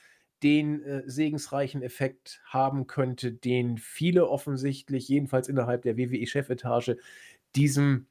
den, 0.43 0.83
äh, 0.83 1.03
segensreichen 1.05 1.81
Effekt 1.81 2.41
haben 2.45 2.87
könnte, 2.87 3.31
den 3.31 3.77
viele 3.77 4.27
offensichtlich, 4.27 5.07
jedenfalls 5.07 5.47
innerhalb 5.47 5.81
der 5.81 5.97
WWE-Chefetage, 5.97 6.97
diesem, 7.55 8.07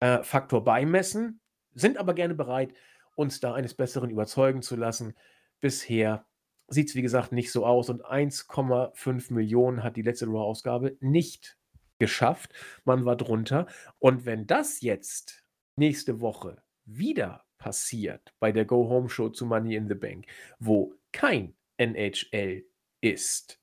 äh, 0.00 0.22
Faktor 0.22 0.64
beimessen, 0.64 1.40
sind 1.74 1.96
aber 1.96 2.14
gerne 2.14 2.34
bereit, 2.34 2.74
uns 3.14 3.40
da 3.40 3.54
eines 3.54 3.74
Besseren 3.74 4.10
überzeugen 4.10 4.62
zu 4.62 4.76
lassen. 4.76 5.14
Bisher 5.60 6.26
sieht's, 6.72 6.94
wie 6.94 7.02
gesagt, 7.02 7.32
nicht 7.32 7.52
so 7.52 7.66
aus 7.66 7.88
und 7.90 8.04
1,5.000.000 8.04 9.82
hat 9.82 9.96
die 9.96 10.02
letzte 10.02 10.26
Raw-Ausgabe 10.26 10.96
nicht 11.00 11.56
geschafft. 11.98 12.52
Man 12.84 13.04
war 13.04 13.16
drunter. 13.16 13.66
Und 13.98 14.26
wenn 14.26 14.46
das 14.46 14.80
jetzt 14.80 15.44
nächste 15.76 16.20
Woche 16.20 16.62
wieder 16.84 17.44
passiert 17.58 18.34
bei 18.40 18.50
der 18.50 18.64
Go-Home-Show 18.64 19.28
zu 19.28 19.46
Money 19.46 19.76
in 19.76 19.88
the 19.88 19.94
Bank, 19.94 20.26
wo 20.58 20.94
kein 21.12 21.54
NHL 21.76 22.64
ist, 23.00 23.60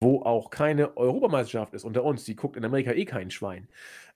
wo 0.00 0.22
auch 0.22 0.50
keine 0.50 0.96
Europameisterschaft 0.96 1.74
ist 1.74 1.84
unter 1.84 2.04
uns, 2.04 2.24
die 2.24 2.34
guckt 2.34 2.56
in 2.56 2.64
Amerika 2.64 2.92
eh 2.92 3.04
kein 3.04 3.30
Schwein, 3.30 3.68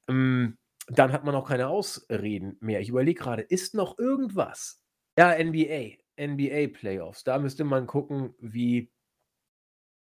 hm, 0.09 0.57
dann 0.89 1.13
hat 1.13 1.25
man 1.25 1.35
auch 1.35 1.49
keine 1.49 1.69
Ausreden 1.69 2.57
mehr. 2.61 2.81
Ich 2.81 2.89
überlege 2.89 3.21
grade, 3.21 3.43
ist 3.43 3.75
noch 3.75 3.99
irgendwas? 3.99 4.83
Ja, 5.19 5.33
NBA, 5.33 5.97
NBA 6.17 6.69
Playoffs. 6.69 7.25
Da 7.25 7.39
müsste 7.39 7.65
man 7.65 7.87
gucken, 7.87 8.35
wie 8.41 8.91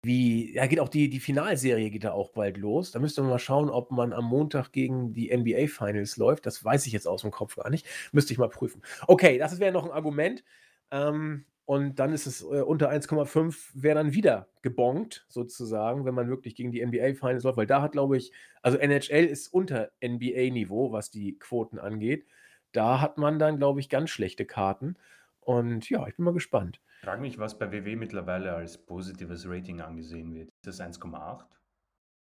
wie 0.03 0.53
ja, 0.55 0.65
geht 0.67 0.79
auch 0.79 0.87
die 0.87 1.09
die 1.09 1.19
Finalserie 1.19 1.89
geht 1.89 2.05
da 2.05 2.13
auch 2.13 2.29
bald 2.31 2.55
los. 2.57 2.91
Da 2.91 2.99
müsste 2.99 3.21
man 3.21 3.31
mal 3.31 3.39
schauen, 3.39 3.69
ob 3.69 3.91
man 3.91 4.13
am 4.13 4.23
Montag 4.25 4.71
gegen 4.71 5.13
die 5.13 5.29
NBA 5.29 5.67
Finals 5.67 6.15
läuft. 6.15 6.45
Das 6.45 6.63
weiß 6.63 6.87
ich 6.87 6.93
jetzt 6.93 7.05
aus'm 7.07 7.31
Kopf 7.31 7.55
gar 7.57 7.69
nicht. 7.69 7.85
Müsste 8.13 8.31
ich 8.31 8.39
mal 8.39 8.47
prüfen. 8.49 8.81
Okay, 9.07 9.37
das 9.37 9.59
wäre 9.59 9.73
noch 9.73 9.85
'n 9.85 9.91
Argument. 9.91 10.43
Ähm, 10.91 11.45
und 11.65 11.99
dann 11.99 12.13
ist 12.13 12.25
es, 12.27 12.41
äh, 12.41 12.61
unter 12.61 12.87
1,5 12.89 13.71
wäre 13.75 13.95
dann 13.95 14.13
wieder 14.13 14.47
gebongt 14.61 15.25
sozusagen, 15.27 16.05
wenn 16.05 16.15
man 16.15 16.29
wirklich 16.29 16.55
gegen 16.55 16.71
die 16.71 16.79
NBA 16.81 17.13
Finals 17.13 17.43
läuft, 17.43 17.57
weil 17.57 17.67
da 17.67 17.81
hat, 17.81 17.91
glaube 17.91 18.15
ich 18.17 18.31
also 18.61 18.77
NHL 18.77 19.25
ist 19.25 19.49
unter 19.49 19.91
NBA-Niveau, 20.01 20.91
was 20.93 21.11
die 21.11 21.37
Quoten 21.39 21.77
angeht. 21.77 22.25
Da 22.71 23.01
hat 23.01 23.17
man 23.17 23.37
dann, 23.37 23.57
glaube 23.57 23.79
ich, 23.81 23.89
ganz 23.89 24.09
schlechte 24.11 24.45
Karten. 24.45 24.95
Und 25.41 25.89
ja, 25.89 26.05
ich 26.07 26.15
bin 26.15 26.25
mal 26.25 26.33
gespannt. 26.33 26.81
Frage 27.01 27.21
mich, 27.21 27.39
was 27.39 27.57
bei 27.57 27.71
WW 27.71 27.95
mittlerweile 27.95 28.53
als 28.53 28.77
positives 28.85 29.47
Rating 29.47 29.81
angesehen 29.81 30.33
wird. 30.33 30.49
Ist 30.65 30.79
das 30.79 30.81
1,8? 30.81 31.43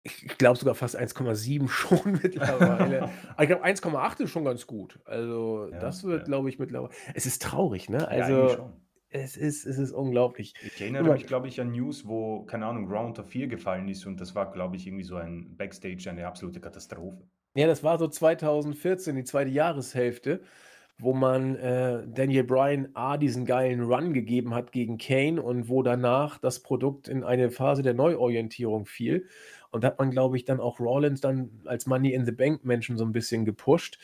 Ich 0.03 0.25
ich 0.25 0.37
glaube 0.37 0.57
sogar 0.57 0.75
fast 0.75 0.97
1,7 0.97 1.67
schon 1.69 2.13
mittlerweile. 2.23 3.03
Aber 3.03 3.11
ich 3.43 3.47
glaube, 3.47 3.65
1,8 3.65 4.21
ist 4.23 4.31
schon 4.31 4.45
ganz 4.45 4.65
gut. 4.65 4.99
Also, 5.05 5.67
Ja, 5.71 5.79
das 5.79 6.03
wird, 6.05 6.19
ja. 6.19 6.25
glaube 6.25 6.49
ich, 6.49 6.57
mittlerweile 6.59 6.93
es 7.13 7.25
ist 7.25 7.41
traurig, 7.41 7.89
ne? 7.89 7.99
Ja, 7.99 8.05
Also, 8.07 8.49
schon. 8.55 8.73
es 9.09 9.35
ist 9.35 9.65
es 9.65 9.77
ist 9.77 9.91
unglaublich. 9.91 10.53
Ich 10.61 10.79
erinnere 10.79 11.03
Immer 11.03 11.13
mich, 11.13 11.27
glaube 11.27 11.49
ich, 11.49 11.59
an 11.59 11.71
News, 11.71 12.07
wo, 12.07 12.45
keine 12.45 12.65
Ahnung, 12.67 12.87
Raw 12.89 13.05
unter 13.07 13.25
4 13.25 13.47
gefallen 13.47 13.89
ist 13.89 14.05
und 14.05 14.21
das 14.21 14.33
war, 14.35 14.51
glaube 14.53 14.77
ich, 14.77 14.87
irgendwie 14.87 15.03
so 15.03 15.17
ein 15.17 15.57
Backstage 15.57 16.09
eine 16.09 16.25
absolute 16.25 16.61
Katastrophe. 16.61 17.27
Ja, 17.55 17.67
das 17.67 17.83
war 17.83 17.99
so 17.99 18.07
2014, 18.07 19.15
die 19.17 19.23
2. 19.25 19.45
Jahreshälfte, 19.47 20.41
wo 20.99 21.13
man, 21.13 21.55
äh, 21.55 22.05
Daniel 22.07 22.43
Bryan 22.43 22.89
A, 22.93 23.17
diesen 23.17 23.45
geilen 23.45 23.81
Run 23.83 24.13
gegeben 24.13 24.53
hat 24.53 24.71
gegen 24.73 24.97
Kane 24.97 25.41
und 25.41 25.69
wo 25.69 25.81
danach 25.83 26.37
das 26.39 26.61
Produkt 26.61 27.07
in 27.07 27.23
eine 27.23 27.51
Phase 27.51 27.81
der 27.83 27.93
Neuorientierung 27.95 28.85
fiel. 28.85 29.27
Und 29.71 29.83
da 29.83 29.89
hat 29.89 29.99
man, 29.99 30.11
glaube 30.11 30.37
ich, 30.37 30.45
dann 30.45 30.59
auch 30.59 30.79
Rollins 30.79 31.21
dann 31.21 31.61
als 31.65 31.85
Money 31.87 32.13
in 32.13 32.25
the 32.25 32.31
Bank 32.33 32.65
Menschen 32.65 32.97
so 32.97 33.05
'n 33.05 33.11
bisschen 33.13 33.45
gepusht. 33.45 33.97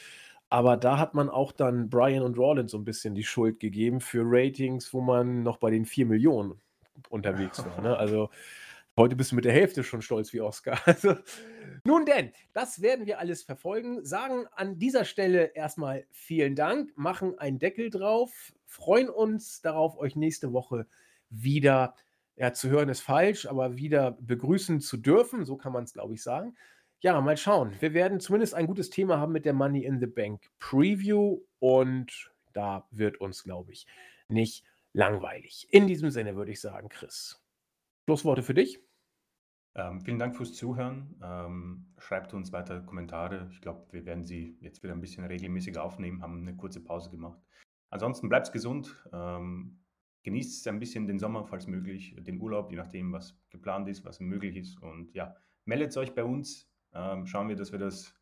Aber 0.49 0.77
da 0.77 0.97
hat 0.99 1.13
man 1.15 1.29
auch 1.29 1.51
dann 1.51 1.89
Bryan 1.89 2.23
und 2.23 2.37
Rollins 2.37 2.71
so 2.71 2.77
'n 2.77 2.85
bisschen 2.85 3.15
die 3.15 3.23
Schuld 3.23 3.59
gegeben 3.59 3.99
für 4.01 4.21
Ratings, 4.25 4.93
wo 4.93 5.01
man 5.01 5.43
noch 5.43 5.57
bei 5.57 5.71
den 5.71 5.85
4.000.000 5.85 6.59
unterwegs 7.09 7.65
war, 7.65 7.81
ne? 7.81 7.97
Also, 7.97 8.29
heute 8.97 9.15
bist 9.15 9.31
du 9.31 9.35
mit 9.35 9.45
der 9.45 9.53
Hälfte 9.53 9.83
schon 9.83 10.01
stolz 10.01 10.33
wie 10.33 10.41
Oscar. 10.41 10.79
Also, 10.85 11.15
nun 11.83 12.05
denn, 12.05 12.31
das 12.53 12.81
werden 12.81 13.05
wir 13.05 13.19
alles 13.19 13.43
verfolgen, 13.43 14.03
sagen 14.05 14.45
an 14.53 14.79
dieser 14.79 15.05
Stelle 15.05 15.51
erst 15.53 15.77
mal 15.77 16.05
vielen 16.11 16.55
Dank, 16.55 16.97
machen 16.97 17.37
einen 17.37 17.59
Deckel 17.59 17.89
drauf, 17.89 18.53
freuen 18.65 19.09
uns 19.09 19.61
darauf, 19.61 19.97
euch 19.97 20.15
nächste 20.15 20.51
Woche 20.51 20.87
wieder 21.29 21.95
ja, 22.37 22.53
zu 22.53 22.69
hören 22.69 22.89
ist 22.89 23.01
falsch, 23.01 23.45
aber 23.45 23.77
wieder 23.77 24.17
begrüßen 24.19 24.81
zu 24.81 24.97
dürfen, 24.97 25.45
so 25.45 25.55
kann 25.57 25.73
man's, 25.73 25.93
glaube 25.93 26.13
ich, 26.13 26.23
sagen. 26.23 26.55
Ja, 26.99 27.19
mal 27.21 27.37
schauen. 27.37 27.73
Wir 27.79 27.93
werden 27.93 28.19
zumindest 28.19 28.53
ein 28.53 28.67
gutes 28.67 28.89
Thema 28.89 29.19
haben 29.19 29.31
mit 29.31 29.45
der 29.45 29.53
Money 29.53 29.85
in 29.85 29.99
the 29.99 30.07
Bank 30.07 30.49
Preview 30.59 31.39
und 31.59 32.31
da 32.53 32.87
wird 32.91 33.21
uns, 33.21 33.43
glaube 33.43 33.71
ich, 33.71 33.85
nicht 34.27 34.65
langweilig. 34.93 35.67
In 35.71 35.87
diesem 35.87 36.09
Sinne 36.09 36.35
würde 36.35 36.51
ich 36.51 36.61
sagen, 36.61 36.89
Chris, 36.89 37.41
Schlussworte 38.07 38.43
für 38.43 38.53
dich? 38.53 38.79
Ähm, 39.75 40.01
vielen 40.01 40.19
Dank 40.19 40.37
fürs 40.37 40.53
Zuhören. 40.53 41.15
Ähm, 41.21 41.93
schreibt 41.97 42.33
uns 42.33 42.51
weiter 42.53 42.81
Kommentare. 42.81 43.49
Ich 43.51 43.61
glaube, 43.61 43.87
wir 43.91 44.05
werden 44.05 44.23
sie 44.23 44.57
jetzt 44.61 44.83
wieder 44.83 44.93
'n 44.93 45.01
bisschen 45.01 45.25
regelmäßiger 45.25 45.83
aufnehmen, 45.83 46.21
haben 46.21 46.43
'ne 46.43 46.55
kurze 46.55 46.81
Pause 46.83 47.09
gemacht. 47.09 47.39
Ansonsten 47.89 48.29
bleibt's 48.29 48.51
gesund, 48.51 49.03
ähm, 49.13 49.81
genießt 50.23 50.67
ein 50.69 50.79
bisschen 50.79 51.07
den 51.07 51.19
Sommer, 51.19 51.45
falls 51.45 51.67
möglich, 51.67 52.15
den 52.19 52.39
Urlaub, 52.41 52.71
je 52.71 52.77
nachdem, 52.77 53.11
was 53.11 53.37
geplant 53.49 53.87
ist, 53.89 54.05
was 54.05 54.19
möglich 54.19 54.55
ist. 54.55 54.81
Und 54.81 55.13
ja, 55.13 55.35
meldet 55.65 55.95
euch 55.97 56.13
bei 56.15 56.23
uns. 56.23 56.71
Ähm, 56.93 57.25
schauen 57.27 57.49
wir, 57.49 57.55
dass 57.55 57.71
wir 57.71 57.79
das 57.79 58.15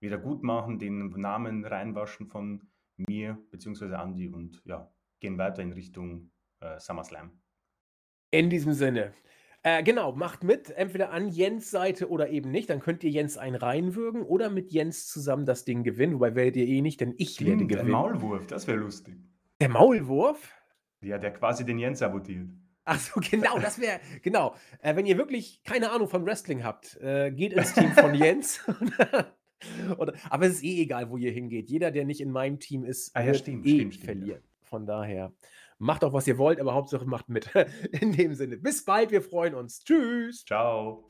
wieder 0.00 0.18
gut 0.18 0.42
machen, 0.42 0.78
den 0.78 1.08
Namen 1.10 1.64
reinwaschen 1.64 2.26
von 2.28 2.70
mir 2.96 3.38
beziehungsweise 3.50 3.98
Andi 3.98 4.28
und 4.28 4.62
ja, 4.64 4.92
gehen 5.20 5.38
weiter 5.38 5.62
in 5.62 5.72
Richtung, 5.72 6.30
äh, 6.60 6.78
SummerSlam. 6.78 7.40
In 8.30 8.50
diesem 8.50 8.72
Sinne. 8.72 9.12
Äh, 9.62 9.82
genau, 9.82 10.12
macht 10.12 10.42
mit, 10.42 10.70
entweder 10.70 11.10
an 11.10 11.28
Jens' 11.28 11.70
Seite 11.70 12.08
oder 12.08 12.30
eben 12.30 12.50
nicht. 12.50 12.70
Dann 12.70 12.80
könnt 12.80 13.04
ihr 13.04 13.10
Jens 13.10 13.36
einen 13.36 13.56
reinwürgen 13.56 14.22
oder 14.22 14.48
mit 14.48 14.72
Jens 14.72 15.06
zusammen 15.08 15.44
das 15.44 15.64
Ding 15.64 15.82
gewinnen, 15.82 16.14
wobei 16.14 16.34
werdet 16.34 16.56
ihr 16.56 16.66
eh 16.66 16.80
nicht, 16.80 17.00
denn 17.00 17.14
ich 17.18 17.40
werde 17.40 17.56
Stimmt, 17.56 17.62
ein 17.62 17.68
gewinnen. 17.68 17.90
Maulwurf, 17.90 18.46
das 18.46 18.66
wäre 18.66 18.78
lustig. 18.78 19.16
Der 19.60 19.68
Maulwurf? 19.68 20.54
Ja, 21.02 21.18
der 21.18 21.32
quasi 21.32 21.64
den 21.66 21.78
Jens 21.78 21.98
sabotiert. 21.98 22.48
Ach 22.84 22.98
so, 22.98 23.20
genau, 23.30 23.58
das 23.58 23.78
wäre 23.78 24.00
genau. 24.22 24.54
Äh, 24.80 24.96
wenn 24.96 25.04
ihr 25.04 25.18
wirklich 25.18 25.62
keine 25.64 25.90
Ahnung 25.90 26.08
von 26.08 26.24
Wrestling 26.24 26.64
habt, 26.64 26.96
äh, 26.96 27.30
geht 27.30 27.52
ins 27.52 27.74
Team 27.74 27.90
von 27.92 28.14
Jens. 28.14 28.60
Oder 29.98 30.14
aber 30.30 30.46
es 30.46 30.54
ist 30.54 30.64
eh 30.64 30.80
egal, 30.82 31.10
wo 31.10 31.18
ihr 31.18 31.32
hingeht. 31.32 31.68
Jeder, 31.68 31.90
der 31.90 32.06
nicht 32.06 32.22
in 32.22 32.30
meinem 32.30 32.58
Team 32.58 32.84
ist, 32.84 33.14
Ah 33.14 33.22
ja, 33.22 33.34
stimmt, 33.34 33.66
eh 33.66 33.76
stimmt, 33.76 33.94
stimmt, 33.94 34.08
ja. 34.08 34.14
verlieren. 34.14 34.42
Von 34.62 34.86
daher 34.86 35.32
macht 35.80 36.04
auch, 36.04 36.12
was 36.12 36.26
ihr 36.26 36.38
wollt, 36.38 36.60
aber 36.60 36.74
Hauptsache 36.74 37.06
macht 37.06 37.28
mit. 37.28 37.50
In 38.00 38.12
dem 38.12 38.34
Sinne, 38.34 38.56
bis 38.56 38.84
bald, 38.84 39.10
wir 39.10 39.22
freuen 39.22 39.54
uns. 39.54 39.80
Tschüss. 39.80 40.44
Tschau. 40.44 41.04